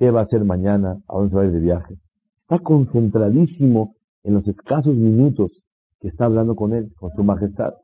qué 0.00 0.10
va 0.10 0.20
a 0.20 0.22
hacer 0.22 0.44
mañana, 0.44 0.96
a 1.08 1.14
dónde 1.14 1.28
se 1.28 1.36
va 1.36 1.42
a 1.42 1.44
ir 1.44 1.52
de 1.52 1.60
viaje. 1.60 1.94
Está 2.40 2.58
concentradísimo 2.58 3.96
en 4.22 4.32
los 4.32 4.48
escasos 4.48 4.96
minutos 4.96 5.52
que 6.00 6.08
está 6.08 6.24
hablando 6.24 6.56
con 6.56 6.72
él, 6.72 6.90
con 6.98 7.10
su 7.10 7.22
majestad. 7.22 7.74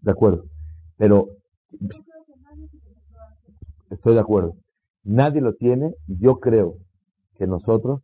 De 0.00 0.10
acuerdo. 0.10 0.44
Pero 0.96 1.26
estoy 3.90 4.14
de 4.14 4.20
acuerdo. 4.20 4.54
Nadie 5.04 5.42
lo 5.42 5.52
tiene 5.52 5.92
yo 6.06 6.40
creo 6.40 6.76
que 7.34 7.46
nosotros, 7.46 8.00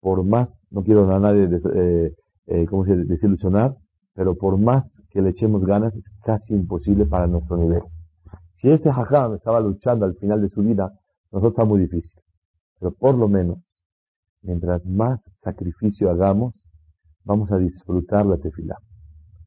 por 0.00 0.24
más, 0.24 0.52
no 0.70 0.82
quiero 0.82 1.08
a 1.14 1.20
nadie 1.20 1.48
eh, 1.74 2.12
eh, 2.46 2.66
¿cómo 2.66 2.84
se 2.84 2.96
desilusionar, 2.96 3.76
pero 4.14 4.34
por 4.34 4.58
más 4.58 4.84
que 5.10 5.22
le 5.22 5.30
echemos 5.30 5.64
ganas, 5.64 5.94
es 5.94 6.10
casi 6.24 6.54
imposible 6.54 7.06
para 7.06 7.28
nuestro 7.28 7.56
nivel. 7.56 7.82
Si 8.56 8.68
este 8.68 8.90
hajam 8.90 9.34
estaba 9.34 9.60
luchando 9.60 10.06
al 10.06 10.16
final 10.16 10.42
de 10.42 10.48
su 10.48 10.62
vida, 10.62 10.92
nosotros 11.32 11.52
está 11.52 11.64
muy 11.64 11.80
difícil. 11.80 12.20
Pero 12.78 12.92
por 12.92 13.16
lo 13.16 13.28
menos, 13.28 13.58
mientras 14.42 14.86
más 14.86 15.22
sacrificio 15.38 16.10
hagamos, 16.10 16.54
vamos 17.24 17.50
a 17.52 17.58
disfrutar 17.58 18.26
la 18.26 18.38
tefilá. 18.38 18.78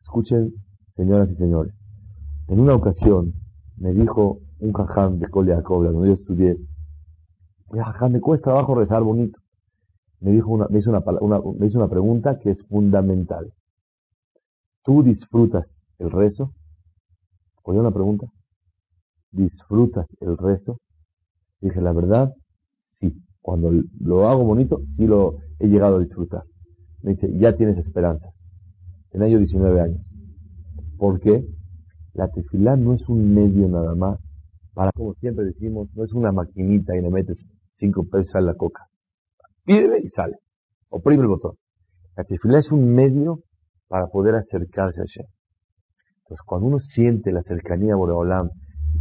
Escuchen, 0.01 0.53
señoras 0.95 1.29
y 1.31 1.35
señores. 1.35 1.73
En 2.47 2.59
una 2.59 2.75
ocasión 2.75 3.33
me 3.77 3.93
dijo 3.93 4.39
un 4.59 4.73
jajam 4.73 5.19
de 5.19 5.27
Jacob, 5.27 5.83
donde 5.83 6.07
yo 6.07 6.13
estudié, 6.13 6.57
jajam, 7.71 8.11
me 8.11 8.21
cuesta 8.21 8.51
trabajo 8.51 8.75
rezar 8.75 9.01
bonito. 9.01 9.39
Me, 10.19 10.31
dijo 10.31 10.51
una, 10.51 10.67
me, 10.69 10.79
hizo 10.79 10.89
una, 10.89 11.41
me 11.57 11.65
hizo 11.65 11.77
una 11.79 11.89
pregunta 11.89 12.39
que 12.39 12.51
es 12.51 12.63
fundamental. 12.67 13.51
¿Tú 14.83 15.03
disfrutas 15.03 15.85
el 15.97 16.11
rezo? 16.11 16.53
¿Oye 17.63 17.79
una 17.79 17.91
pregunta? 17.91 18.27
¿Disfrutas 19.31 20.05
el 20.19 20.37
rezo? 20.37 20.77
Dije, 21.63 21.79
la 21.79 21.93
verdad, 21.93 22.33
sí. 22.95 23.13
Cuando 23.41 23.71
lo 23.99 24.27
hago 24.27 24.43
bonito, 24.43 24.81
sí 24.95 25.07
lo 25.07 25.37
he 25.59 25.67
llegado 25.67 25.95
a 25.95 25.99
disfrutar. 25.99 26.43
Me 27.01 27.13
dice, 27.13 27.31
ya 27.39 27.55
tienes 27.55 27.77
esperanzas. 27.77 28.33
Tenía 29.11 29.29
yo 29.29 29.37
19 29.37 29.79
años. 29.79 30.01
¿Por 30.97 31.21
qué? 31.21 31.45
La 32.13 32.27
tefilá 32.27 32.75
no 32.75 32.93
es 32.93 33.07
un 33.07 33.33
medio 33.33 33.69
nada 33.69 33.95
más 33.95 34.19
para, 34.73 34.91
como 34.91 35.13
siempre 35.15 35.45
decimos, 35.45 35.87
no 35.95 36.03
es 36.03 36.11
una 36.13 36.33
maquinita 36.33 36.97
y 36.97 37.01
le 37.01 37.09
metes 37.09 37.47
5 37.73 38.07
pesos 38.11 38.35
a 38.35 38.41
la 38.41 38.55
coca. 38.55 38.87
Pídele 39.63 39.99
y 40.03 40.09
sale. 40.09 40.35
Oprime 40.89 41.21
el 41.21 41.29
botón. 41.29 41.55
La 42.17 42.25
tefilá 42.25 42.59
es 42.59 42.71
un 42.71 42.93
medio 42.93 43.39
para 43.87 44.07
poder 44.07 44.35
acercarse 44.35 44.99
a 44.99 45.05
Hashem. 45.05 45.27
Entonces, 46.23 46.43
cuando 46.45 46.67
uno 46.67 46.79
siente 46.79 47.31
la 47.31 47.41
cercanía 47.43 47.93
a 47.93 47.97
Boreolam, 47.97 48.49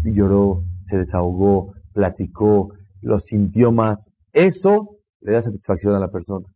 lloró, 0.05 0.63
se 0.85 0.99
desahogó, 0.99 1.73
platicó, 1.93 2.73
lo 3.01 3.21
sintió 3.21 3.73
más, 3.73 3.99
eso 4.33 4.97
le 5.21 5.33
da 5.33 5.43
satisfacción 5.43 5.95
a 5.95 6.01
la 6.01 6.09
persona. 6.09 6.47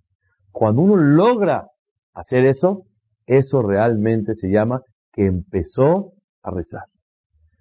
Cuando 0.50 0.82
uno 0.82 0.96
logra 0.96 1.66
hacer 2.14 2.46
eso, 2.46 2.84
eso 3.26 3.62
realmente 3.62 4.34
se 4.34 4.48
llama 4.48 4.80
que 5.12 5.26
empezó 5.26 6.12
a 6.42 6.50
rezar. 6.50 6.84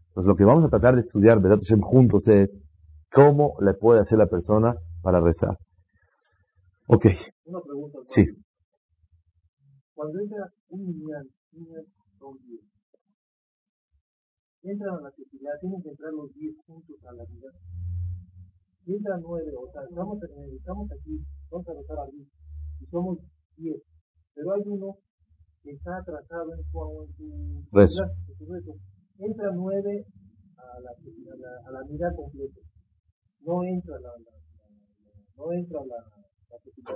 Entonces 0.10 0.28
lo 0.28 0.36
que 0.36 0.46
vamos 0.46 0.64
a 0.64 0.70
tratar 0.70 0.96
de 0.96 1.02
estudiar, 1.02 1.42
¿verdad? 1.42 1.60
juntos 1.82 2.28
es 2.28 2.58
cómo 3.12 3.56
le 3.62 3.74
puede 3.74 4.02
hacer 4.02 4.18
la 4.18 4.28
persona 4.28 4.76
para 5.02 5.20
rezar. 5.20 5.58
Ok. 6.88 7.06
Una 7.46 7.60
pregunta. 7.62 8.00
Sí. 8.04 8.26
Cuando 9.94 10.20
entra 10.20 10.50
un 10.70 10.86
niño, 10.86 11.08
niño 11.52 11.80
son 12.20 12.38
10. 12.48 12.75
Entran 14.66 14.98
a 14.98 15.02
la 15.02 15.10
actividad, 15.10 15.54
tienen 15.62 15.82
que 15.82 15.90
entrar 15.90 16.12
los 16.14 16.34
10 16.34 16.58
juntos 16.66 16.98
a 17.06 17.14
la 17.14 17.24
vida. 17.26 17.50
Si 18.84 18.94
entran 18.94 19.22
9, 19.22 19.54
o 19.62 19.72
sea, 19.72 19.82
estamos, 19.88 20.18
estamos 20.22 20.92
aquí, 20.92 21.22
vamos 21.52 21.68
a 21.70 21.74
rezar 21.74 22.00
a 22.00 22.10
10, 22.10 22.28
y 22.82 22.86
somos 22.90 23.20
10. 23.58 23.78
Pero 24.34 24.52
hay 24.54 24.62
uno 24.66 24.98
está 25.72 25.98
atrasado 25.98 26.54
en 26.54 26.64
su, 26.72 27.16
en 27.22 27.66
rezo. 27.72 28.04
Entra 29.18 29.52
nueve 29.54 30.06
a 30.58 30.80
la, 30.82 30.90
a 30.92 31.36
la, 31.38 31.50
a 31.68 31.72
la 31.72 31.90
mirada 31.90 32.16
completa. 32.16 32.60
No 33.42 33.64
entra 33.64 33.96
la, 34.00 34.10
no 35.38 35.52
entra 35.54 35.80
la, 35.86 35.96
la 36.50 36.58
tefilá 36.64 36.96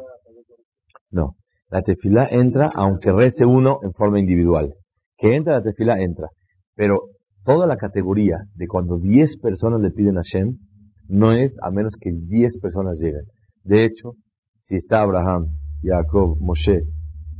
No, 1.11 1.35
la 1.69 1.81
tefilá 1.81 2.27
entra 2.29 2.71
aunque 2.75 3.11
rece 3.11 3.45
uno 3.45 3.79
en 3.83 3.93
forma 3.93 4.19
individual. 4.19 4.73
Que 5.17 5.35
entra 5.35 5.53
la 5.53 5.63
tefilá, 5.63 5.99
entra. 6.01 6.27
Pero 6.75 7.09
toda 7.49 7.65
la 7.65 7.77
categoría 7.77 8.43
de 8.53 8.67
cuando 8.67 8.99
10 8.99 9.39
personas 9.41 9.81
le 9.81 9.89
piden 9.89 10.19
a 10.19 10.21
Shem 10.21 10.59
no 11.07 11.31
es 11.31 11.57
a 11.63 11.71
menos 11.71 11.95
que 11.99 12.11
10 12.11 12.59
personas 12.61 12.99
lleguen. 12.99 13.23
De 13.63 13.85
hecho, 13.85 14.13
si 14.61 14.75
está 14.75 15.01
Abraham, 15.01 15.47
Jacob, 15.81 16.37
Moshe, 16.39 16.83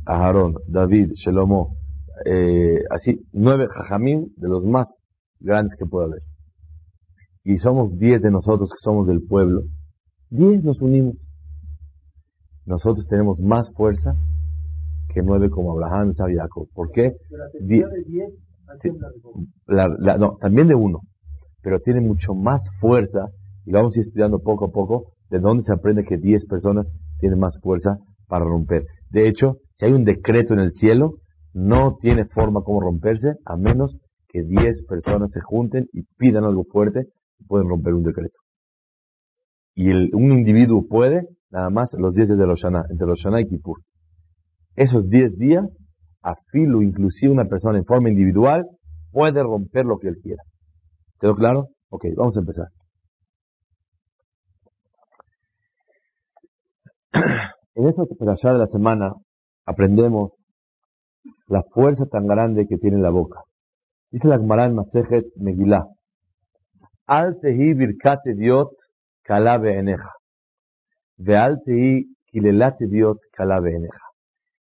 Aharón, 0.04 0.54
David, 0.66 1.12
Shelomo, 1.14 1.76
eh, 2.26 2.80
así, 2.90 3.20
nueve 3.32 3.68
jajamín 3.72 4.32
de 4.36 4.48
los 4.48 4.64
más 4.64 4.88
grandes 5.38 5.76
que 5.78 5.86
pueda 5.86 6.06
haber. 6.06 6.22
Y 7.44 7.58
somos 7.58 7.96
diez 7.96 8.20
de 8.20 8.32
nosotros 8.32 8.68
que 8.68 8.80
somos 8.80 9.06
del 9.06 9.22
pueblo. 9.22 9.62
Diez 10.28 10.64
nos 10.64 10.80
unimos. 10.82 11.14
Nosotros 12.66 13.06
tenemos 13.08 13.38
más 13.38 13.70
fuerza 13.76 14.14
que 15.14 15.22
nueve 15.22 15.50
como 15.50 15.70
Abraham 15.70 16.14
y 16.28 16.34
Jacob. 16.34 16.66
¿Por 16.74 16.90
qué? 16.90 17.12
No, 20.18 20.36
también 20.40 20.68
de 20.68 20.74
uno. 20.74 21.00
Pero 21.62 21.80
tiene 21.80 22.00
mucho 22.00 22.34
más 22.34 22.62
fuerza, 22.80 23.28
y 23.64 23.72
vamos 23.72 23.94
a 23.94 24.00
ir 24.00 24.06
estudiando 24.06 24.38
poco 24.40 24.66
a 24.66 24.70
poco, 24.70 25.12
de 25.28 25.38
dónde 25.38 25.62
se 25.62 25.72
aprende 25.72 26.04
que 26.04 26.16
diez 26.16 26.44
personas 26.46 26.88
tienen 27.18 27.38
más 27.38 27.58
fuerza 27.60 27.98
para 28.26 28.44
romper. 28.44 28.84
De 29.10 29.28
hecho, 29.28 29.56
si 29.74 29.86
hay 29.86 29.92
un 29.92 30.04
decreto 30.04 30.54
en 30.54 30.60
el 30.60 30.72
cielo, 30.72 31.14
no 31.52 31.96
tiene 32.00 32.26
forma 32.26 32.62
como 32.62 32.80
romperse 32.80 33.34
a 33.44 33.56
menos 33.56 33.96
que 34.28 34.42
10 34.42 34.84
personas 34.86 35.32
se 35.32 35.40
junten 35.40 35.86
y 35.92 36.02
pidan 36.16 36.44
algo 36.44 36.64
fuerte 36.64 37.06
y 37.38 37.44
pueden 37.44 37.68
romper 37.68 37.94
un 37.94 38.04
decreto. 38.04 38.38
Y 39.74 39.90
el, 39.90 40.10
un 40.14 40.32
individuo 40.32 40.86
puede, 40.88 41.26
nada 41.50 41.70
más, 41.70 41.92
los 41.98 42.14
10 42.14 42.28
de 42.28 42.46
los 42.46 42.60
Shana, 42.60 42.84
entre 42.90 43.06
los 43.06 43.18
Shana 43.18 43.40
y 43.40 43.48
Kippur. 43.48 43.80
Esos 44.76 45.08
10 45.08 45.36
días, 45.36 45.76
a 46.22 46.34
filo, 46.50 46.82
inclusive 46.82 47.32
una 47.32 47.46
persona 47.46 47.78
en 47.78 47.84
forma 47.84 48.10
individual, 48.10 48.66
puede 49.10 49.42
romper 49.42 49.84
lo 49.86 49.98
que 49.98 50.08
él 50.08 50.16
quiera. 50.22 50.42
¿Quedó 51.20 51.34
claro? 51.34 51.68
Ok, 51.90 52.06
vamos 52.16 52.36
a 52.36 52.40
empezar. 52.40 52.68
En 57.74 57.86
esta 57.86 58.02
allá 58.02 58.52
de 58.52 58.58
la 58.58 58.66
semana 58.66 59.12
aprendemos 59.64 60.32
la 61.46 61.62
fuerza 61.72 62.04
tan 62.06 62.26
grande 62.26 62.66
que 62.66 62.76
tiene 62.76 62.98
la 62.98 63.10
boca. 63.10 63.40
Dice 64.10 64.28
la 64.28 64.38
Gemara 64.38 64.66
en 64.66 64.74
Masejet 64.74 65.26
Megillah, 65.36 65.86
Al 67.06 67.38
tehi 67.40 67.74
birkate 67.74 68.34
diot 68.34 68.70
kalabe 69.22 69.78
eneja, 69.78 70.12
ve 71.16 71.36
al 71.36 71.60
tehi 71.64 72.06
kilelate 72.26 72.86
diot 72.86 73.18
kalabe 73.32 73.74
eneja. 73.76 74.09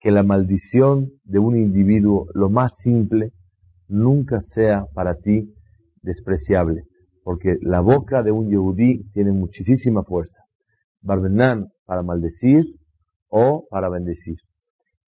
Que 0.02 0.12
la 0.12 0.24
maldición 0.24 1.12
de 1.24 1.40
un 1.40 1.56
individuo, 1.56 2.28
lo 2.34 2.50
más 2.50 2.74
simple, 2.84 3.32
nunca 3.88 4.42
sea 4.42 4.86
para 4.94 5.16
ti 5.16 5.54
despreciable, 6.02 6.82
porque 7.24 7.56
la 7.62 7.80
boca 7.80 8.24
de 8.24 8.32
un 8.32 8.50
yehudí 8.50 9.10
tiene 9.14 9.32
muchísima 9.32 10.04
fuerza. 10.04 10.44
Barbenán 11.02 11.68
para 11.86 12.04
maldecir 12.04 12.66
o 13.30 13.68
para 13.70 13.90
bendecir. 13.90 14.38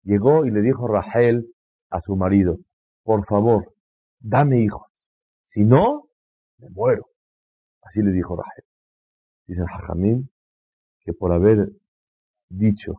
Llegó 0.03 0.45
y 0.45 0.51
le 0.51 0.61
dijo 0.61 0.87
Rahel 0.87 1.47
a 1.89 2.01
su 2.01 2.15
marido, 2.15 2.57
por 3.03 3.25
favor, 3.25 3.73
dame 4.19 4.61
hijos, 4.61 4.83
si 5.45 5.63
no, 5.63 6.03
me 6.59 6.69
muero. 6.69 7.05
Así 7.81 8.01
le 8.01 8.11
dijo 8.11 8.35
Rahel. 8.35 8.63
Dice 9.47 9.61
Jajamín 9.65 10.29
que 11.03 11.13
por 11.13 11.33
haber 11.33 11.69
dicho 12.49 12.93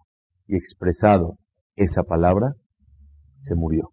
y 0.47 0.57
expresado 0.57 1.39
esa 1.77 2.03
palabra, 2.03 2.55
se 3.43 3.55
murió. 3.55 3.91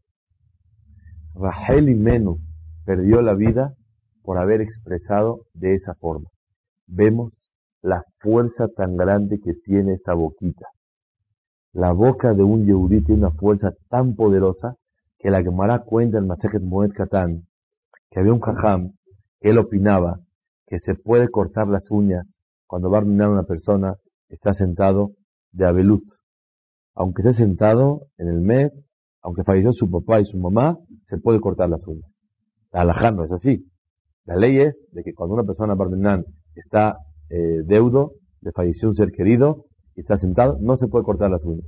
Rahel 1.35 1.89
y 1.89 1.95
Menú 1.95 2.39
perdió 2.85 3.21
la 3.21 3.33
vida 3.33 3.73
por 4.23 4.37
haber 4.37 4.61
expresado 4.61 5.45
de 5.53 5.75
esa 5.75 5.93
forma. 5.95 6.29
Vemos 6.87 7.33
la 7.81 8.03
fuerza 8.19 8.67
tan 8.67 8.97
grande 8.97 9.39
que 9.39 9.53
tiene 9.53 9.93
esta 9.93 10.13
boquita. 10.13 10.67
La 11.71 11.91
boca 11.93 12.33
de 12.33 12.43
un 12.43 12.65
yehudí 12.65 13.01
tiene 13.01 13.21
una 13.21 13.31
fuerza 13.31 13.71
tan 13.89 14.15
poderosa 14.15 14.75
que 15.17 15.29
la 15.29 15.41
Gemara 15.41 15.79
cuenta 15.79 16.17
en 16.17 16.27
Masejet 16.27 16.61
Moed 16.61 16.91
Katan 16.91 17.43
que 18.09 18.19
había 18.19 18.33
un 18.33 18.39
jajam 18.39 18.93
que 19.39 19.49
él 19.49 19.57
opinaba 19.57 20.19
que 20.65 20.79
se 20.79 20.95
puede 20.95 21.29
cortar 21.29 21.67
las 21.67 21.89
uñas 21.91 22.39
cuando 22.69 22.91
va 22.91 22.97
a 22.97 23.01
arruinar 23.01 23.29
una 23.29 23.43
persona, 23.43 23.95
está 24.29 24.53
sentado 24.53 25.13
de 25.51 25.65
abelut. 25.65 26.03
Aunque 26.95 27.21
esté 27.21 27.33
sentado 27.33 28.07
en 28.17 28.27
el 28.27 28.41
mes, 28.41 28.81
aunque 29.21 29.43
falleció 29.43 29.73
su 29.73 29.89
papá 29.89 30.19
y 30.19 30.25
su 30.25 30.37
mamá, 30.37 30.77
se 31.05 31.17
puede 31.17 31.39
cortar 31.39 31.69
las 31.69 31.85
uñas. 31.87 32.09
La 32.71 33.11
no 33.11 33.23
es 33.23 33.31
así. 33.31 33.65
La 34.25 34.35
ley 34.35 34.59
es 34.59 34.79
de 34.91 35.03
que 35.03 35.13
cuando 35.13 35.33
una 35.33 35.43
persona 35.43 35.75
barmenán 35.75 36.23
está 36.55 36.97
eh, 37.29 37.61
deudo, 37.65 38.13
le 38.41 38.51
falleció 38.51 38.89
un 38.89 38.95
ser 38.95 39.11
querido 39.11 39.65
y 39.95 40.01
está 40.01 40.17
sentado, 40.17 40.57
no 40.61 40.77
se 40.77 40.87
puede 40.87 41.03
cortar 41.03 41.31
las 41.31 41.43
uñas. 41.43 41.67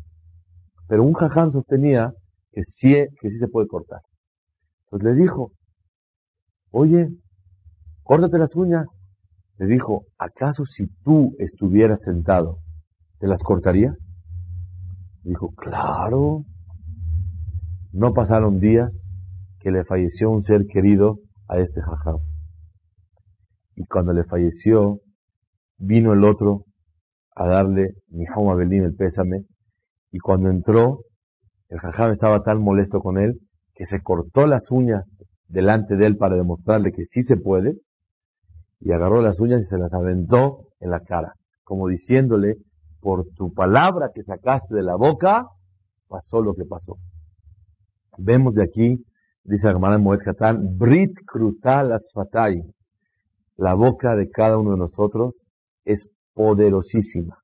Pero 0.87 1.03
un 1.03 1.13
jaján 1.13 1.51
sostenía 1.51 2.13
que 2.51 2.63
sí, 2.63 2.93
que 3.19 3.29
sí 3.29 3.39
se 3.39 3.47
puede 3.47 3.67
cortar. 3.67 4.01
Entonces 4.85 5.15
le 5.15 5.21
dijo, 5.21 5.51
oye, 6.71 7.09
córtate 8.03 8.37
las 8.37 8.55
uñas. 8.55 8.87
Le 9.57 9.67
dijo, 9.67 10.05
¿acaso 10.17 10.65
si 10.65 10.87
tú 11.03 11.35
estuvieras 11.39 12.01
sentado, 12.01 12.57
te 13.19 13.27
las 13.27 13.41
cortarías? 13.41 13.95
Dijo, 15.23 15.53
claro. 15.55 16.43
No 17.93 18.13
pasaron 18.13 18.59
días 18.59 18.91
que 19.59 19.71
le 19.71 19.83
falleció 19.83 20.31
un 20.31 20.43
ser 20.43 20.65
querido 20.65 21.19
a 21.47 21.59
este 21.59 21.81
jajam. 21.81 22.19
Y 23.75 23.85
cuando 23.85 24.13
le 24.13 24.23
falleció, 24.23 24.99
vino 25.77 26.13
el 26.13 26.23
otro 26.23 26.65
a 27.35 27.47
darle 27.47 27.93
mi 28.09 28.25
Belín 28.57 28.83
el 28.83 28.95
pésame. 28.95 29.45
Y 30.11 30.19
cuando 30.19 30.49
entró, 30.49 30.99
el 31.69 31.79
jajam 31.79 32.11
estaba 32.11 32.43
tan 32.43 32.61
molesto 32.61 32.99
con 32.99 33.17
él 33.17 33.39
que 33.75 33.85
se 33.85 34.01
cortó 34.01 34.45
las 34.45 34.71
uñas 34.71 35.05
delante 35.47 35.95
de 35.95 36.05
él 36.05 36.17
para 36.17 36.35
demostrarle 36.35 36.91
que 36.91 37.05
sí 37.05 37.23
se 37.23 37.37
puede. 37.37 37.75
Y 38.79 38.91
agarró 38.91 39.21
las 39.21 39.39
uñas 39.39 39.61
y 39.61 39.65
se 39.65 39.77
las 39.77 39.93
aventó 39.93 40.67
en 40.79 40.89
la 40.89 41.01
cara, 41.01 41.33
como 41.63 41.87
diciéndole, 41.87 42.55
por 43.01 43.25
tu 43.35 43.53
palabra 43.53 44.11
que 44.13 44.23
sacaste 44.23 44.75
de 44.75 44.83
la 44.83 44.95
boca, 44.95 45.47
pasó 46.07 46.41
lo 46.41 46.53
que 46.53 46.65
pasó. 46.65 46.97
Vemos 48.17 48.53
de 48.53 48.63
aquí, 48.63 49.03
dice 49.43 49.65
la 49.65 49.71
hermana 49.71 49.97
Moed 49.97 50.19
Brit 50.77 51.11
Krutal 51.25 51.91
Asfatay, 51.93 52.61
la 53.57 53.73
boca 53.73 54.15
de 54.15 54.29
cada 54.29 54.57
uno 54.57 54.71
de 54.71 54.77
nosotros 54.77 55.35
es 55.85 56.07
poderosísima. 56.33 57.37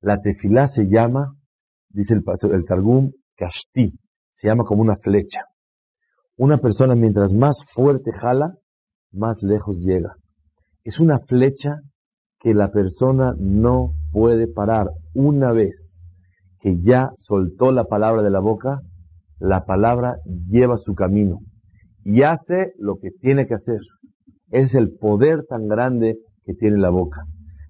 La 0.00 0.20
tefilá 0.20 0.68
se 0.68 0.86
llama, 0.86 1.34
dice 1.88 2.14
el, 2.14 2.22
el 2.52 2.64
Targum, 2.64 3.12
kashti, 3.36 3.92
se 4.32 4.48
llama 4.48 4.64
como 4.64 4.82
una 4.82 4.96
flecha. 4.96 5.42
Una 6.36 6.58
persona 6.58 6.94
mientras 6.94 7.32
más 7.32 7.58
fuerte 7.74 8.12
jala, 8.12 8.54
más 9.12 9.42
lejos 9.42 9.76
llega. 9.78 10.14
Es 10.84 11.00
una 11.00 11.18
flecha 11.18 11.80
que 12.38 12.54
la 12.54 12.70
persona 12.70 13.34
no 13.38 13.94
puede 14.18 14.48
parar. 14.48 14.88
Una 15.14 15.52
vez 15.52 15.76
que 16.60 16.80
ya 16.82 17.10
soltó 17.14 17.70
la 17.70 17.84
palabra 17.84 18.20
de 18.22 18.30
la 18.30 18.40
boca, 18.40 18.80
la 19.38 19.64
palabra 19.64 20.16
lleva 20.50 20.76
su 20.76 20.96
camino 20.96 21.38
y 22.04 22.22
hace 22.22 22.72
lo 22.78 22.96
que 22.96 23.10
tiene 23.20 23.46
que 23.46 23.54
hacer. 23.54 23.78
Es 24.50 24.74
el 24.74 24.96
poder 24.98 25.44
tan 25.48 25.68
grande 25.68 26.16
que 26.44 26.54
tiene 26.54 26.78
la 26.78 26.90
boca. 26.90 27.22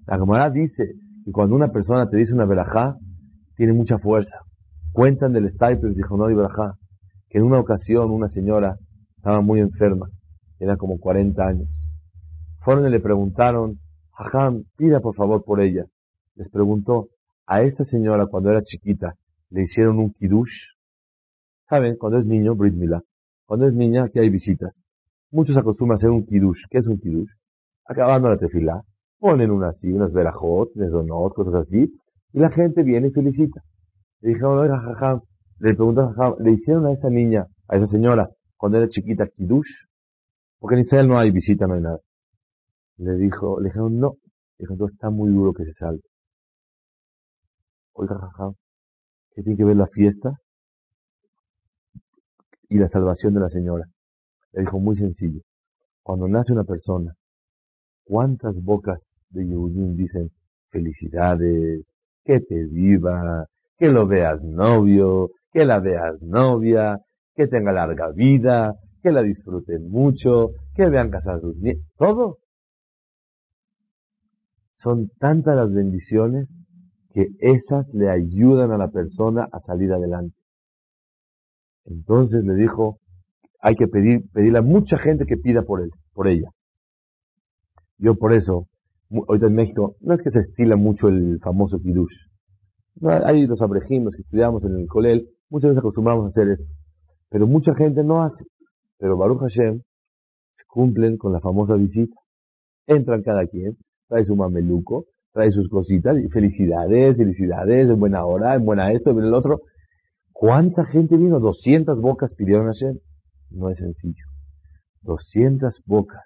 La 0.06 0.18
Gemara 0.18 0.48
dice 0.48 0.84
que 1.22 1.32
cuando 1.32 1.54
una 1.54 1.68
persona 1.68 2.08
te 2.08 2.16
dice 2.16 2.32
una 2.32 2.46
verajá, 2.46 2.96
tiene 3.56 3.74
mucha 3.74 3.98
fuerza. 3.98 4.38
Cuentan 4.92 5.34
del 5.34 5.50
Stiples 5.50 5.96
dijo 5.96 6.16
no 6.16 6.34
verajá, 6.34 6.72
que 7.28 7.38
en 7.38 7.44
una 7.44 7.58
ocasión 7.58 8.10
una 8.10 8.30
señora 8.30 8.76
estaba 9.18 9.42
muy 9.42 9.60
enferma, 9.60 10.06
era 10.58 10.78
como 10.78 10.98
40 10.98 11.46
años. 11.46 11.68
Fueron 12.60 12.86
y 12.86 12.90
le 12.90 13.00
preguntaron, 13.00 13.74
Jajam, 14.12 14.62
pida 14.78 15.00
por 15.00 15.14
favor 15.14 15.44
por 15.44 15.60
ella. 15.60 15.84
Les 16.38 16.48
preguntó, 16.50 17.08
a 17.48 17.62
esta 17.62 17.82
señora 17.82 18.26
cuando 18.26 18.50
era 18.50 18.62
chiquita, 18.62 19.14
¿le 19.50 19.64
hicieron 19.64 19.98
un 19.98 20.12
kiddush? 20.12 20.52
¿Saben? 21.68 21.96
Cuando 21.96 22.18
es 22.18 22.26
niño, 22.26 22.54
Brit. 22.54 22.74
Cuando 23.44 23.66
es 23.66 23.74
niña, 23.74 24.04
aquí 24.04 24.20
hay 24.20 24.30
visitas. 24.30 24.80
Muchos 25.32 25.56
acostumbran 25.56 25.96
a 25.96 25.98
hacer 25.98 26.10
un 26.10 26.24
kiddush. 26.24 26.60
¿Qué 26.70 26.78
es 26.78 26.86
un 26.86 27.00
kiddush? 27.00 27.28
Acabando 27.86 28.28
la 28.28 28.38
tefilá, 28.38 28.82
ponen 29.18 29.50
unas 29.50 29.70
así, 29.70 29.92
unas 29.92 30.12
verajot, 30.12 30.70
unas 30.76 31.32
cosas 31.32 31.54
así, 31.56 31.92
y 32.32 32.38
la 32.38 32.50
gente 32.50 32.84
viene 32.84 33.08
y 33.08 33.10
felicita. 33.10 33.60
Le 34.20 34.28
dijeron, 34.28 34.58
oiga, 34.58 34.78
jajam, 34.78 35.22
le 35.58 35.74
preguntaron, 35.74 36.12
jajam, 36.12 36.34
¿le 36.38 36.52
hicieron 36.52 36.86
a 36.86 36.92
esa 36.92 37.10
niña, 37.10 37.46
a 37.66 37.78
esa 37.78 37.88
señora, 37.88 38.30
cuando 38.56 38.78
era 38.78 38.86
chiquita, 38.86 39.26
kiddush? 39.26 39.86
Porque 40.60 40.76
en 40.76 40.82
Israel 40.82 41.08
no 41.08 41.18
hay 41.18 41.32
visita, 41.32 41.66
no 41.66 41.74
hay 41.74 41.80
nada. 41.80 41.98
Le 42.98 43.16
dijo, 43.16 43.58
le 43.58 43.70
dijeron, 43.70 43.98
no. 43.98 44.12
Le 44.58 44.68
dijo, 44.68 44.86
está 44.86 45.10
muy 45.10 45.32
duro 45.32 45.52
que 45.52 45.64
se 45.64 45.72
salve. 45.72 46.02
Oiga, 48.00 48.30
¿qué 49.34 49.42
tiene 49.42 49.56
que 49.56 49.64
ver 49.64 49.76
la 49.76 49.88
fiesta 49.88 50.38
y 52.68 52.78
la 52.78 52.86
salvación 52.86 53.34
de 53.34 53.40
la 53.40 53.48
señora. 53.48 53.86
Le 54.52 54.60
dijo 54.60 54.78
muy 54.78 54.94
sencillo. 54.94 55.40
Cuando 56.04 56.28
nace 56.28 56.52
una 56.52 56.62
persona, 56.62 57.12
¿cuántas 58.04 58.62
bocas 58.62 59.00
de 59.30 59.48
Yehudim 59.48 59.96
dicen 59.96 60.30
felicidades, 60.70 61.86
que 62.24 62.38
te 62.38 62.66
viva, 62.66 63.46
que 63.76 63.88
lo 63.88 64.06
veas 64.06 64.44
novio, 64.44 65.30
que 65.50 65.64
la 65.64 65.80
veas 65.80 66.22
novia, 66.22 67.00
que 67.34 67.48
tenga 67.48 67.72
larga 67.72 68.12
vida, 68.12 68.74
que 69.02 69.10
la 69.10 69.22
disfruten 69.22 69.90
mucho, 69.90 70.50
que 70.76 70.88
vean 70.88 71.10
casar 71.10 71.40
sus 71.40 71.56
nietos, 71.56 71.84
todo. 71.96 72.38
Son 74.76 75.08
tantas 75.18 75.56
las 75.56 75.72
bendiciones 75.72 76.57
que 77.18 77.26
esas 77.40 77.92
le 77.92 78.08
ayudan 78.08 78.70
a 78.70 78.78
la 78.78 78.92
persona 78.92 79.48
a 79.50 79.58
salir 79.58 79.92
adelante. 79.92 80.36
Entonces 81.84 82.44
le 82.44 82.54
dijo, 82.54 83.00
hay 83.60 83.74
que 83.74 83.88
pedir, 83.88 84.30
pedirle 84.30 84.60
a 84.60 84.62
mucha 84.62 84.98
gente 84.98 85.26
que 85.26 85.36
pida 85.36 85.62
por 85.62 85.80
él, 85.80 85.90
por 86.12 86.28
ella. 86.28 86.48
Yo 87.96 88.14
por 88.14 88.32
eso, 88.32 88.68
ahorita 89.10 89.48
en 89.48 89.54
México, 89.56 89.96
no 90.00 90.14
es 90.14 90.22
que 90.22 90.30
se 90.30 90.38
estila 90.38 90.76
mucho 90.76 91.08
el 91.08 91.40
famoso 91.40 91.80
kiddush. 91.80 92.14
hay 93.02 93.48
los 93.48 93.60
abrejim, 93.62 94.04
los 94.04 94.14
que 94.14 94.22
estudiamos 94.22 94.62
en 94.62 94.76
el 94.76 94.86
colel, 94.86 95.28
muchas 95.50 95.70
veces 95.70 95.78
acostumbramos 95.78 96.26
a 96.26 96.28
hacer 96.28 96.48
esto. 96.50 96.72
Pero 97.30 97.48
mucha 97.48 97.74
gente 97.74 98.04
no 98.04 98.22
hace. 98.22 98.44
Pero 98.96 99.16
Baruch 99.16 99.40
Hashem 99.40 99.82
cumplen 100.68 101.16
con 101.16 101.32
la 101.32 101.40
famosa 101.40 101.74
visita. 101.74 102.14
Entran 102.86 103.24
cada 103.24 103.44
quien, 103.48 103.76
trae 104.06 104.24
su 104.24 104.36
mameluco, 104.36 105.06
trae 105.38 105.52
sus 105.52 105.68
cositas, 105.68 106.16
felicidades, 106.32 107.16
felicidades, 107.16 107.88
en 107.90 108.00
buena 108.00 108.24
hora, 108.24 108.56
en 108.56 108.64
buena 108.64 108.90
esto, 108.90 109.10
en 109.10 109.18
el 109.20 109.34
otro. 109.34 109.60
¿Cuánta 110.32 110.84
gente 110.84 111.16
vino? 111.16 111.38
200 111.38 112.00
bocas 112.00 112.34
pidieron 112.34 112.68
ayer. 112.68 112.94
No 113.50 113.70
es 113.70 113.78
sencillo. 113.78 114.24
200 115.02 115.80
bocas 115.86 116.24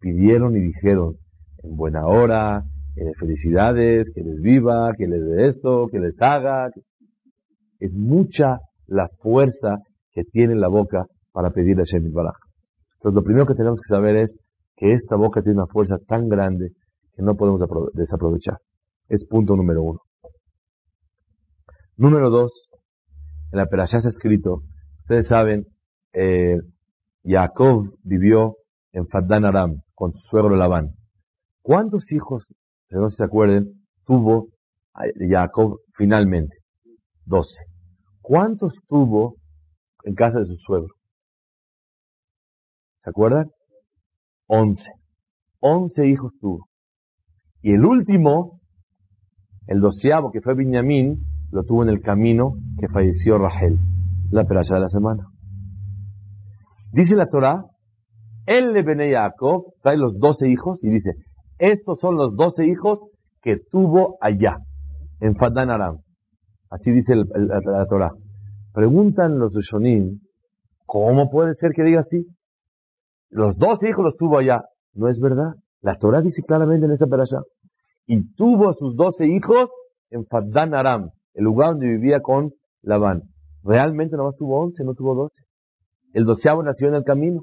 pidieron 0.00 0.54
y 0.54 0.60
dijeron, 0.60 1.14
en 1.62 1.76
buena 1.76 2.04
hora, 2.04 2.62
eh, 2.96 3.10
felicidades, 3.18 4.10
que 4.14 4.20
les 4.20 4.38
viva, 4.42 4.92
que 4.98 5.06
les 5.06 5.24
dé 5.24 5.46
esto, 5.46 5.88
que 5.90 5.98
les 5.98 6.20
haga. 6.20 6.68
Es 7.80 7.94
mucha 7.94 8.58
la 8.86 9.08
fuerza 9.22 9.78
que 10.12 10.24
tiene 10.24 10.56
la 10.56 10.68
boca 10.68 11.06
para 11.32 11.52
pedirle 11.52 11.82
a 11.82 11.84
Shem 11.86 12.12
Baraj. 12.12 12.36
Entonces 12.96 13.14
lo 13.14 13.22
primero 13.22 13.46
que 13.46 13.54
tenemos 13.54 13.80
que 13.80 13.88
saber 13.88 14.16
es 14.16 14.36
que 14.76 14.92
esta 14.92 15.16
boca 15.16 15.40
tiene 15.40 15.56
una 15.56 15.72
fuerza 15.72 15.96
tan 16.06 16.28
grande 16.28 16.72
que 17.16 17.22
no 17.22 17.34
podemos 17.34 17.60
desaprovechar. 17.94 18.58
Es 19.08 19.26
punto 19.26 19.56
número 19.56 19.82
uno. 19.82 20.00
Número 21.96 22.28
dos, 22.28 22.70
en 23.52 23.58
la 23.58 23.66
Perashá 23.66 23.98
está 23.98 24.10
escrito, 24.10 24.60
ustedes 25.00 25.28
saben, 25.28 25.66
eh, 26.12 26.58
Jacob 27.24 27.96
vivió 28.02 28.56
en 28.92 29.08
Faddan 29.08 29.46
Aram 29.46 29.82
con 29.94 30.12
su 30.12 30.18
suegro 30.28 30.56
Labán. 30.56 30.90
¿Cuántos 31.62 32.12
hijos, 32.12 32.44
si 32.88 32.96
no 32.96 33.10
se 33.10 33.24
acuerden, 33.24 33.86
tuvo 34.04 34.48
Jacob 35.28 35.78
finalmente? 35.96 36.58
Doce. 37.24 37.64
¿Cuántos 38.20 38.74
tuvo 38.88 39.36
en 40.04 40.14
casa 40.14 40.40
de 40.40 40.44
su 40.44 40.56
suegro? 40.56 40.94
¿Se 43.02 43.10
acuerdan? 43.10 43.50
Once. 44.46 44.90
Once 45.60 46.06
hijos 46.06 46.32
tuvo. 46.40 46.66
Y 47.66 47.72
el 47.72 47.84
último, 47.84 48.60
el 49.66 49.80
doceavo, 49.80 50.30
que 50.30 50.40
fue 50.40 50.54
Benjamín, 50.54 51.24
lo 51.50 51.64
tuvo 51.64 51.82
en 51.82 51.88
el 51.88 52.00
camino 52.00 52.52
que 52.78 52.86
falleció 52.86 53.38
Rachel, 53.38 53.76
la 54.30 54.44
peralla 54.44 54.76
de 54.76 54.80
la 54.82 54.88
semana. 54.88 55.24
Dice 56.92 57.16
la 57.16 57.26
Torah 57.26 57.64
Él 58.46 58.72
le 58.72 58.84
viene 58.84 59.10
Jacob, 59.10 59.64
trae 59.82 59.96
los 59.96 60.16
doce 60.20 60.48
hijos 60.48 60.78
y 60.84 60.90
dice, 60.90 61.10
estos 61.58 61.98
son 61.98 62.14
los 62.14 62.36
doce 62.36 62.64
hijos 62.64 63.00
que 63.42 63.56
tuvo 63.72 64.16
allá, 64.20 64.58
en 65.18 65.34
Fadan 65.34 65.70
Aram. 65.70 65.96
Así 66.70 66.92
dice 66.92 67.16
la, 67.16 67.84
Torah. 67.88 68.12
Preguntan 68.74 69.40
los 69.40 69.54
Shonim, 69.54 70.20
¿cómo 70.84 71.30
puede 71.32 71.56
ser 71.56 71.72
que 71.72 71.82
diga 71.82 72.02
así? 72.02 72.28
Los 73.28 73.56
doce 73.56 73.88
hijos 73.88 74.04
los 74.04 74.16
tuvo 74.16 74.38
allá. 74.38 74.60
No 74.94 75.08
es 75.08 75.18
verdad. 75.18 75.54
La 75.80 75.98
Torah 75.98 76.20
dice 76.20 76.42
claramente 76.42 76.86
en 76.86 76.92
esta 76.92 77.06
perasha. 77.06 77.38
Y 78.06 78.34
tuvo 78.34 78.70
a 78.70 78.74
sus 78.74 78.96
doce 78.96 79.26
hijos 79.26 79.70
en 80.10 80.24
Fadan 80.26 80.74
Aram, 80.74 81.10
el 81.34 81.44
lugar 81.44 81.70
donde 81.70 81.88
vivía 81.88 82.20
con 82.20 82.52
Labán. 82.82 83.22
Realmente 83.62 84.16
nomás 84.16 84.36
tuvo 84.36 84.60
once, 84.60 84.84
no 84.84 84.94
tuvo 84.94 85.14
doce. 85.14 85.42
El 86.12 86.24
doceavo 86.24 86.62
nació 86.62 86.88
en 86.88 86.94
el 86.94 87.04
camino. 87.04 87.42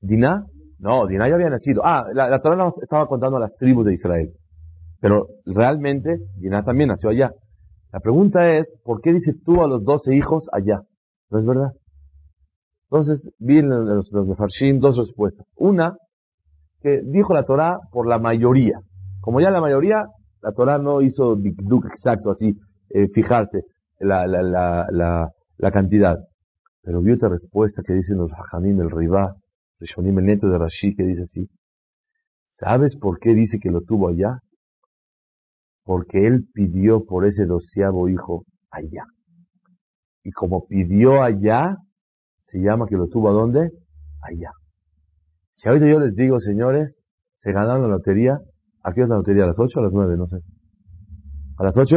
¿Diná? 0.00 0.44
No, 0.78 1.06
Diná 1.06 1.28
ya 1.28 1.34
había 1.34 1.50
nacido. 1.50 1.82
Ah, 1.84 2.04
la, 2.12 2.28
la 2.28 2.40
Torah 2.40 2.72
estaba 2.82 3.06
contando 3.06 3.38
a 3.38 3.40
las 3.40 3.56
tribus 3.56 3.86
de 3.86 3.94
Israel. 3.94 4.32
Pero 5.00 5.26
realmente 5.44 6.18
Diná 6.36 6.64
también 6.64 6.90
nació 6.90 7.10
allá. 7.10 7.32
La 7.92 8.00
pregunta 8.00 8.54
es, 8.54 8.70
¿por 8.84 9.00
qué 9.00 9.12
dice 9.12 9.32
tú 9.44 9.62
a 9.62 9.68
los 9.68 9.82
doce 9.84 10.14
hijos 10.14 10.46
allá? 10.52 10.82
¿No 11.30 11.38
es 11.38 11.46
verdad? 11.46 11.72
Entonces, 12.90 13.30
vi 13.38 13.58
en 13.58 13.68
los, 13.70 14.10
los 14.12 14.26
Mefarshim 14.26 14.80
dos 14.80 14.96
respuestas. 14.96 15.46
Una, 15.56 15.96
que 16.80 17.02
dijo 17.04 17.34
la 17.34 17.44
Torah 17.44 17.78
por 17.90 18.06
la 18.06 18.18
mayoría. 18.18 18.80
Como 19.20 19.40
ya 19.40 19.50
la 19.50 19.60
mayoría, 19.60 20.06
la 20.42 20.52
Torah 20.52 20.78
no 20.78 21.00
hizo 21.00 21.36
exacto 21.92 22.30
así, 22.30 22.54
eh, 22.90 23.08
fijarse 23.08 23.62
la, 24.00 24.26
la, 24.26 24.42
la, 24.90 25.30
la, 25.56 25.70
cantidad. 25.70 26.18
Pero 26.82 27.02
vi 27.02 27.12
otra 27.12 27.28
respuesta 27.28 27.82
que 27.84 27.92
dicen 27.94 28.18
los 28.18 28.30
Hajamim, 28.32 28.80
el 28.80 28.90
Ribá, 28.90 29.34
el 29.80 30.14
neto 30.24 30.48
de 30.48 30.58
Rashi, 30.58 30.94
que 30.94 31.04
dice 31.04 31.22
así. 31.22 31.48
¿Sabes 32.52 32.96
por 32.96 33.18
qué 33.18 33.34
dice 33.34 33.58
que 33.60 33.70
lo 33.70 33.82
tuvo 33.82 34.08
allá? 34.08 34.38
Porque 35.84 36.26
él 36.26 36.46
pidió 36.52 37.04
por 37.04 37.24
ese 37.24 37.46
doceavo 37.46 38.08
hijo 38.08 38.44
allá. 38.70 39.04
Y 40.24 40.30
como 40.32 40.66
pidió 40.66 41.22
allá, 41.22 41.76
se 42.46 42.58
llama 42.58 42.86
que 42.86 42.96
lo 42.96 43.08
tuvo 43.08 43.28
a 43.28 43.32
dónde? 43.32 43.70
Allá. 44.20 44.50
Si 45.58 45.68
ahorita 45.68 45.88
yo 45.88 45.98
les 45.98 46.14
digo, 46.14 46.38
señores, 46.38 47.02
se 47.38 47.50
ganaron 47.50 47.82
la 47.82 47.88
lotería, 47.88 48.38
¿a 48.84 48.92
qué 48.92 49.02
es 49.02 49.08
la 49.08 49.16
lotería? 49.16 49.42
¿A 49.42 49.48
las 49.48 49.58
8 49.58 49.76
o 49.76 49.80
a 49.80 49.84
las 49.86 49.92
9? 49.92 50.16
No 50.16 50.28
sé. 50.28 50.36
¿A 51.56 51.64
las 51.64 51.76
8? 51.76 51.96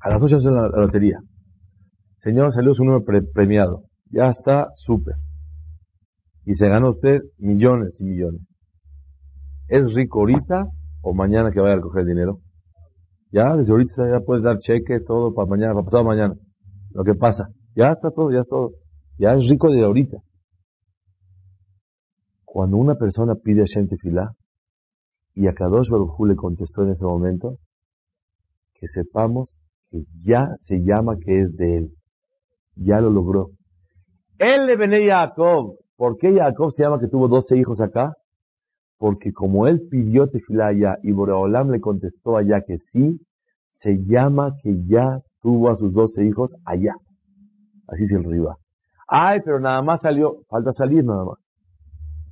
A 0.00 0.08
las 0.08 0.22
8 0.22 0.38
es 0.38 0.44
la, 0.44 0.68
lotería. 0.68 1.18
Señor, 2.16 2.54
salió 2.54 2.72
su 2.72 2.84
número 2.84 3.04
premiado. 3.34 3.82
Ya 4.06 4.30
está 4.30 4.68
súper. 4.76 5.16
Y 6.46 6.54
se 6.54 6.66
ganó 6.70 6.92
usted 6.92 7.20
millones 7.36 8.00
y 8.00 8.04
millones. 8.04 8.40
¿Es 9.68 9.92
rico 9.92 10.20
ahorita 10.20 10.68
o 11.02 11.12
mañana 11.12 11.50
que 11.50 11.60
vaya 11.60 11.74
a 11.74 11.76
recoger 11.76 12.06
dinero? 12.06 12.38
Ya, 13.30 13.54
desde 13.54 13.72
ahorita 13.72 14.10
ya 14.10 14.20
puedes 14.20 14.42
dar 14.42 14.58
cheque, 14.60 15.00
todo 15.00 15.34
para 15.34 15.48
mañana, 15.48 15.74
para 15.74 15.84
pasado 15.84 16.04
mañana. 16.04 16.34
Lo 16.92 17.04
que 17.04 17.14
pasa, 17.14 17.50
ya 17.74 17.92
está 17.92 18.10
todo, 18.10 18.32
ya 18.32 18.40
es 18.40 18.48
todo. 18.48 18.70
Ya 19.18 19.34
es 19.34 19.46
rico 19.46 19.70
de 19.70 19.84
ahorita. 19.84 20.16
Cuando 22.56 22.78
una 22.78 22.94
persona 22.94 23.34
pide 23.34 23.60
a 23.60 23.64
Shem 23.66 23.86
Tefilá, 23.86 24.32
y 25.34 25.46
a 25.46 25.52
Kadosh 25.52 25.90
Baruj 25.90 26.26
le 26.26 26.36
contestó 26.36 26.84
en 26.84 26.92
ese 26.92 27.04
momento, 27.04 27.58
que 28.72 28.88
sepamos 28.88 29.60
que 29.90 30.04
ya 30.24 30.48
se 30.62 30.78
llama 30.78 31.18
que 31.22 31.42
es 31.42 31.54
de 31.54 31.76
él. 31.76 31.90
Ya 32.74 33.02
lo 33.02 33.10
logró. 33.10 33.50
Él 34.38 34.64
le 34.64 34.76
venía 34.78 35.20
a 35.20 35.28
Jacob. 35.28 35.74
¿Por 35.98 36.16
qué 36.16 36.32
Jacob 36.32 36.72
se 36.72 36.82
llama 36.82 36.98
que 36.98 37.08
tuvo 37.08 37.28
doce 37.28 37.58
hijos 37.58 37.78
acá? 37.78 38.14
Porque 38.96 39.34
como 39.34 39.66
él 39.66 39.82
pidió 39.90 40.30
tefilá 40.30 40.68
allá 40.68 40.96
y 41.02 41.12
Boreolam 41.12 41.70
le 41.70 41.80
contestó 41.80 42.38
allá 42.38 42.62
que 42.66 42.78
sí, 42.90 43.20
se 43.74 43.98
llama 44.06 44.54
que 44.62 44.82
ya 44.86 45.20
tuvo 45.42 45.70
a 45.70 45.76
sus 45.76 45.92
doce 45.92 46.24
hijos 46.24 46.54
allá. 46.64 46.94
Así 47.86 48.06
se 48.06 48.16
arriba. 48.16 48.56
Ay, 49.06 49.40
pero 49.44 49.60
nada 49.60 49.82
más 49.82 50.00
salió, 50.00 50.38
falta 50.48 50.72
salir 50.72 51.04
nada 51.04 51.22
más. 51.22 51.45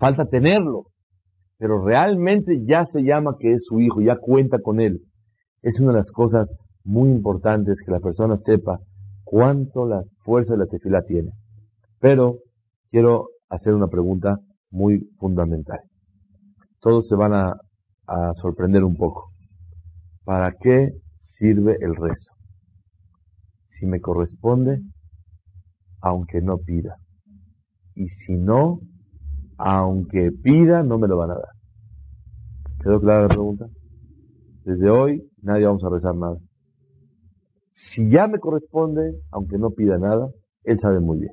Falta 0.05 0.27
tenerlo. 0.27 0.83
Pero 1.57 1.83
realmente 1.83 2.63
ya 2.67 2.85
se 2.85 3.01
llama 3.01 3.37
que 3.41 3.55
es 3.55 3.65
su 3.65 3.81
hijo, 3.81 4.03
ya 4.03 4.17
cuenta 4.17 4.59
con 4.59 4.79
él. 4.79 5.01
Es 5.63 5.81
una 5.81 5.93
de 5.93 5.99
las 6.01 6.13
cosas 6.13 6.55
muy 6.85 7.09
importantes 7.09 7.79
que 7.83 7.91
la 7.91 8.01
persona 8.01 8.37
sepa 8.37 8.81
cuánto 9.23 9.87
la 9.87 10.03
fuerza 10.19 10.53
de 10.53 10.59
la 10.59 10.67
tefila 10.67 11.01
tiene. 11.09 11.31
Pero 12.01 12.41
quiero 12.91 13.29
hacer 13.49 13.73
una 13.73 13.87
pregunta 13.87 14.37
muy 14.71 15.09
fundamental. 15.17 15.81
Todos 16.81 17.09
se 17.09 17.15
van 17.15 17.33
a, 17.33 17.55
sorprender 18.35 18.85
un 18.85 18.97
poco. 18.97 19.31
¿Para 20.25 20.53
qué 20.61 20.91
sirve 21.17 21.79
el 21.81 21.97
rezo? 21.97 22.31
Si 23.69 23.87
me 23.87 24.03
corresponde, 24.03 24.83
aunque 26.03 26.43
no 26.43 26.59
pida. 26.59 26.97
Y 27.95 28.11
si 28.11 28.35
no, 28.35 28.81
aunque 29.59 30.31
pida, 30.33 30.83
no 30.83 30.99
me 30.99 31.09
lo 31.09 31.17
van 31.17 31.31
a 31.31 31.35
dar. 31.35 31.49
¿Quedó 32.83 33.01
clara 33.01 33.23
la 33.23 33.29
pregunta? 33.29 33.67
Desde 34.65 34.91
hoy 34.91 35.23
nadie 35.43 35.67
vamos 35.67 35.85
a 35.85 35.91
rezar 35.91 36.15
nada. 36.15 36.39
Si 37.71 38.11
ya 38.11 38.27
me 38.27 38.39
corresponde, 38.39 39.21
aunque 39.31 39.59
no 39.59 39.71
pida 39.71 39.99
nada, 39.99 40.29
él 40.65 40.79
sabe 40.81 41.01
muy 41.01 41.19
bien. 41.19 41.33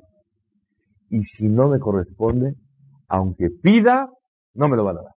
Y 1.08 1.24
si 1.24 1.48
no 1.48 1.68
me 1.68 1.78
corresponde, 1.78 2.54
aunque 3.08 3.48
pida, 3.62 4.08
no 4.54 4.68
me 4.68 4.76
lo 4.76 4.84
van 4.84 4.98
a 4.98 5.02
dar. 5.02 5.12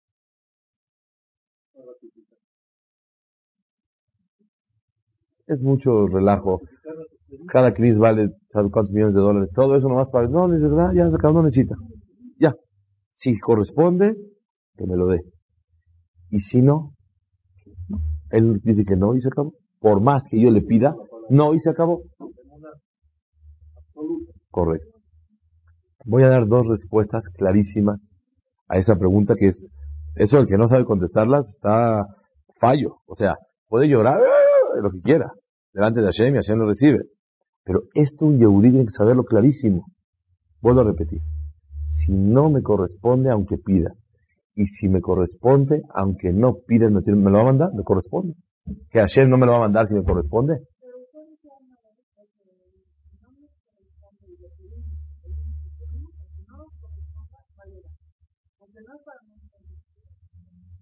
Es 5.48 5.62
mucho 5.62 6.08
relajo. 6.08 6.62
Cada 7.48 7.74
crisis 7.74 7.98
vale 7.98 8.30
cuántos 8.52 8.92
millones 8.92 9.16
de 9.16 9.22
dólares. 9.22 9.50
Todo 9.54 9.76
eso 9.76 9.88
nomás 9.88 10.10
para... 10.10 10.28
No, 10.28 10.52
es 10.54 10.62
verdad, 10.62 10.92
ya 10.94 11.10
cada 11.18 11.32
uno 11.32 11.44
necesita. 11.44 11.76
Si 13.16 13.40
corresponde, 13.40 14.16
que 14.78 14.86
me 14.86 14.96
lo 14.96 15.08
dé. 15.08 15.22
Y 16.30 16.42
si 16.42 16.62
no, 16.62 16.92
él 18.30 18.60
dice 18.64 18.84
que 18.84 18.96
no 18.96 19.16
y 19.16 19.22
se 19.22 19.30
acabó. 19.30 19.54
Por 19.80 20.02
más 20.02 20.24
que 20.30 20.40
yo 20.40 20.52
le 20.52 20.62
pida, 20.62 20.96
no 21.30 21.54
y 21.54 21.60
se 21.60 21.70
acabó. 21.70 22.02
Correcto. 24.52 25.00
Voy 26.06 26.24
a 26.24 26.30
dar 26.30 26.46
dos 26.48 26.68
respuestas 26.68 27.24
clarísimas 27.30 28.00
a 28.68 28.78
esa 28.78 28.96
pregunta 28.96 29.36
que 29.36 29.48
es, 29.48 29.66
eso 30.16 30.38
el 30.38 30.48
que 30.48 30.58
no 30.58 30.68
sabe 30.68 30.86
contestarlas 30.86 31.48
está 31.48 32.06
fallo. 32.60 32.98
O 33.08 33.16
sea, 33.16 33.36
puede 33.68 33.88
llorar 33.88 34.20
¡ah! 34.20 34.80
lo 34.82 34.92
que 34.92 35.02
quiera 35.02 35.32
delante 35.74 36.02
de 36.02 36.08
Hashem 36.08 36.36
y 36.36 36.38
Hashem 36.38 36.58
lo 36.58 36.68
recibe. 36.68 37.00
Pero 37.64 37.84
esto 37.94 38.26
un 38.26 38.40
Yehudí 38.40 38.72
tiene 38.72 38.86
que 38.86 38.92
saberlo 38.92 39.24
clarísimo. 39.24 39.86
Vuelvo 40.62 40.82
a 40.82 40.86
repetir. 40.86 41.22
Si 42.06 42.12
no 42.12 42.50
me 42.50 42.62
corresponde, 42.62 43.32
aunque 43.32 43.58
pida. 43.58 43.94
Y 44.54 44.68
si 44.68 44.88
me 44.88 45.02
corresponde, 45.02 45.82
aunque 45.94 46.32
no 46.32 46.56
pida, 46.68 46.88
me, 46.90 47.02
lo 47.02 47.32
va 47.32 47.42
a 47.42 47.46
mandar, 47.46 47.74
me 47.74 47.84
corresponde. 47.84 48.36
Que 48.92 49.00
Hashem 49.00 49.30
no 49.30 49.38
me 49.38 49.46
lo 49.46 49.54
va 49.54 49.58
a 49.58 49.62
mandar 49.62 49.88
si 49.88 49.96
me 49.96 50.04
corresponde. 50.04 50.60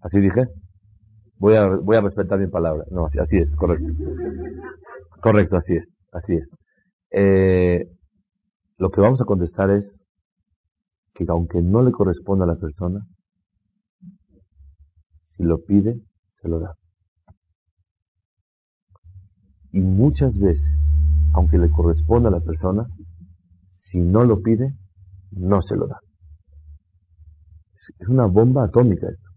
¿Así 0.01 0.19
dije? 0.19 0.43
Voy 1.37 1.55
a, 1.55 1.67
voy 1.81 1.95
a 1.95 2.01
respetar 2.01 2.37
mi 2.37 2.47
palabra. 2.47 2.83
No, 2.91 3.05
así, 3.05 3.37
es, 3.37 3.55
correcto. 3.55 3.85
Correcto, 5.21 5.55
así 5.55 5.75
es, 5.75 5.85
así 6.11 6.35
es. 6.35 6.47
Eh, 7.11 7.85
lo 8.77 8.89
que 8.89 8.99
vamos 8.99 9.21
a 9.21 9.25
contestar 9.25 9.69
es 9.69 10.02
que 11.13 11.25
aunque 11.27 11.61
no 11.61 11.81
le 11.81 11.91
corresponda 11.91 12.45
a 12.45 12.47
la 12.47 12.55
persona, 12.55 13.05
si 15.21 15.43
lo 15.43 15.63
pide, 15.63 15.99
se 16.31 16.47
lo 16.47 16.59
da. 16.59 16.75
Y 19.71 19.81
muchas 19.81 20.37
veces, 20.37 20.69
aunque 21.33 21.57
le 21.57 21.69
corresponda 21.69 22.29
a 22.29 22.31
la 22.31 22.41
persona, 22.41 22.85
si 23.69 23.99
no 23.99 24.23
lo 24.23 24.41
pide, 24.41 24.73
no 25.31 25.61
se 25.61 25.75
lo 25.75 25.87
da. 25.87 25.99
Es 27.99 28.07
una 28.07 28.27
bomba 28.27 28.65
atómica 28.65 29.07
esto. 29.09 29.29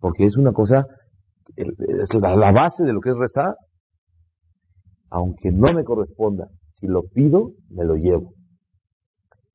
Porque 0.00 0.26
es 0.26 0.36
una 0.36 0.52
cosa, 0.52 0.86
es 1.56 2.14
la 2.14 2.52
base 2.52 2.82
de 2.82 2.92
lo 2.92 3.00
que 3.00 3.10
es 3.10 3.16
rezar. 3.16 3.56
Aunque 5.10 5.50
no 5.50 5.72
me 5.72 5.84
corresponda, 5.84 6.48
si 6.74 6.86
lo 6.86 7.04
pido, 7.04 7.52
me 7.70 7.84
lo 7.84 7.94
llevo. 7.94 8.33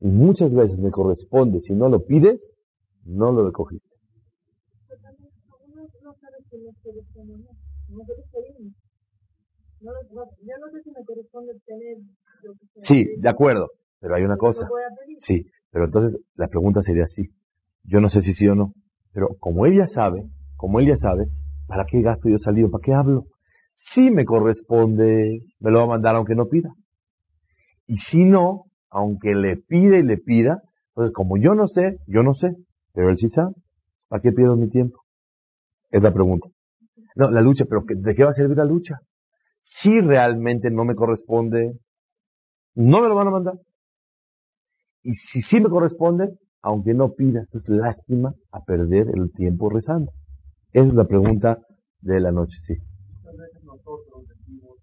Y 0.00 0.08
muchas 0.08 0.54
veces 0.54 0.78
me 0.80 0.90
corresponde, 0.90 1.60
si 1.60 1.74
no 1.74 1.88
lo 1.88 2.04
pides, 2.04 2.40
no 3.04 3.32
lo 3.32 3.46
recogiste. 3.46 3.88
Sí, 12.80 13.06
de 13.18 13.28
acuerdo, 13.28 13.68
pero 14.00 14.14
hay 14.14 14.22
una 14.22 14.36
cosa. 14.36 14.68
Sí, 15.18 15.46
Pero 15.70 15.84
entonces 15.84 16.20
la 16.34 16.48
pregunta 16.48 16.82
sería 16.82 17.04
así. 17.04 17.30
Yo 17.84 18.00
no 18.00 18.10
sé 18.10 18.22
si 18.22 18.34
sí 18.34 18.48
o 18.48 18.54
no. 18.54 18.72
Pero 19.12 19.28
como 19.38 19.66
ella 19.66 19.86
sabe, 19.86 20.24
como 20.56 20.80
ella 20.80 20.96
sabe, 20.96 21.26
¿para 21.66 21.84
qué 21.86 22.02
gasto 22.02 22.28
yo 22.28 22.38
salido? 22.38 22.70
¿Para 22.70 22.82
qué 22.82 22.92
hablo? 22.92 23.24
Si 23.74 24.10
me 24.10 24.24
corresponde, 24.24 25.40
me 25.58 25.70
lo 25.70 25.78
va 25.78 25.84
a 25.84 25.88
mandar 25.88 26.16
aunque 26.16 26.34
no 26.34 26.46
pida. 26.46 26.74
Y 27.86 27.98
si 27.98 28.24
no, 28.24 28.69
aunque 28.90 29.34
le 29.34 29.56
pide 29.56 30.00
y 30.00 30.02
le 30.02 30.18
pida, 30.18 30.62
entonces 30.90 31.14
como 31.14 31.36
yo 31.36 31.54
no 31.54 31.68
sé, 31.68 31.98
yo 32.06 32.22
no 32.22 32.34
sé, 32.34 32.54
pero 32.92 33.10
él 33.10 33.18
sí 33.18 33.28
sabe, 33.28 33.54
¿para 34.08 34.22
qué 34.22 34.32
pierdo 34.32 34.56
mi 34.56 34.68
tiempo? 34.68 35.00
Es 35.90 36.02
la 36.02 36.12
pregunta. 36.12 36.48
No, 37.16 37.30
la 37.30 37.40
lucha, 37.40 37.64
pero 37.68 37.82
¿de 37.86 38.14
qué 38.14 38.24
va 38.24 38.30
a 38.30 38.34
servir 38.34 38.56
la 38.56 38.64
lucha? 38.64 39.00
Si 39.62 40.00
realmente 40.00 40.70
no 40.70 40.84
me 40.84 40.94
corresponde, 40.94 41.78
no 42.74 43.00
me 43.00 43.08
lo 43.08 43.14
van 43.14 43.28
a 43.28 43.32
mandar. 43.32 43.54
Y 45.02 45.14
si 45.14 45.42
sí 45.42 45.60
me 45.60 45.68
corresponde, 45.68 46.28
aunque 46.62 46.94
no 46.94 47.12
pida, 47.12 47.46
es 47.52 47.68
lástima 47.68 48.34
a 48.52 48.60
perder 48.64 49.06
el 49.14 49.32
tiempo 49.32 49.70
rezando. 49.70 50.12
Esa 50.72 50.88
es 50.88 50.94
la 50.94 51.04
pregunta 51.04 51.58
de 52.00 52.20
la 52.20 52.32
noche, 52.32 52.56
sí. 52.64 52.74
nosotros 53.64 54.28
decimos, 54.28 54.76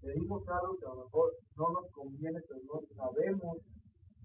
pedimos 0.00 0.42
algo 0.48 0.76
que 0.78 0.86
a 0.86 0.94
lo 0.94 1.04
mejor 1.04 1.32
no 1.56 1.72
nos 1.72 1.90
conviene, 1.92 2.38
pero 2.48 2.60
no 2.66 2.80
sabemos 2.94 3.58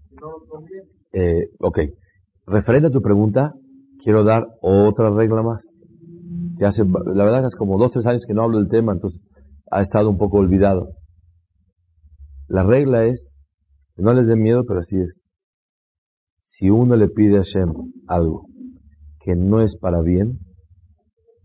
si 0.08 0.14
no 0.16 0.30
nos 0.38 0.48
conviene. 0.48 0.88
Eh, 1.12 1.48
ok. 1.60 1.78
Referente 2.46 2.88
a 2.88 2.90
tu 2.90 3.00
pregunta, 3.00 3.54
quiero 4.02 4.24
dar 4.24 4.46
otra 4.60 5.10
regla 5.10 5.42
más. 5.42 5.62
Que 6.58 6.66
hace, 6.66 6.84
la 6.84 7.24
verdad 7.24 7.46
es 7.46 7.54
como 7.54 7.78
dos, 7.78 7.92
tres 7.92 8.06
años 8.06 8.24
que 8.26 8.34
no 8.34 8.42
hablo 8.42 8.58
del 8.58 8.68
tema, 8.68 8.92
entonces 8.92 9.22
ha 9.70 9.80
estado 9.80 10.10
un 10.10 10.18
poco 10.18 10.38
olvidado. 10.38 10.90
La 12.48 12.62
regla 12.62 13.06
es, 13.06 13.40
no 13.96 14.12
les 14.12 14.26
dé 14.26 14.36
miedo, 14.36 14.64
pero 14.66 14.80
así 14.80 14.96
es. 14.96 15.14
Si 16.42 16.68
uno 16.68 16.96
le 16.96 17.08
pide 17.08 17.38
a 17.38 17.42
Hashem 17.42 17.72
algo 18.06 18.46
que 19.20 19.34
no 19.34 19.62
es 19.62 19.76
para 19.76 20.02
bien, 20.02 20.38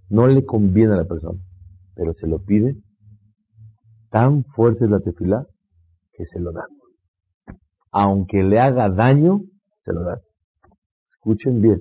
no 0.09 0.27
le 0.27 0.43
conviene 0.43 0.93
a 0.93 0.97
la 0.97 1.05
persona, 1.05 1.39
pero 1.95 2.13
se 2.13 2.27
lo 2.27 2.39
pide, 2.39 2.75
tan 4.09 4.43
fuerte 4.43 4.85
es 4.85 4.91
la 4.91 4.99
tefilá 4.99 5.45
que 6.17 6.25
se 6.25 6.39
lo 6.39 6.51
da. 6.51 6.65
Aunque 7.91 8.43
le 8.43 8.59
haga 8.59 8.89
daño, 8.89 9.41
se 9.85 9.93
lo 9.93 10.03
da. 10.03 10.19
Escuchen 11.09 11.61
bien. 11.61 11.79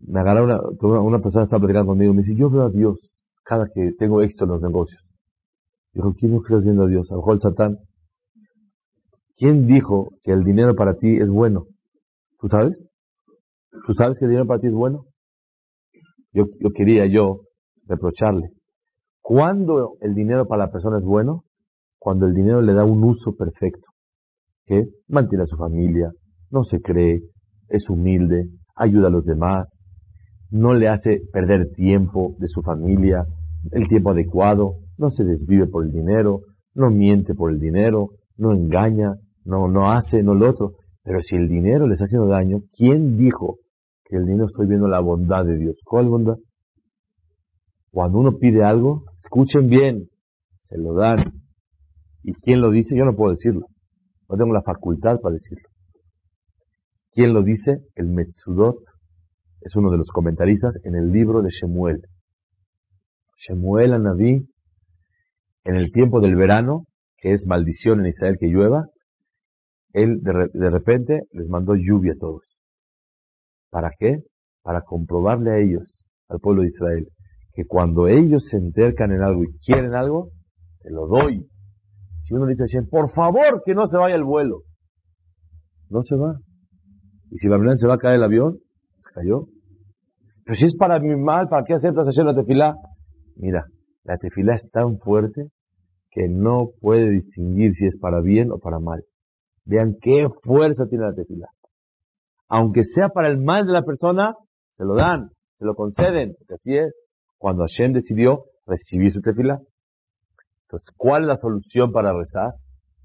Me 0.00 0.20
agarra 0.20 0.42
una, 0.42 0.60
una 1.00 1.18
persona 1.18 1.44
estaba 1.44 1.60
platicando 1.60 1.92
conmigo, 1.92 2.14
me 2.14 2.22
dice, 2.22 2.34
yo 2.34 2.50
veo 2.50 2.62
a 2.62 2.70
Dios 2.70 2.98
cada 3.44 3.66
que 3.72 3.92
tengo 3.98 4.22
éxito 4.22 4.44
en 4.44 4.50
los 4.50 4.62
negocios. 4.62 5.02
Dijo, 5.92 6.14
¿quién 6.18 6.32
no 6.32 6.42
crees 6.42 6.64
viendo 6.64 6.84
a 6.84 6.86
Dios? 6.86 7.10
A 7.10 7.14
lo 7.14 7.20
mejor 7.20 7.34
el 7.34 7.40
Satán. 7.40 7.78
¿Quién 9.36 9.66
dijo 9.66 10.10
que 10.22 10.32
el 10.32 10.44
dinero 10.44 10.74
para 10.74 10.94
ti 10.94 11.16
es 11.16 11.30
bueno? 11.30 11.66
¿Tú 12.40 12.48
sabes? 12.48 12.84
¿Tú 13.86 13.94
sabes 13.94 14.18
que 14.18 14.24
el 14.24 14.30
dinero 14.30 14.46
para 14.46 14.60
ti 14.60 14.66
es 14.66 14.74
bueno? 14.74 15.04
Yo, 16.32 16.44
quería 16.74 17.06
yo 17.06 17.40
reprocharle. 17.86 18.50
¿Cuándo 19.22 19.96
el 20.00 20.14
dinero 20.14 20.46
para 20.46 20.66
la 20.66 20.72
persona 20.72 20.98
es 20.98 21.04
bueno? 21.04 21.44
Cuando 21.98 22.26
el 22.26 22.34
dinero 22.34 22.60
le 22.62 22.74
da 22.74 22.84
un 22.84 23.02
uso 23.02 23.34
perfecto. 23.36 23.88
Que 24.66 24.84
mantiene 25.08 25.44
a 25.44 25.46
su 25.46 25.56
familia, 25.56 26.10
no 26.50 26.64
se 26.64 26.80
cree, 26.80 27.20
es 27.68 27.88
humilde, 27.88 28.44
ayuda 28.76 29.08
a 29.08 29.10
los 29.10 29.24
demás, 29.24 29.66
no 30.50 30.74
le 30.74 30.88
hace 30.88 31.20
perder 31.32 31.70
tiempo 31.74 32.36
de 32.38 32.48
su 32.48 32.62
familia, 32.62 33.24
el 33.72 33.88
tiempo 33.88 34.10
adecuado, 34.10 34.74
no 34.98 35.10
se 35.10 35.24
desvive 35.24 35.66
por 35.66 35.84
el 35.84 35.92
dinero, 35.92 36.40
no 36.74 36.90
miente 36.90 37.34
por 37.34 37.50
el 37.50 37.58
dinero, 37.58 38.10
no 38.36 38.52
engaña, 38.52 39.14
no, 39.44 39.68
no 39.68 39.90
hace, 39.90 40.22
no 40.22 40.34
lo 40.34 40.50
otro. 40.50 40.72
Pero 41.02 41.20
si 41.22 41.36
el 41.36 41.48
dinero 41.48 41.86
le 41.86 41.94
está 41.94 42.04
haciendo 42.04 42.28
daño, 42.28 42.60
¿quién 42.76 43.16
dijo 43.16 43.56
que 44.08 44.16
el 44.16 44.24
dinero 44.24 44.46
estoy 44.46 44.66
viendo 44.66 44.88
la 44.88 45.00
bondad 45.00 45.44
de 45.44 45.56
Dios. 45.56 45.76
¿Cuál 45.84 46.08
bondad? 46.08 46.36
Cuando 47.90 48.18
uno 48.18 48.38
pide 48.38 48.64
algo, 48.64 49.04
escuchen 49.22 49.68
bien, 49.68 50.08
se 50.62 50.78
lo 50.78 50.94
dan. 50.94 51.37
¿Y 52.28 52.34
quién 52.42 52.60
lo 52.60 52.70
dice? 52.70 52.94
Yo 52.94 53.06
no 53.06 53.16
puedo 53.16 53.30
decirlo. 53.30 53.68
No 54.28 54.36
tengo 54.36 54.52
la 54.52 54.60
facultad 54.60 55.18
para 55.18 55.32
decirlo. 55.32 55.66
¿Quién 57.10 57.32
lo 57.32 57.42
dice? 57.42 57.78
El 57.94 58.08
Metzudot 58.08 58.76
es 59.62 59.74
uno 59.76 59.90
de 59.90 59.96
los 59.96 60.08
comentaristas 60.10 60.74
en 60.84 60.94
el 60.94 61.10
libro 61.10 61.40
de 61.40 61.48
Shemuel. 61.48 62.02
Shemuel 63.38 63.94
Anabí, 63.94 64.46
en 65.64 65.74
el 65.74 65.90
tiempo 65.90 66.20
del 66.20 66.36
verano, 66.36 66.84
que 67.16 67.32
es 67.32 67.46
maldición 67.46 68.00
en 68.00 68.08
Israel 68.08 68.36
que 68.38 68.48
llueva, 68.48 68.84
él 69.94 70.20
de, 70.20 70.50
de 70.52 70.68
repente 70.68 71.22
les 71.32 71.48
mandó 71.48 71.76
lluvia 71.76 72.12
a 72.12 72.20
todos. 72.20 72.42
¿Para 73.70 73.90
qué? 73.98 74.18
Para 74.60 74.82
comprobarle 74.82 75.50
a 75.50 75.58
ellos, 75.60 76.04
al 76.28 76.40
pueblo 76.40 76.60
de 76.60 76.68
Israel, 76.68 77.08
que 77.54 77.64
cuando 77.64 78.06
ellos 78.06 78.48
se 78.50 78.58
entercan 78.58 79.12
en 79.12 79.22
algo 79.22 79.44
y 79.44 79.58
quieren 79.64 79.94
algo, 79.94 80.28
te 80.82 80.90
lo 80.90 81.06
doy. 81.06 81.48
Si 82.28 82.34
uno 82.34 82.46
dice 82.46 82.78
a 82.78 82.82
por 82.90 83.10
favor 83.10 83.62
que 83.64 83.74
no 83.74 83.86
se 83.86 83.96
vaya 83.96 84.14
el 84.14 84.24
vuelo, 84.24 84.60
no 85.88 86.02
se 86.02 86.14
va. 86.14 86.36
Y 87.30 87.38
si 87.38 87.48
la 87.48 87.76
se 87.76 87.86
va 87.86 87.94
a 87.94 87.98
caer 87.98 88.16
el 88.16 88.24
avión, 88.24 88.58
se 88.98 89.10
cayó. 89.14 89.46
Pero 90.44 90.58
si 90.58 90.66
es 90.66 90.76
para 90.76 91.00
mi 91.00 91.16
mal, 91.16 91.48
¿para 91.48 91.64
qué 91.64 91.74
aceptas 91.74 92.06
hacer 92.06 92.24
la 92.24 92.34
tefilá? 92.34 92.74
Mira, 93.36 93.64
la 94.04 94.18
tefilá 94.18 94.54
es 94.54 94.70
tan 94.70 94.98
fuerte 94.98 95.48
que 96.10 96.28
no 96.28 96.70
puede 96.80 97.10
distinguir 97.10 97.74
si 97.74 97.86
es 97.86 97.98
para 97.98 98.20
bien 98.20 98.52
o 98.52 98.58
para 98.58 98.78
mal. 98.78 99.04
Vean 99.64 99.96
qué 100.00 100.28
fuerza 100.42 100.86
tiene 100.86 101.04
la 101.06 101.14
tefilá 101.14 101.48
aunque 102.48 102.82
sea 102.84 103.10
para 103.10 103.28
el 103.28 103.38
mal 103.38 103.66
de 103.66 103.72
la 103.72 103.82
persona, 103.82 104.34
se 104.76 104.84
lo 104.84 104.94
dan, 104.94 105.30
se 105.58 105.64
lo 105.64 105.74
conceden, 105.74 106.34
porque 106.38 106.54
así 106.54 106.76
es. 106.76 106.94
Cuando 107.36 107.62
Hashem 107.62 107.92
decidió 107.92 108.44
recibir 108.66 109.12
su 109.12 109.20
tefila. 109.20 109.60
Entonces, 110.68 110.90
¿cuál 110.98 111.22
es 111.22 111.28
la 111.28 111.36
solución 111.38 111.92
para 111.92 112.12
rezar? 112.12 112.52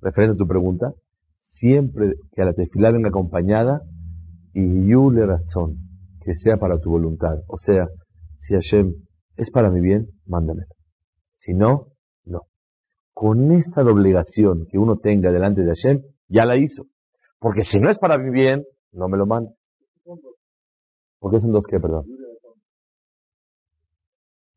Referente 0.01 0.33
a 0.33 0.37
tu 0.37 0.45
pregunta, 0.45 0.91
siempre 1.39 2.15
que 2.33 2.41
a 2.41 2.45
la 2.45 2.53
tefila 2.53 2.91
venga 2.91 3.07
acompañada, 3.07 3.81
y 4.53 4.89
yule 4.89 5.25
razón, 5.25 5.77
que 6.21 6.35
sea 6.35 6.57
para 6.57 6.77
tu 6.77 6.89
voluntad. 6.89 7.37
O 7.47 7.57
sea, 7.57 7.87
si 8.37 8.53
Hashem 8.53 8.93
es 9.37 9.49
para 9.49 9.69
mi 9.69 9.79
bien, 9.79 10.07
mándame. 10.27 10.63
Si 11.35 11.53
no, 11.53 11.87
no. 12.25 12.41
Con 13.13 13.53
esta 13.53 13.81
doblegación 13.81 14.65
que 14.69 14.77
uno 14.77 14.97
tenga 14.97 15.31
delante 15.31 15.61
de 15.61 15.69
Hashem, 15.69 16.01
ya 16.27 16.45
la 16.45 16.57
hizo. 16.57 16.83
Porque 17.39 17.63
si 17.63 17.79
no 17.79 17.89
es 17.89 17.97
para 17.97 18.17
mi 18.17 18.29
bien, 18.29 18.65
no 18.91 19.07
me 19.07 19.17
lo 19.17 19.25
manda. 19.25 19.51
¿Por 21.19 21.31
qué 21.31 21.39
son 21.39 21.53
dos 21.53 21.65
qué, 21.65 21.79
perdón? 21.79 22.05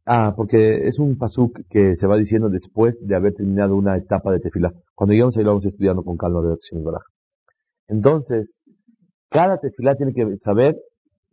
Ah, 0.08 0.34
porque 0.36 0.86
es 0.86 1.00
un 1.00 1.18
pasuk 1.18 1.62
que 1.68 1.96
se 1.96 2.06
va 2.06 2.16
diciendo 2.16 2.48
después 2.48 2.96
de 3.04 3.16
haber 3.16 3.34
terminado 3.34 3.74
una 3.74 3.96
etapa 3.96 4.30
de 4.30 4.38
tefila. 4.38 4.72
Cuando 4.94 5.12
llegamos 5.12 5.36
ahí 5.36 5.42
lo 5.42 5.50
vamos 5.50 5.66
estudiando 5.66 6.04
con 6.04 6.16
calma 6.16 6.42
de 6.42 6.56
Entonces, 7.88 8.60
cada 9.28 9.58
tefila 9.58 9.96
tiene 9.96 10.14
que 10.14 10.36
saber, 10.36 10.76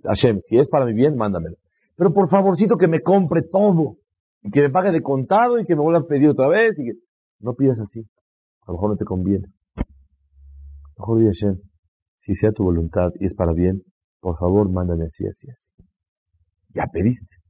Hashem, 0.03 0.39
si 0.41 0.57
es 0.57 0.67
para 0.69 0.85
mi 0.85 0.93
bien, 0.93 1.15
mándamelo. 1.15 1.55
Pero 1.95 2.13
por 2.13 2.29
favorcito 2.29 2.75
que 2.77 2.87
me 2.87 3.01
compre 3.01 3.43
todo. 3.43 3.97
Y 4.41 4.49
que 4.49 4.61
me 4.61 4.71
pague 4.71 4.91
de 4.91 5.03
contado 5.03 5.59
y 5.59 5.65
que 5.65 5.75
me 5.75 5.83
vuelva 5.83 5.99
a 5.99 6.07
pedir 6.07 6.29
otra 6.29 6.47
vez. 6.47 6.77
Y 6.79 6.85
que... 6.85 6.91
No 7.41 7.53
pidas 7.53 7.77
así. 7.77 7.99
A 8.63 8.71
lo 8.71 8.73
mejor 8.73 8.89
no 8.89 8.95
te 8.95 9.05
conviene. 9.05 9.49
Mejor 10.97 11.19
dice 11.19 11.45
Hashem, 11.45 11.61
si 12.21 12.33
sea 12.35 12.51
tu 12.51 12.63
voluntad 12.63 13.11
y 13.19 13.27
es 13.27 13.35
para 13.35 13.53
bien, 13.53 13.83
por 14.19 14.37
favor, 14.37 14.67
mándame 14.69 15.05
así, 15.05 15.27
así, 15.27 15.47
así. 15.49 15.85
Ya 16.73 16.87
pediste. 16.91 17.42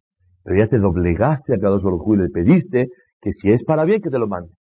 Pero 0.44 0.58
ya 0.58 0.68
te 0.68 0.78
doblegaste 0.78 1.56
a 1.56 1.58
cada 1.58 1.78
dos 1.78 1.84
y 2.08 2.18
le 2.18 2.30
pediste 2.30 2.88
que 3.22 3.32
si 3.32 3.52
es 3.52 3.64
para 3.64 3.86
bien, 3.86 4.02
que 4.02 4.10
te 4.10 4.20
lo 4.20 4.28
mande. 4.28 4.52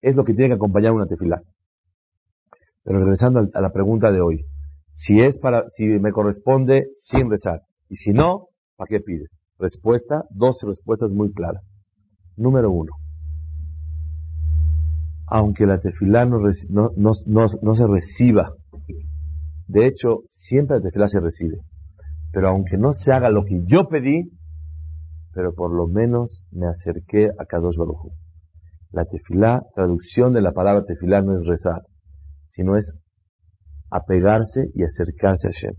Es 0.00 0.16
lo 0.16 0.24
que 0.24 0.34
tiene 0.34 0.48
que 0.50 0.54
acompañar 0.56 0.92
una 0.92 1.06
tefilá. 1.06 1.40
Pero 2.84 2.98
regresando 2.98 3.48
a 3.52 3.60
la 3.60 3.70
pregunta 3.70 4.10
de 4.10 4.20
hoy. 4.20 4.44
Si 4.94 5.20
es 5.20 5.38
para, 5.38 5.64
si 5.70 5.86
me 5.86 6.12
corresponde, 6.12 6.86
sin 6.92 7.30
rezar. 7.30 7.60
Y 7.88 7.96
si 7.96 8.12
no, 8.12 8.48
¿para 8.76 8.88
qué 8.88 9.00
pides? 9.00 9.30
Respuesta, 9.58 10.24
dos 10.30 10.60
respuestas 10.66 11.12
muy 11.12 11.32
claras. 11.32 11.62
Número 12.36 12.70
uno. 12.70 12.92
Aunque 15.26 15.64
la 15.64 15.80
tefilá 15.80 16.26
no, 16.26 16.38
no, 16.68 17.12
no 17.26 17.74
se 17.74 17.86
reciba 17.86 18.52
de 19.72 19.86
hecho, 19.86 20.20
siempre 20.28 20.76
la 20.76 20.82
tefilá 20.82 21.08
se 21.08 21.20
recibe. 21.20 21.56
Pero 22.30 22.48
aunque 22.48 22.76
no 22.76 22.92
se 22.92 23.10
haga 23.10 23.30
lo 23.30 23.44
que 23.44 23.62
yo 23.66 23.88
pedí, 23.88 24.30
pero 25.34 25.54
por 25.54 25.72
lo 25.72 25.86
menos 25.88 26.44
me 26.50 26.66
acerqué 26.66 27.30
a 27.38 27.44
Kadosh 27.46 27.76
Baruj 27.76 28.12
La 28.90 29.04
tefilá, 29.04 29.62
traducción 29.74 30.32
de 30.32 30.42
la 30.42 30.52
palabra 30.52 30.84
tefilá 30.84 31.22
no 31.22 31.40
es 31.40 31.46
rezar, 31.46 31.82
sino 32.48 32.76
es 32.76 32.92
apegarse 33.90 34.68
y 34.74 34.84
acercarse 34.84 35.48
a 35.48 35.50
Hashem. 35.50 35.74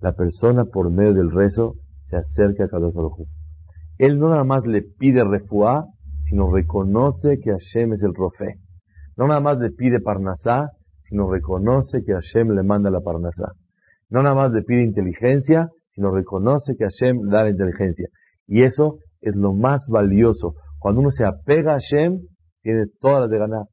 La 0.00 0.12
persona 0.12 0.64
por 0.64 0.90
medio 0.90 1.14
del 1.14 1.30
rezo 1.30 1.74
se 2.04 2.16
acerca 2.16 2.64
a 2.64 2.68
Kadosh 2.68 2.94
Baruj 2.94 3.26
Él 3.98 4.18
no 4.18 4.28
nada 4.30 4.44
más 4.44 4.66
le 4.66 4.82
pide 4.82 5.24
refuá, 5.24 5.84
sino 6.22 6.52
reconoce 6.52 7.38
que 7.42 7.50
Hashem 7.50 7.92
es 7.94 8.02
el 8.02 8.14
rofe. 8.14 8.54
No 9.16 9.26
nada 9.26 9.40
más 9.40 9.58
le 9.58 9.70
pide 9.70 10.00
parnasá, 10.00 10.70
sino 11.02 11.30
reconoce 11.30 12.02
que 12.04 12.12
Hashem 12.12 12.50
le 12.52 12.62
manda 12.62 12.90
la 12.90 13.00
parnasá. 13.00 13.52
No 14.08 14.22
nada 14.22 14.34
más 14.34 14.52
le 14.52 14.62
pide 14.62 14.82
inteligencia, 14.82 15.68
sino 15.90 16.10
reconoce 16.10 16.74
que 16.76 16.84
Hashem 16.84 17.28
da 17.28 17.42
la 17.42 17.50
inteligencia. 17.50 18.08
Y 18.50 18.64
eso 18.64 18.98
es 19.20 19.36
lo 19.36 19.52
más 19.52 19.86
valioso. 19.88 20.54
Cuando 20.80 21.02
uno 21.02 21.12
se 21.12 21.24
apega 21.24 21.74
a 21.74 21.78
Hashem, 21.78 22.18
tiene 22.62 22.86
todas 23.00 23.20
las 23.20 23.30
de 23.30 23.38
ganar. 23.38 23.66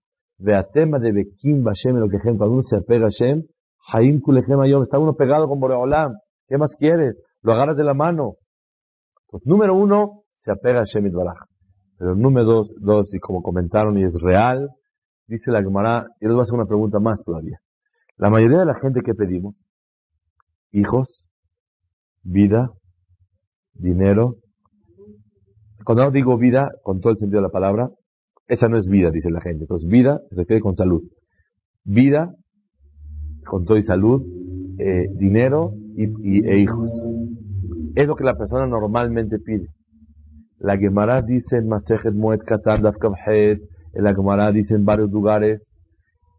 tema 0.72 1.00
de 1.00 1.12
Bekim 1.12 1.66
Hashem, 1.66 1.96
lo 1.96 2.08
que 2.08 2.20
cuando 2.20 2.52
uno 2.52 2.62
se 2.62 2.78
apega 2.78 3.08
a 3.08 3.10
Hashem, 3.10 3.42
Haim 3.92 4.22
Kulechem 4.22 4.60
Ayom, 4.60 4.84
está 4.84 5.00
uno 5.00 5.16
pegado 5.16 5.48
con 5.48 5.60
Boreolam. 5.60 6.14
¿Qué 6.48 6.60
más 6.60 6.76
quieres? 6.78 7.16
Lo 7.42 7.54
agarras 7.54 7.76
de 7.76 7.84
la 7.84 7.96
mano. 7.96 8.36
Pues, 9.30 9.44
número 9.48 9.74
uno, 9.74 10.22
se 10.36 10.52
apega 10.52 10.82
a 10.82 10.84
Hashem 10.86 11.12
Baraj. 11.12 11.40
Pero 11.98 12.14
número 12.14 12.46
dos, 12.46 12.72
dos, 12.80 13.12
y 13.16 13.20
como 13.20 13.42
comentaron, 13.42 13.98
y 13.98 14.04
es 14.04 14.14
real, 14.22 14.70
dice 15.26 15.50
la 15.50 15.64
Gemara, 15.64 16.06
y 16.20 16.26
les 16.26 16.34
voy 16.34 16.42
a 16.42 16.44
hacer 16.44 16.54
una 16.54 16.68
pregunta 16.68 17.00
más 17.00 17.20
todavía. 17.24 17.58
La 18.18 18.30
mayoría 18.30 18.60
de 18.60 18.66
la 18.66 18.80
gente 18.80 19.02
que 19.04 19.16
pedimos, 19.16 19.56
hijos, 20.72 21.28
vida, 22.22 22.70
dinero, 23.74 24.36
cuando 25.88 26.12
digo 26.12 26.38
vida, 26.38 26.74
con 26.84 27.00
todo 27.00 27.14
el 27.14 27.18
sentido 27.18 27.40
de 27.40 27.48
la 27.48 27.50
palabra, 27.50 27.90
esa 28.50 28.68
no 28.68 28.78
es 28.78 28.88
vida, 28.88 29.10
dice 29.10 29.32
la 29.32 29.40
gente. 29.40 29.64
Entonces, 29.64 29.88
vida 29.88 30.20
se 30.32 30.36
refiere 30.36 30.62
con 30.62 30.76
salud. 30.76 31.02
Vida, 31.86 32.36
con 33.46 33.64
todo 33.64 33.78
y 33.78 33.84
salud, 33.84 34.22
eh, 34.80 35.08
dinero 35.16 35.72
y, 35.96 36.46
e 36.46 36.58
hijos. 36.58 36.92
Es 37.96 38.06
lo 38.06 38.18
que 38.18 38.26
la 38.26 38.38
persona 38.38 38.68
normalmente 38.68 39.40
pide. 39.40 39.70
La 40.60 40.78
Gemara 40.78 41.22
dice 41.22 41.56
en 41.56 41.70
Masejet 41.70 42.14
Moed 42.14 42.42
Katan 42.42 42.84
en 42.86 44.04
la 44.04 44.14
Gemara 44.14 44.52
dice 44.52 44.76
en 44.76 44.84
varios 44.84 45.10
lugares 45.10 45.72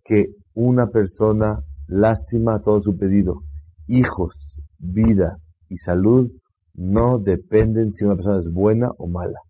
que 0.04 0.26
una 0.52 0.88
persona 0.88 1.60
lástima 1.86 2.60
todo 2.60 2.82
su 2.82 2.98
pedido. 2.98 3.40
Hijos, 3.86 4.34
vida 4.78 5.38
y 5.70 5.78
salud 5.78 6.30
no 6.78 7.18
dependen 7.18 7.92
si 7.94 8.04
una 8.04 8.14
persona 8.14 8.38
es 8.38 8.48
buena 8.52 8.90
o 8.98 9.08
mala, 9.08 9.40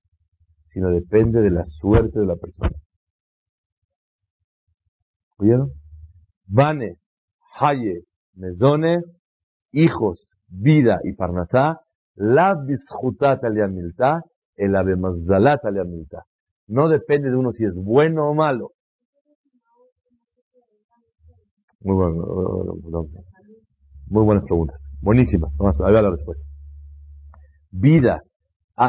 sino 0.69 0.89
depende 0.89 1.43
de 1.43 1.51
la 1.51 1.65
suerte 1.67 2.21
de 2.21 2.27
la 2.27 2.37
persona. 2.37 2.71
¿Oyeron? 5.39 5.71
Vane, 6.47 6.97
Haye, 7.61 8.05
Mezone, 8.35 9.03
hijos, 9.73 10.31
vida 10.49 11.01
y 11.05 11.13
parnasá, 11.13 11.81
la 12.15 12.57
disjutat 12.67 13.45
aliamilta, 13.45 14.23
el 14.57 14.75
abemazdalat 14.75 15.63
aliamilta. 15.67 16.25
No 16.67 16.89
depende 16.89 17.31
de 17.31 17.37
uno 17.37 17.53
si 17.53 17.65
es 17.65 17.77
bueno 17.77 18.31
o 18.31 18.35
malo. 18.35 18.71
Muy 21.81 21.95
bueno, 21.95 22.25
muy 24.07 24.25
buenas 24.25 24.45
preguntas. 24.45 24.81
Buenísimas. 25.03 25.55
Vamos 25.59 25.79
a 25.81 25.91
ver 25.91 26.03
la 26.03 26.11
respuesta 26.11 26.48
vida, 27.71 28.23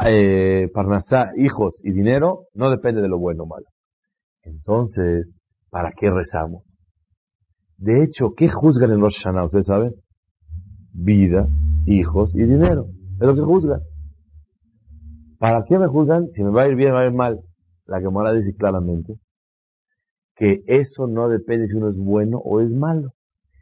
eh, 0.07 0.69
parnasá, 0.73 1.31
hijos 1.37 1.75
y 1.83 1.91
dinero, 1.91 2.45
no 2.53 2.69
depende 2.69 3.01
de 3.01 3.09
lo 3.09 3.19
bueno 3.19 3.43
o 3.43 3.47
malo. 3.47 3.65
Entonces, 4.43 5.37
¿para 5.69 5.91
qué 5.91 6.09
rezamos? 6.09 6.63
De 7.77 8.03
hecho, 8.03 8.33
¿qué 8.35 8.49
juzgan 8.49 8.91
en 8.91 9.01
Rosh 9.01 9.23
Hashanah? 9.23 9.45
¿Ustedes 9.45 9.67
saben? 9.67 9.93
Vida, 10.93 11.47
hijos 11.85 12.33
y 12.35 12.43
dinero. 12.43 12.87
Es 13.19 13.27
lo 13.27 13.35
que 13.35 13.41
juzgan. 13.41 13.81
¿Para 15.39 15.63
qué 15.63 15.77
me 15.77 15.87
juzgan? 15.87 16.27
Si 16.33 16.43
me 16.43 16.51
va 16.51 16.63
a 16.63 16.67
ir 16.67 16.75
bien, 16.75 16.91
o 16.91 16.95
va 16.95 17.01
a 17.01 17.05
ir 17.05 17.13
mal. 17.13 17.39
La 17.85 18.01
Gemara 18.01 18.33
dice 18.33 18.53
claramente 18.55 19.15
que 20.35 20.61
eso 20.67 21.07
no 21.07 21.27
depende 21.27 21.67
si 21.67 21.75
uno 21.75 21.89
es 21.89 21.97
bueno 21.97 22.37
o 22.37 22.61
es 22.61 22.69
malo, 22.69 23.11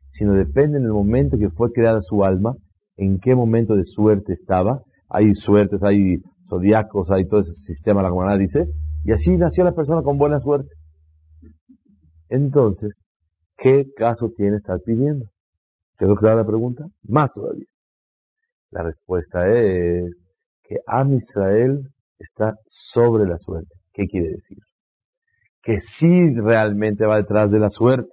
sino 0.09 0.33
depende 0.33 0.77
en 0.77 0.85
el 0.85 0.91
momento 0.91 1.37
que 1.37 1.49
fue 1.49 1.71
creada 1.71 2.01
su 2.01 2.23
alma, 2.23 2.55
en 2.97 3.19
qué 3.19 3.35
momento 3.35 3.75
de 3.75 3.83
suerte 3.83 4.33
estaba 4.33 4.83
hay 5.09 5.33
suertes, 5.33 5.81
hay 5.83 6.17
zodiacos, 6.49 7.09
hay 7.11 7.27
todo 7.27 7.41
ese 7.41 7.53
sistema, 7.53 8.01
la 8.01 8.09
comunidad 8.09 8.39
dice, 8.39 8.67
y 9.03 9.11
así 9.11 9.37
nació 9.37 9.63
la 9.63 9.73
persona 9.73 10.01
con 10.01 10.17
buena 10.17 10.39
suerte. 10.39 10.69
Entonces, 12.29 13.03
¿qué 13.57 13.85
caso 13.95 14.31
tiene 14.35 14.57
estar 14.57 14.79
pidiendo? 14.85 15.25
¿Quedó 15.97 16.15
clara 16.15 16.35
la 16.35 16.45
pregunta? 16.45 16.85
Más 17.03 17.31
todavía. 17.33 17.65
La 18.71 18.83
respuesta 18.83 19.47
es 19.47 20.11
que 20.63 20.77
Am 20.85 21.13
Israel 21.13 21.87
está 22.19 22.55
sobre 22.65 23.25
la 23.25 23.37
suerte. 23.37 23.73
¿Qué 23.93 24.07
quiere 24.07 24.29
decir? 24.29 24.57
Que 25.63 25.77
sí 25.79 26.33
realmente 26.35 27.05
va 27.05 27.17
detrás 27.17 27.49
de 27.49 27.59
la 27.59 27.69
suerte. 27.69 28.11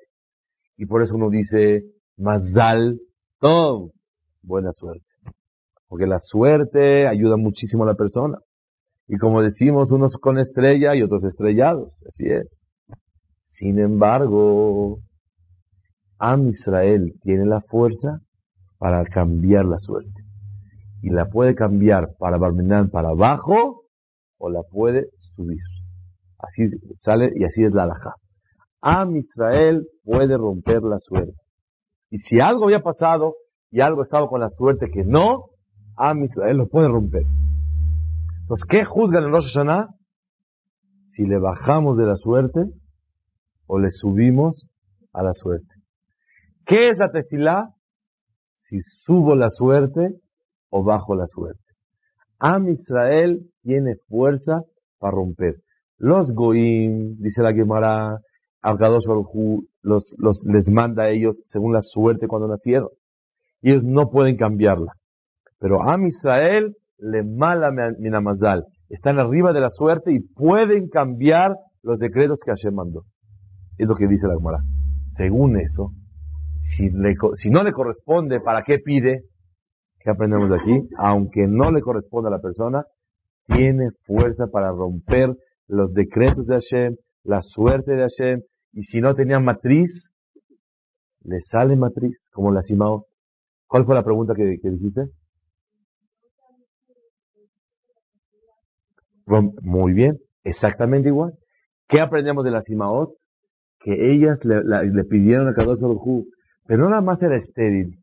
Y 0.77 0.87
por 0.87 1.03
eso 1.03 1.15
uno 1.15 1.29
dice, 1.29 1.83
Mazal 2.17 3.01
Tov, 3.41 3.91
buena 4.43 4.73
suerte. 4.73 5.05
Porque 5.89 6.07
la 6.07 6.19
suerte 6.19 7.07
ayuda 7.07 7.37
muchísimo 7.37 7.85
a 7.85 7.89
la 7.89 7.95
persona. 7.95 8.39
Y 9.07 9.17
como 9.19 9.43
decimos, 9.43 9.91
unos 9.91 10.17
con 10.17 10.39
estrella 10.39 10.95
y 10.95 11.03
otros 11.03 11.25
estrellados. 11.25 11.93
Así 12.09 12.27
es. 12.27 12.61
Sin 13.47 13.79
embargo, 13.79 14.99
Am 16.19 16.49
Israel 16.49 17.13
tiene 17.23 17.45
la 17.47 17.61
fuerza 17.61 18.21
para 18.79 19.05
cambiar 19.05 19.67
la 19.67 19.79
suerte. 19.79 20.11
Y 21.03 21.11
la 21.11 21.27
puede 21.27 21.55
cambiar 21.55 22.09
para 22.19 22.39
para 22.91 23.11
abajo 23.11 23.83
o 24.39 24.51
la 24.51 24.63
puede 24.63 25.07
subir. 25.19 25.61
Así 26.39 26.67
sale 26.99 27.31
y 27.35 27.45
así 27.45 27.65
es 27.65 27.73
la 27.73 27.85
alhaja. 27.85 28.15
Am 28.81 29.17
Israel 29.17 29.87
puede 30.03 30.37
romper 30.37 30.83
la 30.83 30.99
suerte. 30.99 31.33
Y 32.11 32.19
si 32.19 32.41
algo 32.41 32.65
había 32.65 32.81
pasado 32.81 33.35
y 33.71 33.81
algo 33.81 34.03
estaba 34.03 34.29
con 34.29 34.41
la 34.41 34.51
suerte 34.51 34.87
que 34.93 35.05
no, 35.05 35.47
Am 35.97 36.23
Israel 36.25 36.57
lo 36.57 36.69
puede 36.69 36.89
romper. 36.89 37.25
Entonces, 38.43 38.65
¿qué 38.69 38.85
juzgan 38.85 39.25
en 39.25 39.31
Rosh 39.31 39.55
Hashanah? 39.55 39.89
Si 41.07 41.25
le 41.25 41.39
bajamos 41.39 41.97
de 41.97 42.07
la 42.07 42.17
suerte 42.17 42.67
o 43.67 43.79
le 43.79 43.91
subimos 43.91 44.69
a 45.13 45.23
la 45.23 45.33
suerte. 45.33 45.75
¿Qué 46.67 46.91
es 46.91 46.99
la 46.99 47.11
tefilá? 47.11 47.71
Si 48.63 48.81
subo 48.81 49.35
la 49.35 49.51
suerte 49.51 50.21
o 50.71 50.83
bajo 50.83 51.15
la 51.15 51.27
suerte. 51.27 51.63
Am 52.39 52.69
Israel 52.69 53.41
tiene 53.63 53.95
fuerza 54.09 54.63
para 54.99 55.13
romper. 55.13 55.57
Los 55.99 56.33
goim, 56.33 57.17
dice 57.19 57.43
la 57.43 57.53
Gemara, 57.53 58.19
Abgadosh 58.61 59.05
los, 59.83 60.15
los, 60.17 60.43
les 60.45 60.71
manda 60.71 61.05
a 61.05 61.11
ellos 61.11 61.43
según 61.47 61.75
la 61.75 61.83
suerte 61.83 62.27
cuando 62.27 62.49
nacieron. 62.49 62.89
Ellos 63.61 63.83
no 63.85 64.11
pueden 64.11 64.37
cambiarla. 64.37 64.93
Pero 65.65 65.81
Am 65.81 66.05
Israel 66.05 66.77
le 66.99 67.23
mala 67.23 67.71
minamazal. 67.99 68.67
Están 68.91 69.19
arriba 69.19 69.55
de 69.55 69.61
la 69.61 69.71
suerte 69.71 70.13
y 70.13 70.21
pueden 70.21 70.91
cambiar 70.91 71.57
los 71.83 71.99
decretos 71.99 72.41
que 72.45 72.51
Hashem 72.51 72.75
mandó. 72.75 73.05
Es 73.79 73.89
lo 73.89 73.97
que 73.97 74.07
dice 74.07 74.29
la 74.29 74.35
Gemara. 74.35 74.59
Según 75.17 75.59
eso, 75.59 75.93
si, 76.61 76.91
no 76.91 77.63
le 77.63 77.73
corresponde, 77.73 78.41
¿para 78.41 78.63
qué 78.63 78.79
pide? 78.79 79.23
¿Qué 80.01 80.11
aprendemos 80.11 80.51
de 80.51 80.57
aquí? 80.57 80.87
Aunque 80.99 81.47
no 81.47 81.71
le 81.73 81.81
corresponde 81.81 82.29
a 82.29 82.33
la 82.33 82.43
persona, 82.43 82.85
tiene 83.47 83.89
fuerza 84.05 84.49
para 84.49 84.69
romper 84.69 85.35
los 85.67 85.95
decretos 85.95 86.47
de 86.47 86.57
Hashem, 86.57 86.97
la 87.23 87.41
suerte 87.41 87.93
de 87.93 88.03
Hashem, 88.03 88.43
y 88.75 88.83
si 88.83 89.01
no 89.01 89.15
tenía 89.15 89.41
matriz, 89.41 90.13
le 91.23 91.41
sale 91.41 91.75
matriz, 91.75 92.19
como 92.35 92.53
la 92.53 92.61
Simao. 92.61 93.07
¿Cuál 93.67 93.87
fue 93.87 93.95
la 93.95 94.05
pregunta 94.05 94.35
que 94.35 94.45
dijiste? 94.45 95.09
Muy 99.27 99.93
bien, 99.93 100.19
exactamente 100.45 101.09
igual. 101.09 101.35
¿Qué 101.89 102.01
aprendemos 102.01 102.45
de 102.45 102.51
la 102.51 102.63
Simaot? 102.63 103.11
Que 103.81 104.13
ellas 104.13 104.41
le, 104.45 105.05
pidieron 105.05 105.49
a 105.49 105.55
Kadosh 105.55 105.81
Baruj 105.81 106.25
pero 106.67 106.85
no 106.85 106.91
nada 106.91 107.03
más 107.03 107.23
era 107.23 107.37
estéril, 107.37 107.99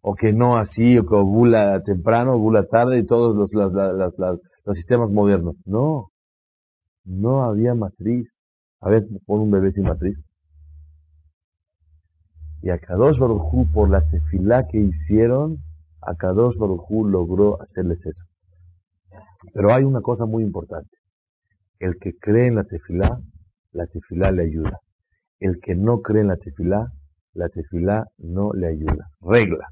o 0.00 0.14
que 0.14 0.32
no 0.32 0.56
así, 0.56 0.96
o 0.96 1.04
que 1.06 1.14
ovula 1.14 1.82
temprano, 1.82 2.34
ovula 2.34 2.64
tarde 2.64 2.98
y 2.98 3.04
todos 3.04 3.36
los, 3.36 3.50
los 3.52 4.76
sistemas 4.76 5.10
modernos. 5.10 5.56
No, 5.66 6.08
no 7.04 7.44
había 7.44 7.74
matriz. 7.74 8.26
A 8.80 8.88
ver, 8.88 9.04
pon 9.26 9.40
un 9.40 9.50
bebé 9.50 9.72
sin 9.72 9.84
matriz. 9.84 10.16
Y 12.62 12.70
a 12.70 12.78
Kadosh 12.78 13.18
Baruj 13.18 13.70
por 13.72 13.90
la 13.90 14.00
tefilá 14.08 14.66
que 14.66 14.78
hicieron, 14.78 15.58
a 16.00 16.14
Kadosh 16.14 16.56
Baruj 16.56 17.06
logró 17.06 17.60
hacerles 17.60 18.04
eso. 18.06 18.24
Pero 19.52 19.72
hay 19.72 19.84
una 19.84 20.00
cosa 20.00 20.26
muy 20.26 20.42
importante. 20.42 20.96
El 21.78 21.96
que 22.00 22.12
cree 22.18 22.46
en 22.46 22.56
la 22.56 22.64
tefilá, 22.64 23.18
la 23.72 23.86
tefilá 23.86 24.30
le 24.30 24.44
ayuda. 24.44 24.80
El 25.38 25.60
que 25.60 25.74
no 25.74 26.00
cree 26.00 26.22
en 26.22 26.28
la 26.28 26.36
tefilá, 26.36 26.92
la 27.34 27.48
tefilá 27.48 28.06
no 28.18 28.52
le 28.52 28.68
ayuda. 28.68 29.08
Regla. 29.20 29.68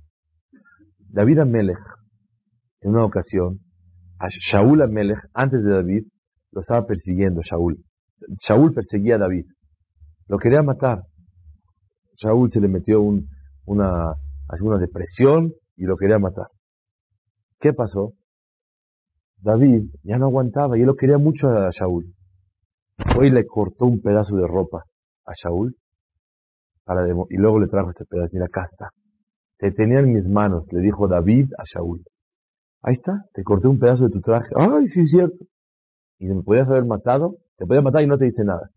David 0.99 1.39
Amelech, 1.39 1.79
en 2.81 2.91
una 2.91 3.05
ocasión, 3.05 3.61
a 4.19 4.29
Shaul 4.29 4.83
Amelech, 4.83 5.21
antes 5.33 5.63
de 5.63 5.71
David, 5.71 6.05
lo 6.53 6.61
estaba 6.61 6.87
persiguiendo 6.87 7.41
Shaul. 7.43 7.83
Shaul 8.41 8.73
perseguía 8.73 9.17
a 9.17 9.19
David. 9.19 9.47
Lo 10.29 10.39
quería 10.39 10.63
matar. 10.63 11.03
Shaul 12.17 12.51
se 12.51 12.61
le 12.61 12.69
metió 12.69 13.01
un, 13.01 13.29
una, 13.65 14.15
una 14.61 14.79
depresión 14.79 15.53
y 15.77 15.85
lo 15.85 15.97
quería 15.97 16.19
matar. 16.19 16.47
¿Qué 17.61 17.73
pasó? 17.73 18.13
David 19.45 19.91
ya 20.03 20.17
no 20.17 20.27
aguantaba 20.27 20.79
y 20.79 20.81
él 20.81 20.87
lo 20.87 20.97
quería 20.97 21.19
mucho 21.19 21.49
a 21.49 21.69
Shaul. 21.71 22.15
Hoy 23.19 23.31
le 23.31 23.45
cortó 23.45 23.85
un 23.85 24.01
pedazo 24.01 24.35
de 24.37 24.47
ropa 24.47 24.85
a 25.27 25.33
Shaul 25.35 25.77
para 26.83 27.07
y 27.07 27.37
luego 27.37 27.61
le 27.61 27.69
trajo 27.69 27.91
este 27.91 28.07
pedazo. 28.07 28.31
Mira, 28.33 28.47
acá 28.47 28.65
está. 28.65 28.89
Te 29.59 29.71
tenía 29.71 30.01
en 30.01 30.15
mis 30.15 30.27
manos, 30.27 30.65
le 30.73 30.81
dijo 30.81 31.09
David 31.09 31.51
a 31.59 31.65
Shaul. 31.65 32.03
Ahí 32.83 32.95
está, 32.95 33.27
te 33.35 33.43
corté 33.43 33.69
un 33.69 33.79
pedazo 33.79 34.05
de 34.05 34.11
tu 34.11 34.23
traje. 34.23 34.49
Ay, 34.57 34.89
sí 34.89 35.01
es 35.01 35.11
cierto. 35.11 35.45
Y 36.19 36.27
me 36.27 36.43
podías 36.43 36.67
haber 36.69 36.87
matado, 36.87 37.37
te 37.59 37.67
podía 37.67 37.83
matar 37.83 38.03
y 38.03 38.07
no 38.07 38.17
te 38.17 38.25
dice 38.25 38.45
nada. 38.45 38.71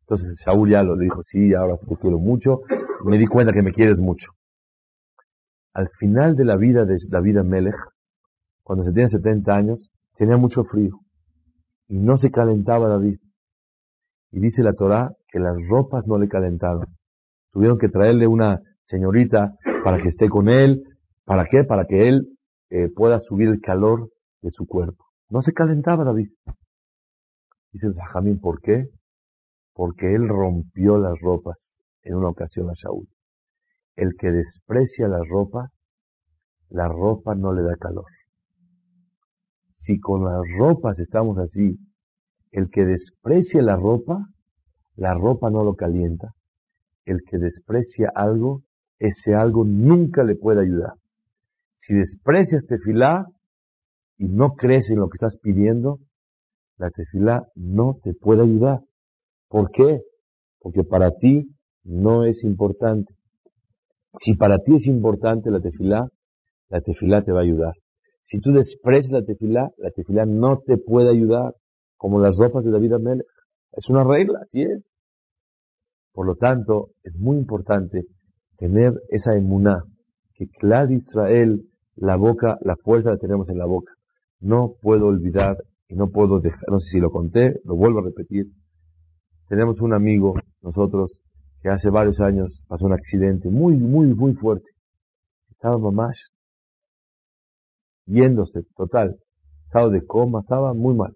Entonces 0.00 0.42
Shaul 0.44 0.68
ya 0.68 0.82
lo 0.82 0.96
dijo, 0.96 1.22
sí, 1.22 1.54
ahora 1.54 1.76
te 1.76 1.96
quiero 1.96 2.18
mucho. 2.18 2.62
me 3.04 3.18
di 3.18 3.26
cuenta 3.26 3.52
que 3.52 3.62
me 3.62 3.72
quieres 3.72 4.00
mucho. 4.00 4.32
Al 5.74 5.88
final 5.90 6.34
de 6.34 6.44
la 6.44 6.56
vida 6.56 6.84
de 6.84 6.96
David 7.08 7.36
Amelech, 7.38 7.76
cuando 8.64 8.84
se 8.84 8.92
tiene 8.92 9.08
70 9.10 9.54
años, 9.54 9.87
tenía 10.18 10.36
mucho 10.36 10.64
frío. 10.64 10.98
Y 11.86 11.96
no 11.98 12.18
se 12.18 12.30
calentaba 12.30 12.88
David. 12.88 13.18
Y 14.32 14.40
dice 14.40 14.62
la 14.62 14.74
Torá 14.74 15.12
que 15.28 15.38
las 15.38 15.56
ropas 15.68 16.06
no 16.06 16.18
le 16.18 16.28
calentaron. 16.28 16.84
Tuvieron 17.52 17.78
que 17.78 17.88
traerle 17.88 18.26
una 18.26 18.60
señorita 18.82 19.54
para 19.84 20.02
que 20.02 20.08
esté 20.08 20.28
con 20.28 20.48
él. 20.48 20.82
¿Para 21.24 21.46
qué? 21.46 21.64
Para 21.64 21.86
que 21.86 22.08
él 22.08 22.36
eh, 22.70 22.90
pueda 22.94 23.20
subir 23.20 23.48
el 23.48 23.60
calor 23.60 24.10
de 24.42 24.50
su 24.50 24.66
cuerpo. 24.66 25.06
No 25.30 25.40
se 25.40 25.52
calentaba 25.52 26.04
David. 26.04 26.30
Dice 27.72 27.88
Jamín, 28.12 28.40
¿por 28.40 28.60
qué? 28.60 28.88
Porque 29.72 30.14
él 30.14 30.28
rompió 30.28 30.98
las 30.98 31.18
ropas 31.20 31.76
en 32.02 32.16
una 32.16 32.28
ocasión 32.28 32.68
a 32.68 32.72
Shaul. 32.74 33.06
El 33.94 34.14
que 34.18 34.30
desprecia 34.30 35.06
la 35.08 35.20
ropa, 35.28 35.70
la 36.70 36.88
ropa 36.88 37.34
no 37.34 37.52
le 37.52 37.62
da 37.62 37.76
calor. 37.76 38.06
Si 39.88 39.98
con 40.00 40.22
las 40.22 40.42
ropas 40.58 40.98
estamos 40.98 41.38
así, 41.38 41.78
el 42.52 42.68
que 42.68 42.84
desprecia 42.84 43.62
la 43.62 43.74
ropa, 43.74 44.26
la 44.96 45.14
ropa 45.14 45.48
no 45.48 45.64
lo 45.64 45.76
calienta. 45.76 46.34
El 47.06 47.20
que 47.26 47.38
desprecia 47.38 48.12
algo, 48.14 48.60
ese 48.98 49.34
algo 49.34 49.64
nunca 49.64 50.24
le 50.24 50.36
puede 50.36 50.60
ayudar. 50.60 50.92
Si 51.78 51.94
desprecias 51.94 52.66
tefilá 52.66 53.24
y 54.18 54.28
no 54.28 54.56
crees 54.56 54.90
en 54.90 54.98
lo 54.98 55.08
que 55.08 55.16
estás 55.16 55.38
pidiendo, 55.40 56.00
la 56.76 56.90
tefilá 56.90 57.46
no 57.54 57.96
te 58.02 58.12
puede 58.12 58.42
ayudar. 58.42 58.80
¿Por 59.48 59.70
qué? 59.70 60.02
Porque 60.60 60.84
para 60.84 61.12
ti 61.12 61.48
no 61.82 62.24
es 62.24 62.44
importante. 62.44 63.14
Si 64.18 64.36
para 64.36 64.58
ti 64.58 64.76
es 64.76 64.86
importante 64.86 65.50
la 65.50 65.60
tefilá, 65.60 66.10
la 66.68 66.82
tefilá 66.82 67.24
te 67.24 67.32
va 67.32 67.40
a 67.40 67.44
ayudar. 67.44 67.72
Si 68.28 68.40
tú 68.40 68.52
desprecias 68.52 69.10
la 69.10 69.24
tefilá, 69.24 69.70
la 69.78 69.90
tefilá 69.90 70.26
no 70.26 70.58
te 70.58 70.76
puede 70.76 71.08
ayudar, 71.08 71.54
como 71.96 72.20
las 72.20 72.36
ropas 72.36 72.62
de 72.62 72.70
David 72.70 72.92
Amelech. 72.92 73.26
Es 73.72 73.88
una 73.88 74.04
regla, 74.04 74.40
así 74.42 74.60
es. 74.60 74.84
Por 76.12 76.26
lo 76.26 76.36
tanto, 76.36 76.90
es 77.04 77.16
muy 77.18 77.38
importante 77.38 78.04
tener 78.58 78.92
esa 79.08 79.34
emuná, 79.34 79.82
que 80.34 80.46
Clad 80.46 80.90
Israel, 80.90 81.62
la 81.96 82.16
boca, 82.16 82.58
la 82.60 82.76
fuerza 82.76 83.12
la 83.12 83.16
tenemos 83.16 83.48
en 83.48 83.56
la 83.56 83.64
boca. 83.64 83.94
No 84.40 84.74
puedo 84.82 85.06
olvidar 85.06 85.56
y 85.88 85.94
no 85.94 86.10
puedo 86.10 86.38
dejar, 86.40 86.68
no 86.68 86.80
sé 86.80 86.90
si 86.90 87.00
lo 87.00 87.10
conté, 87.10 87.58
lo 87.64 87.76
vuelvo 87.76 88.00
a 88.00 88.04
repetir. 88.04 88.48
Tenemos 89.48 89.80
un 89.80 89.94
amigo, 89.94 90.34
nosotros, 90.60 91.22
que 91.62 91.70
hace 91.70 91.88
varios 91.88 92.20
años 92.20 92.62
pasó 92.68 92.84
un 92.84 92.92
accidente 92.92 93.48
muy, 93.48 93.74
muy, 93.74 94.08
muy 94.08 94.34
fuerte. 94.34 94.68
Estaba 95.48 95.78
mamás 95.78 96.30
yéndose, 98.08 98.62
total. 98.76 99.16
Estado 99.66 99.90
de 99.90 100.04
coma, 100.04 100.40
estaba 100.40 100.74
muy 100.74 100.94
mal. 100.94 101.14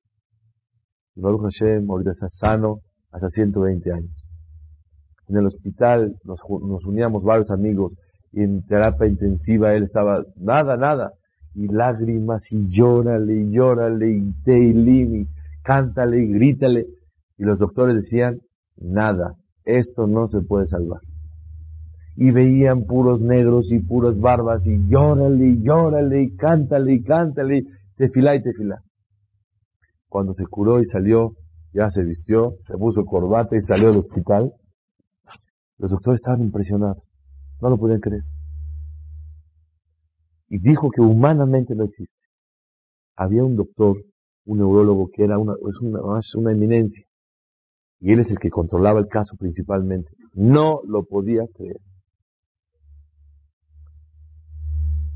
Baruch 1.16 1.42
Hashem, 1.42 1.90
ahorita 1.90 2.12
está 2.12 2.28
sano, 2.28 2.80
hasta 3.10 3.28
120 3.28 3.92
años. 3.92 4.10
En 5.28 5.36
el 5.36 5.46
hospital 5.46 6.14
nos, 6.24 6.40
uníamos 6.84 7.22
varios 7.22 7.50
amigos 7.50 7.92
y 8.32 8.42
en 8.42 8.62
terapia 8.66 9.06
intensiva 9.06 9.74
él 9.74 9.84
estaba 9.84 10.22
nada, 10.36 10.76
nada. 10.76 11.12
Y 11.54 11.68
lágrimas 11.68 12.50
y 12.50 12.68
llórale 12.68 13.34
y 13.34 13.50
llórale 13.50 14.10
y 14.10 14.32
teilim 14.44 15.22
y 15.22 15.26
cántale 15.62 16.18
y 16.22 16.32
grítale. 16.32 16.86
Y 17.36 17.44
los 17.44 17.58
doctores 17.58 17.96
decían, 17.96 18.40
nada, 18.76 19.34
esto 19.64 20.06
no 20.06 20.28
se 20.28 20.40
puede 20.40 20.66
salvar 20.66 21.00
y 22.16 22.30
veían 22.30 22.84
puros 22.84 23.20
negros 23.20 23.70
y 23.70 23.80
puras 23.80 24.18
barbas 24.18 24.64
y 24.66 24.78
llórale 24.88 25.46
y 25.46 25.62
llórale 25.62 26.22
y 26.22 26.36
cántale 26.36 26.94
y 26.94 27.02
cántale, 27.02 27.64
tefilá 27.96 28.36
y 28.36 28.42
tefilá. 28.42 28.82
Cuando 30.08 30.34
se 30.34 30.44
curó 30.46 30.80
y 30.80 30.84
salió, 30.84 31.32
ya 31.72 31.90
se 31.90 32.02
vistió, 32.02 32.56
se 32.66 32.76
puso 32.76 33.04
corbata 33.04 33.56
y 33.56 33.60
salió 33.60 33.88
del 33.88 33.98
hospital, 33.98 34.52
los 35.78 35.90
doctores 35.90 36.20
estaban 36.20 36.42
impresionados, 36.42 37.02
no 37.60 37.70
lo 37.70 37.78
podían 37.78 38.00
creer. 38.00 38.22
Y 40.48 40.58
dijo 40.58 40.90
que 40.90 41.00
humanamente 41.00 41.74
no 41.74 41.84
existe. 41.84 42.12
Había 43.16 43.42
un 43.42 43.56
doctor, 43.56 43.96
un 44.44 44.58
neurólogo 44.58 45.08
que 45.10 45.24
era 45.24 45.38
una, 45.38 45.54
es 45.54 45.80
una, 45.80 46.00
una 46.36 46.52
eminencia, 46.52 47.06
y 48.00 48.12
él 48.12 48.20
es 48.20 48.30
el 48.30 48.38
que 48.38 48.50
controlaba 48.50 49.00
el 49.00 49.06
caso 49.06 49.34
principalmente. 49.38 50.10
No 50.34 50.80
lo 50.86 51.04
podía 51.04 51.46
creer. 51.54 51.80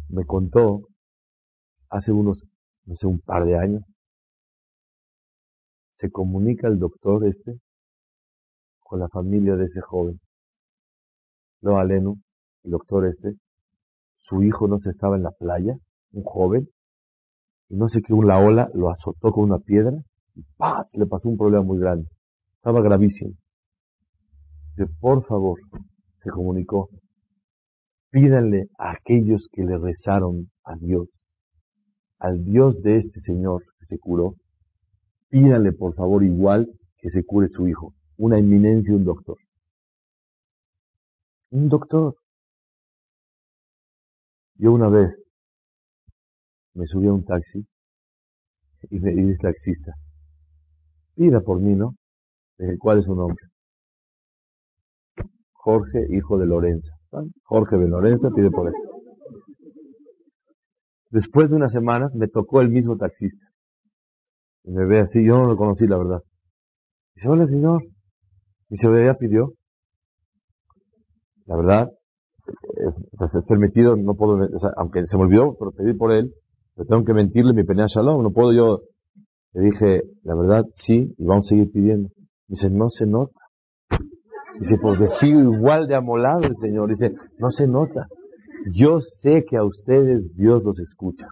Me 0.09 0.25
contó 0.25 0.89
hace 1.91 2.13
unos, 2.13 2.43
no 2.85 2.97
sé, 2.97 3.07
un 3.07 3.21
par 3.21 3.45
de 3.45 3.59
años, 3.59 3.83
se 5.95 6.11
comunica 6.11 6.69
el 6.69 6.79
doctor 6.79 7.27
este 7.27 7.59
con 8.81 9.01
la 9.01 9.09
familia 9.09 9.57
de 9.57 9.65
ese 9.65 9.81
joven. 9.81 10.21
Lo 11.61 11.79
aleno, 11.79 12.17
el 12.65 12.71
doctor 12.71 13.07
este, 13.07 13.35
su 14.19 14.43
hijo 14.43 14.69
no 14.69 14.79
se 14.79 14.91
estaba 14.91 15.17
en 15.17 15.23
la 15.23 15.33
playa, 15.33 15.77
un 16.13 16.23
joven, 16.23 16.69
y 17.69 17.77
no 17.77 17.89
sé 17.89 18.01
qué, 18.03 18.15
la 18.15 18.39
ola 18.39 18.69
lo 18.75 18.91
azotó 18.91 19.33
con 19.33 19.45
una 19.45 19.59
piedra 19.59 19.97
y 20.35 20.43
¡paz! 20.57 20.89
le 20.95 21.07
pasó 21.07 21.29
un 21.29 21.37
problema 21.37 21.65
muy 21.65 21.79
grande. 21.79 22.09
Estaba 22.57 22.81
gravísimo. 22.81 23.33
Dice, 24.77 24.93
por 25.01 25.25
favor, 25.27 25.59
se 26.23 26.31
comunicó, 26.31 26.91
pídanle 28.11 28.69
a 28.79 28.93
aquellos 28.93 29.49
que 29.53 29.63
le 29.63 29.79
rezaron 29.79 30.51
a 30.65 30.77
Dios, 30.77 31.09
al 32.19 32.45
Dios 32.45 32.81
de 32.83 32.99
este 32.99 33.21
Señor 33.21 33.63
que 33.79 33.87
se 33.87 33.99
curó, 33.99 34.35
pídanle 35.29 35.73
por 35.73 35.95
favor 35.95 36.23
igual 36.23 36.69
que 36.99 37.11
se 37.11 37.25
cure 37.25 37.49
su 37.49 37.69
hijo, 37.69 37.95
una 38.17 38.39
eminencia, 38.39 38.95
un 38.95 39.05
doctor. 39.05 39.37
Un 41.51 41.69
doctor. 41.69 42.17
Yo 44.55 44.73
una 44.73 44.89
vez 44.89 45.11
me 46.75 46.87
subí 46.87 47.07
a 47.07 47.13
un 47.13 47.25
taxi 47.25 47.67
y 48.91 48.99
me 48.99 49.13
dice 49.13 49.39
taxista, 49.41 49.93
pida 51.15 51.41
por 51.41 51.61
mí, 51.61 51.75
¿no? 51.75 51.95
¿Cuál 52.79 53.01
es 53.01 53.05
su 53.05 53.15
nombre? 53.15 53.45
Jorge, 55.53 56.07
hijo 56.11 56.39
de 56.39 56.47
Lorenzo. 56.47 56.96
Jorge 57.45 57.77
de 57.77 57.89
Lorenzo 57.89 58.31
pide 58.35 58.51
por 58.51 58.69
él. 58.69 58.75
Después 61.11 61.51
de 61.51 61.57
unas 61.57 61.73
semanas 61.73 62.15
me 62.15 62.29
tocó 62.29 62.61
el 62.61 62.71
mismo 62.71 62.97
taxista. 62.97 63.47
Y 64.65 64.73
me 64.73 64.85
ve 64.87 65.01
así, 65.01 65.25
yo 65.25 65.39
no 65.39 65.47
lo 65.47 65.57
conocí, 65.57 65.87
la 65.87 65.99
verdad. 65.99 66.23
Dice, 67.15 67.29
hola 67.29 67.47
señor. 67.47 67.83
Y 68.69 68.77
se 68.77 68.89
pidió. 69.15 69.53
La 71.47 71.57
verdad, 71.57 71.91
pues 73.17 73.35
es 73.35 73.45
permitido, 73.45 73.97
no 73.97 74.15
puedo, 74.15 74.39
aunque 74.77 75.07
se 75.07 75.17
me 75.17 75.25
olvidó, 75.25 75.57
pero 75.57 75.71
pedí 75.71 75.95
por 75.95 76.13
él, 76.13 76.33
pero 76.75 76.89
tengo 76.89 77.05
que 77.05 77.15
mentirle 77.15 77.53
mi 77.53 77.65
pena 77.65 77.87
shalom, 77.89 78.23
no 78.23 78.33
puedo 78.33 78.53
yo. 78.53 78.81
Le 79.53 79.67
dije, 79.67 80.03
la 80.25 80.35
verdad, 80.35 80.65
sí, 80.75 81.15
y 81.17 81.25
vamos 81.25 81.47
a 81.47 81.51
seguir 81.51 81.71
pidiendo. 81.71 82.11
Dice, 82.49 82.69
no 82.69 82.91
se 82.91 83.07
nota. 83.07 83.46
Dice, 84.61 84.79
porque 84.79 85.07
sigo 85.21 85.41
igual 85.41 85.87
de 85.87 85.95
amolado 85.95 86.45
el 86.45 86.57
Señor. 86.57 86.89
Dice, 86.89 87.13
no 87.39 87.51
se 87.51 87.67
nota. 87.67 88.07
Yo 88.73 89.01
sé 89.01 89.45
que 89.49 89.57
a 89.57 89.65
ustedes 89.65 90.35
Dios 90.35 90.63
los 90.65 90.79
escucha. 90.79 91.27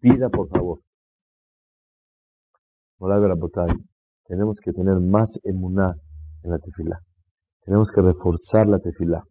Pida, 0.00 0.28
por 0.28 0.48
favor. 0.48 0.80
Tenemos 4.26 4.58
que 4.62 4.72
tener 4.72 5.00
más 5.00 5.30
emuná 5.44 5.94
en 6.42 6.50
la 6.50 6.58
tefilá. 6.58 7.00
Tenemos 7.64 7.90
que 7.90 8.00
reforzar 8.00 8.68
la 8.68 8.78
tefilá. 8.78 9.22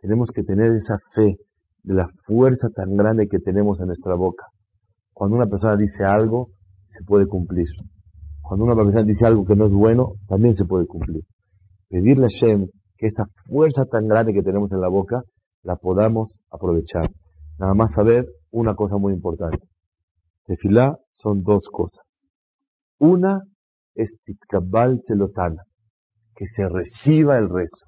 Tenemos 0.00 0.30
que 0.30 0.42
tener 0.42 0.72
esa 0.72 0.98
fe 1.14 1.36
de 1.82 1.94
la 1.94 2.08
fuerza 2.24 2.68
tan 2.70 2.96
grande 2.96 3.28
que 3.28 3.40
tenemos 3.40 3.80
en 3.80 3.88
nuestra 3.88 4.14
boca. 4.14 4.46
Cuando 5.12 5.36
una 5.36 5.46
persona 5.46 5.76
dice 5.76 6.04
algo, 6.04 6.48
se 6.86 7.02
puede 7.04 7.26
cumplir. 7.26 7.68
Cuando 8.42 8.64
una 8.64 8.74
persona 8.74 9.02
dice 9.02 9.26
algo 9.26 9.44
que 9.44 9.56
no 9.56 9.66
es 9.66 9.72
bueno, 9.72 10.14
también 10.28 10.54
se 10.54 10.64
puede 10.64 10.86
cumplir 10.86 11.24
pedirle 11.94 12.26
a 12.26 12.28
Shem 12.28 12.66
que 12.96 13.06
esa 13.06 13.26
fuerza 13.46 13.84
tan 13.84 14.08
grande 14.08 14.32
que 14.32 14.42
tenemos 14.42 14.72
en 14.72 14.80
la 14.80 14.88
boca 14.88 15.22
la 15.62 15.76
podamos 15.76 16.40
aprovechar. 16.50 17.08
Nada 17.56 17.74
más 17.74 17.92
saber 17.94 18.26
una 18.50 18.74
cosa 18.74 18.96
muy 18.96 19.12
importante. 19.12 19.64
Tefilá 20.44 20.98
son 21.12 21.44
dos 21.44 21.62
cosas. 21.70 22.04
Una 22.98 23.42
es 23.94 24.12
titkabal 24.24 25.02
celotana, 25.06 25.62
que 26.34 26.46
se 26.48 26.68
reciba 26.68 27.38
el 27.38 27.48
rezo. 27.48 27.86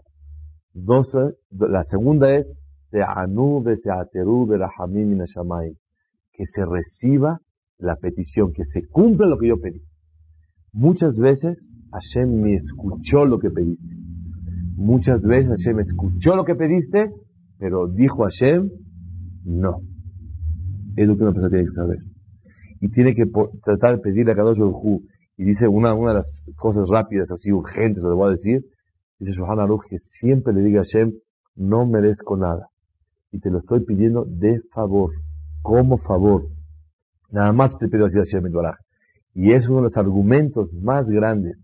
Dos, 0.72 1.12
la 1.50 1.82
segunda 1.82 2.32
es 2.32 2.48
te'anu 2.92 3.64
te'ateru 3.64 4.48
que 6.30 6.44
se 6.46 6.64
reciba 6.64 7.40
la 7.78 7.96
petición, 7.96 8.52
que 8.52 8.66
se 8.66 8.86
cumpla 8.86 9.26
lo 9.26 9.36
que 9.36 9.48
yo 9.48 9.60
pedí. 9.60 9.82
Muchas 10.72 11.16
veces 11.16 11.58
Hashem 11.92 12.40
me 12.40 12.54
escuchó 12.54 13.24
lo 13.24 13.38
que 13.38 13.50
pediste. 13.50 13.96
Muchas 14.76 15.22
veces 15.22 15.48
Hashem 15.48 15.80
escuchó 15.80 16.36
lo 16.36 16.44
que 16.44 16.54
pediste, 16.54 17.10
pero 17.58 17.88
dijo 17.88 18.24
Hashem, 18.24 18.70
no. 19.44 19.80
Es 20.96 21.08
lo 21.08 21.16
que 21.16 21.22
una 21.22 21.32
persona 21.32 21.50
tiene 21.50 21.66
que 21.66 21.74
saber. 21.74 21.98
Y 22.80 22.88
tiene 22.90 23.14
que 23.14 23.24
tratar 23.64 23.96
de 23.96 24.02
pedirle 24.02 24.32
a 24.32 24.36
Kadosh 24.36 24.60
Hu. 24.60 25.02
Y 25.38 25.44
dice 25.44 25.68
una, 25.68 25.94
una 25.94 26.12
de 26.12 26.18
las 26.18 26.46
cosas 26.56 26.88
rápidas, 26.88 27.30
así 27.30 27.52
urgentes, 27.52 28.02
lo 28.02 28.16
voy 28.16 28.28
a 28.28 28.32
decir. 28.32 28.62
Dice 29.18 29.32
Shohan 29.32 29.60
Aruch 29.60 29.84
que 29.88 29.98
siempre 30.02 30.52
le 30.52 30.62
diga 30.62 30.80
a 30.80 30.84
Hashem, 30.84 31.12
no 31.56 31.86
merezco 31.86 32.36
nada. 32.36 32.68
Y 33.32 33.40
te 33.40 33.50
lo 33.50 33.58
estoy 33.58 33.80
pidiendo 33.84 34.24
de 34.26 34.60
favor, 34.74 35.10
como 35.62 35.98
favor. 35.98 36.46
Nada 37.30 37.52
más 37.52 37.76
te 37.78 37.88
pido 37.88 38.06
así 38.06 38.18
a 38.18 38.22
Hashem 38.22 38.52
Y 39.34 39.52
es 39.52 39.66
uno 39.68 39.78
de 39.78 39.82
los 39.84 39.96
argumentos 39.96 40.72
más 40.72 41.06
grandes, 41.06 41.56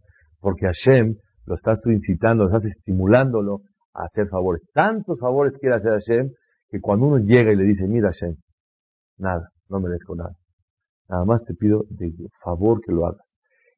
porque 0.42 0.66
Hashem 0.66 1.14
lo 1.46 1.54
estás 1.54 1.80
tú 1.80 1.90
incitando, 1.90 2.44
lo 2.44 2.50
estás 2.50 2.70
estimulándolo 2.76 3.60
a 3.94 4.04
hacer 4.04 4.28
favores. 4.28 4.62
Tantos 4.74 5.18
favores 5.18 5.56
quiere 5.58 5.76
hacer 5.76 5.92
Hashem, 5.92 6.30
que 6.68 6.80
cuando 6.80 7.06
uno 7.06 7.18
llega 7.18 7.52
y 7.52 7.56
le 7.56 7.64
dice, 7.64 7.86
mira 7.86 8.08
Hashem, 8.08 8.36
nada, 9.18 9.48
no 9.68 9.80
merezco 9.80 10.14
nada. 10.14 10.34
Nada 11.08 11.24
más 11.24 11.44
te 11.44 11.54
pido 11.54 11.84
de 11.90 12.12
favor 12.44 12.80
que 12.84 12.92
lo 12.92 13.06
hagas. 13.06 13.24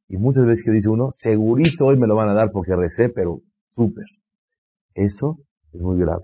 Y 0.08 0.16
muchas 0.16 0.46
veces 0.46 0.62
que 0.64 0.70
dice 0.70 0.88
uno, 0.88 1.10
segurito 1.12 1.86
hoy 1.86 1.98
me 1.98 2.06
lo 2.06 2.16
van 2.16 2.28
a 2.28 2.34
dar 2.34 2.50
porque 2.50 2.74
recé, 2.74 3.08
pero 3.08 3.40
súper. 3.74 4.04
Eso 4.94 5.36
es 5.72 5.80
muy 5.80 5.98
grave. 5.98 6.22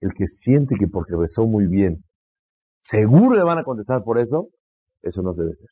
El 0.00 0.12
que 0.12 0.26
siente 0.26 0.76
que 0.78 0.86
porque 0.86 1.14
rezó 1.16 1.46
muy 1.46 1.66
bien, 1.66 2.04
seguro 2.80 3.36
le 3.36 3.44
van 3.44 3.58
a 3.58 3.64
contestar 3.64 4.02
por 4.02 4.18
eso, 4.18 4.48
eso 5.02 5.22
no 5.22 5.34
debe 5.34 5.54
ser. 5.54 5.68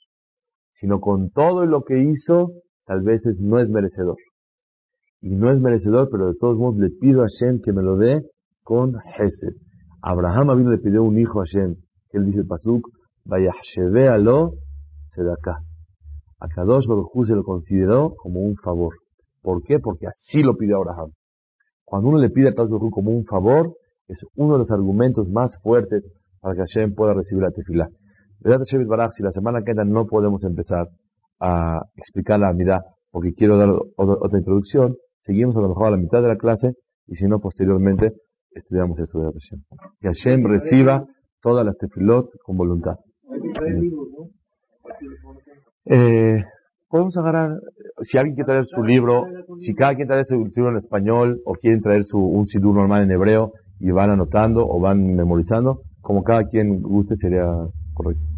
Sino 0.72 1.00
con 1.00 1.30
todo 1.30 1.66
lo 1.66 1.82
que 1.82 1.98
hizo, 1.98 2.52
tal 2.88 3.02
vez 3.02 3.22
no 3.38 3.60
es 3.60 3.68
merecedor. 3.68 4.16
Y 5.20 5.36
no 5.36 5.52
es 5.52 5.60
merecedor, 5.60 6.08
pero 6.10 6.28
de 6.28 6.34
todos 6.40 6.58
modos 6.58 6.78
le 6.78 6.88
pido 6.88 7.20
a 7.20 7.26
Hashem 7.26 7.60
que 7.60 7.72
me 7.72 7.82
lo 7.82 7.96
dé 7.96 8.22
con 8.62 8.94
Hesed. 9.18 9.56
Abraham 10.00 10.56
vino 10.56 10.70
le 10.70 10.78
pidió 10.78 11.02
un 11.02 11.18
hijo 11.18 11.40
a 11.40 11.44
Hashem. 11.44 11.76
Él 12.12 12.24
dice 12.24 12.38
el 12.38 12.46
Pasuk, 12.46 12.88
Vayasheve 13.26 14.08
Sedaka. 15.10 15.58
A 16.40 16.48
Kadosh 16.48 16.86
Baruj 16.86 17.26
se 17.26 17.34
lo 17.34 17.42
consideró 17.42 18.14
como 18.16 18.40
un 18.40 18.56
favor. 18.56 18.94
¿Por 19.42 19.62
qué? 19.64 19.80
Porque 19.80 20.06
así 20.06 20.42
lo 20.42 20.56
pidió 20.56 20.78
Abraham. 20.78 21.10
Cuando 21.84 22.08
uno 22.08 22.18
le 22.18 22.30
pide 22.30 22.48
a 22.48 22.54
Kadosh 22.54 22.90
como 22.90 23.10
un 23.10 23.24
favor, 23.26 23.74
es 24.06 24.18
uno 24.36 24.54
de 24.54 24.60
los 24.60 24.70
argumentos 24.70 25.28
más 25.28 25.58
fuertes 25.62 26.04
para 26.40 26.54
que 26.54 26.60
Hashem 26.60 26.94
pueda 26.94 27.12
recibir 27.12 27.42
la 27.42 27.50
tefilá. 27.50 27.88
Verdad, 28.40 28.64
Baraj, 28.86 29.10
si 29.12 29.22
la 29.22 29.32
semana 29.32 29.60
que 29.62 29.72
entra 29.72 29.84
no 29.84 30.06
podemos 30.06 30.42
empezar 30.44 30.88
a 31.40 31.80
explicar 31.96 32.40
la 32.40 32.48
amidad, 32.48 32.80
porque 33.10 33.32
quiero 33.32 33.56
dar 33.56 33.70
otra, 33.96 34.38
introducción, 34.38 34.96
seguimos 35.20 35.56
a 35.56 35.60
lo 35.60 35.68
mejor 35.68 35.88
a 35.88 35.90
la 35.90 35.96
mitad 35.96 36.22
de 36.22 36.28
la 36.28 36.36
clase, 36.36 36.72
y 37.06 37.16
si 37.16 37.26
no, 37.26 37.40
posteriormente 37.40 38.12
estudiamos 38.50 38.98
esto 38.98 39.20
de 39.20 39.32
Hashem. 39.32 39.60
Que 40.00 40.08
Hashem 40.08 40.44
reciba 40.46 41.04
todas 41.42 41.64
las 41.64 41.76
tefilot 41.78 42.30
con 42.44 42.56
voluntad. 42.56 42.96
Eh, 45.86 46.44
podemos 46.88 47.16
agarrar, 47.16 47.52
si 48.02 48.18
alguien 48.18 48.34
quiere 48.34 48.46
traer 48.46 48.66
su 48.66 48.82
libro, 48.82 49.26
si 49.60 49.74
cada 49.74 49.94
quien 49.94 50.08
trae 50.08 50.24
su 50.24 50.36
libro 50.54 50.70
en 50.70 50.76
español 50.76 51.40
o 51.44 51.54
quieren 51.54 51.80
traer 51.80 52.04
su, 52.04 52.18
un 52.18 52.46
sidur 52.46 52.74
normal 52.74 53.04
en 53.04 53.10
hebreo 53.10 53.52
y 53.80 53.90
van 53.90 54.10
anotando 54.10 54.66
o 54.68 54.80
van 54.80 55.14
memorizando, 55.14 55.82
como 56.00 56.22
cada 56.24 56.44
quien 56.44 56.82
guste 56.82 57.16
sería 57.16 57.46
correcto. 57.94 58.37